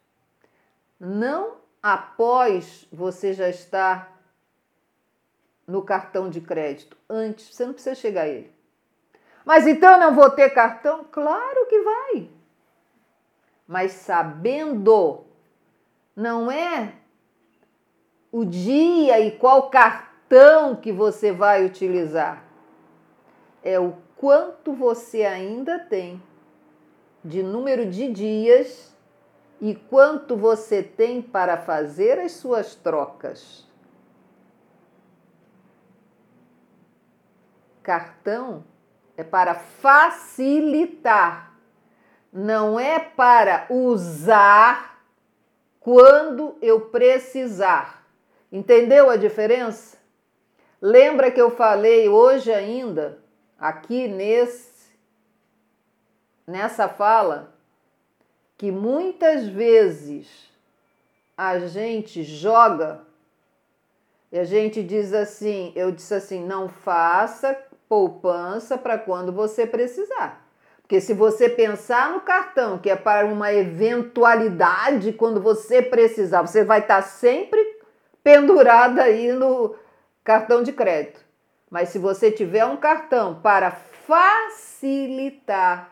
Não 0.98 1.58
após 1.84 2.88
você 2.90 3.34
já 3.34 3.50
estar 3.50 4.18
no 5.68 5.82
cartão 5.82 6.30
de 6.30 6.40
crédito, 6.40 6.96
antes, 7.10 7.54
você 7.54 7.66
não 7.66 7.74
precisa 7.74 7.96
chegar 7.96 8.22
a 8.22 8.30
ele. 8.30 8.56
Mas 9.44 9.68
então 9.68 9.92
eu 9.92 10.00
não 10.00 10.16
vou 10.16 10.30
ter 10.30 10.52
cartão? 10.52 11.04
Claro 11.12 11.66
que 11.68 11.82
vai. 11.82 12.36
Mas 13.68 13.94
sabendo, 13.94 15.24
não 16.16 16.52
é 16.52 16.94
o 18.32 18.46
dia 18.46 19.20
e 19.20 19.32
qual 19.32 19.70
cartão 19.70 20.76
que 20.76 20.92
você 20.92 21.32
vai 21.32 21.66
utilizar. 21.66 22.44
É 23.64 23.80
o 23.80 23.96
quanto 24.16 24.74
você 24.74 25.24
ainda 25.24 25.80
tem 25.80 26.22
de 27.24 27.42
número 27.42 27.90
de 27.90 28.12
dias 28.12 28.96
e 29.60 29.74
quanto 29.74 30.36
você 30.36 30.84
tem 30.84 31.22
para 31.22 31.58
fazer 31.58 32.20
as 32.20 32.34
suas 32.34 32.76
trocas. 32.76 33.66
Cartão 37.82 38.64
é 39.16 39.24
para 39.24 39.56
facilitar, 39.56 41.55
não 42.38 42.78
é 42.78 43.00
para 43.00 43.66
usar 43.70 45.02
quando 45.80 46.58
eu 46.62 46.82
precisar. 46.82 48.06
Entendeu 48.52 49.10
a 49.10 49.16
diferença? 49.16 49.96
Lembra 50.82 51.32
que 51.32 51.40
eu 51.40 51.50
falei 51.50 52.10
hoje 52.10 52.52
ainda, 52.52 53.20
aqui 53.58 54.10
nesse 54.10 54.76
nessa 56.46 56.90
fala, 56.90 57.56
que 58.58 58.70
muitas 58.70 59.48
vezes 59.48 60.52
a 61.36 61.58
gente 61.60 62.22
joga 62.22 63.02
e 64.32 64.38
a 64.38 64.44
gente 64.44 64.84
diz 64.84 65.14
assim, 65.14 65.72
eu 65.76 65.92
disse 65.92 66.14
assim, 66.14 66.46
não 66.46 66.68
faça 66.68 67.58
poupança 67.88 68.78
para 68.78 68.98
quando 68.98 69.32
você 69.32 69.66
precisar. 69.66 70.45
Porque 70.86 71.02
se 71.02 71.14
você 71.16 71.50
pensar 71.50 72.12
no 72.12 72.22
cartão, 72.22 72.78
que 72.78 72.92
é 72.92 72.96
para 72.96 73.26
uma 73.26 73.52
eventualidade 73.52 75.14
quando 75.14 75.42
você 75.42 75.82
precisar, 75.82 76.44
você 76.44 76.64
vai 76.64 76.82
estar 76.82 77.02
sempre 77.02 77.60
pendurada 78.24 79.02
aí 79.02 79.32
no 79.32 79.74
cartão 80.24 80.62
de 80.62 80.72
crédito. 80.72 81.26
Mas 81.72 81.90
se 81.90 81.98
você 81.98 82.30
tiver 82.30 82.66
um 82.66 82.78
cartão 82.78 83.42
para 83.42 83.72
facilitar 83.72 85.92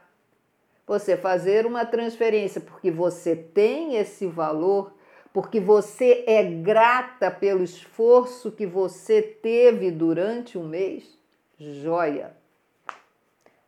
você 0.86 1.18
fazer 1.18 1.66
uma 1.66 1.88
transferência, 1.88 2.62
porque 2.62 2.92
você 2.92 3.36
tem 3.36 3.96
esse 3.96 4.28
valor, 4.28 4.94
porque 5.34 5.60
você 5.60 6.24
é 6.28 6.44
grata 6.44 7.32
pelo 7.32 7.64
esforço 7.64 8.52
que 8.52 8.68
você 8.68 9.24
teve 9.24 9.90
durante 9.90 10.56
um 10.56 10.68
mês, 10.68 11.18
joia. 11.58 12.43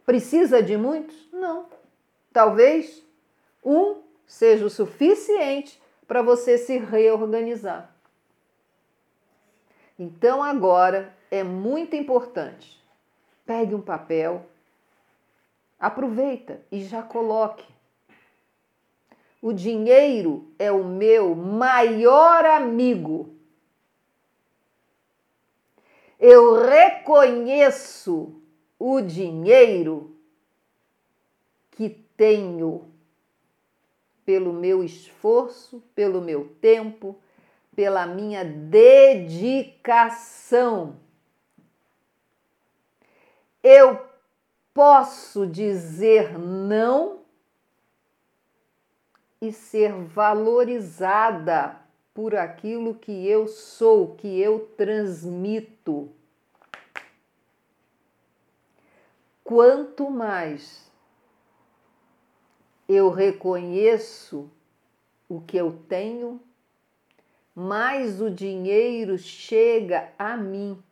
Precisa 0.06 0.62
de 0.62 0.78
muitos? 0.78 1.16
Não. 1.32 1.68
Talvez 2.32 3.03
um 3.64 4.01
seja 4.28 4.66
o 4.66 4.70
suficiente 4.70 5.82
para 6.08 6.22
você 6.22 6.58
se 6.58 6.78
reorganizar. 6.78 7.93
Então 9.97 10.43
agora 10.43 11.14
é 11.32 11.43
muito 11.43 11.95
importante. 11.95 12.84
Pegue 13.45 13.74
um 13.74 13.82
papel, 13.82 14.45
aproveita 15.80 16.62
e 16.72 16.84
já 16.84 17.01
coloque. 17.01 17.66
O 19.41 19.53
dinheiro 19.53 20.51
é 20.58 20.72
o 20.72 20.84
meu 20.84 21.36
maior 21.36 22.45
amigo 22.45 23.36
eu 26.20 26.66
reconheço 26.66 28.41
o 28.88 29.02
dinheiro 29.02 30.16
que 31.72 31.90
tenho 32.16 32.86
pelo 34.24 34.54
meu 34.54 34.84
esforço, 34.84 35.82
pelo 35.96 36.22
meu 36.22 36.56
tempo, 36.62 37.20
pela 37.76 38.06
minha 38.06 38.46
dedicação. 38.46 39.58
Eu 43.64 44.06
posso 44.72 45.48
dizer 45.48 46.38
não 46.38 47.22
e 49.42 49.52
ser 49.52 49.94
valorizada 49.94 51.82
por 52.14 52.36
aquilo 52.36 52.94
que 52.94 53.28
eu 53.28 53.48
sou, 53.48 54.14
que 54.16 54.40
eu 54.40 54.60
transmito. 54.78 56.14
Quanto 59.46 60.10
mais 60.10 60.91
eu 62.89 63.12
reconheço 63.12 64.50
o 65.30 65.39
que 65.39 65.56
eu 65.56 65.72
tenho, 65.88 66.41
mais 67.54 68.20
o 68.20 68.32
dinheiro 68.32 69.20
chega 69.20 70.12
a 70.18 70.36
mim 70.36 70.84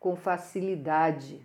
com 0.00 0.16
facilidade. 0.16 1.40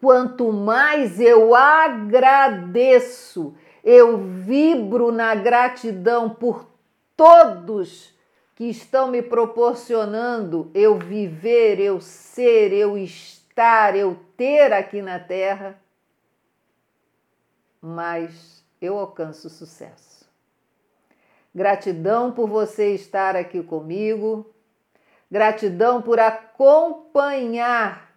Quanto 0.00 0.52
mais 0.52 1.20
eu 1.20 1.54
agradeço, 1.54 1.94
eu 3.84 4.18
vibro 4.18 5.12
na 5.12 5.36
gratidão 5.36 6.28
por 6.30 6.66
todos 7.16 8.12
que 8.60 8.68
estão 8.68 9.08
me 9.08 9.22
proporcionando 9.22 10.70
eu 10.74 10.98
viver, 10.98 11.80
eu 11.80 11.98
ser, 11.98 12.74
eu 12.74 12.98
estar, 12.98 13.96
eu 13.96 14.18
ter 14.36 14.70
aqui 14.70 15.00
na 15.00 15.18
Terra. 15.18 15.80
mais 17.80 18.62
eu 18.78 18.98
alcanço 18.98 19.48
sucesso. 19.48 20.28
Gratidão 21.54 22.32
por 22.32 22.50
você 22.50 22.94
estar 22.94 23.34
aqui 23.34 23.62
comigo. 23.62 24.52
Gratidão 25.30 26.02
por 26.02 26.20
acompanhar 26.20 28.14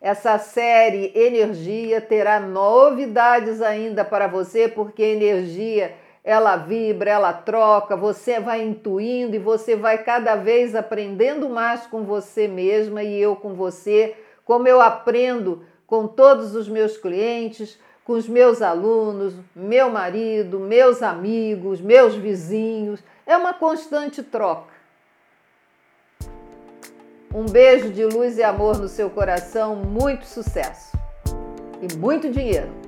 essa 0.00 0.38
série 0.38 1.10
Energia. 1.12 2.00
Terá 2.00 2.38
novidades 2.38 3.60
ainda 3.60 4.04
para 4.04 4.28
você, 4.28 4.68
porque 4.68 5.02
energia 5.02 6.03
ela 6.24 6.56
vibra, 6.56 7.10
ela 7.10 7.34
troca, 7.34 7.94
você 7.94 8.40
vai 8.40 8.62
intuindo 8.62 9.36
e 9.36 9.38
você 9.38 9.76
vai 9.76 9.98
cada 10.02 10.34
vez 10.34 10.74
aprendendo 10.74 11.50
mais 11.50 11.86
com 11.86 12.02
você 12.02 12.48
mesma 12.48 13.02
e 13.02 13.20
eu 13.20 13.36
com 13.36 13.52
você, 13.52 14.16
como 14.42 14.66
eu 14.66 14.80
aprendo 14.80 15.66
com 15.86 16.06
todos 16.06 16.56
os 16.56 16.66
meus 16.66 16.96
clientes, 16.96 17.78
com 18.06 18.14
os 18.14 18.26
meus 18.26 18.62
alunos, 18.62 19.34
meu 19.54 19.90
marido, 19.90 20.58
meus 20.58 21.02
amigos, 21.02 21.78
meus 21.80 22.14
vizinhos. 22.14 23.04
É 23.26 23.36
uma 23.36 23.52
constante 23.52 24.22
troca. 24.22 24.72
Um 27.34 27.44
beijo 27.44 27.90
de 27.90 28.04
luz 28.04 28.38
e 28.38 28.42
amor 28.42 28.78
no 28.78 28.88
seu 28.88 29.10
coração, 29.10 29.76
muito 29.76 30.24
sucesso 30.24 30.96
e 31.82 31.96
muito 31.96 32.30
dinheiro. 32.30 32.83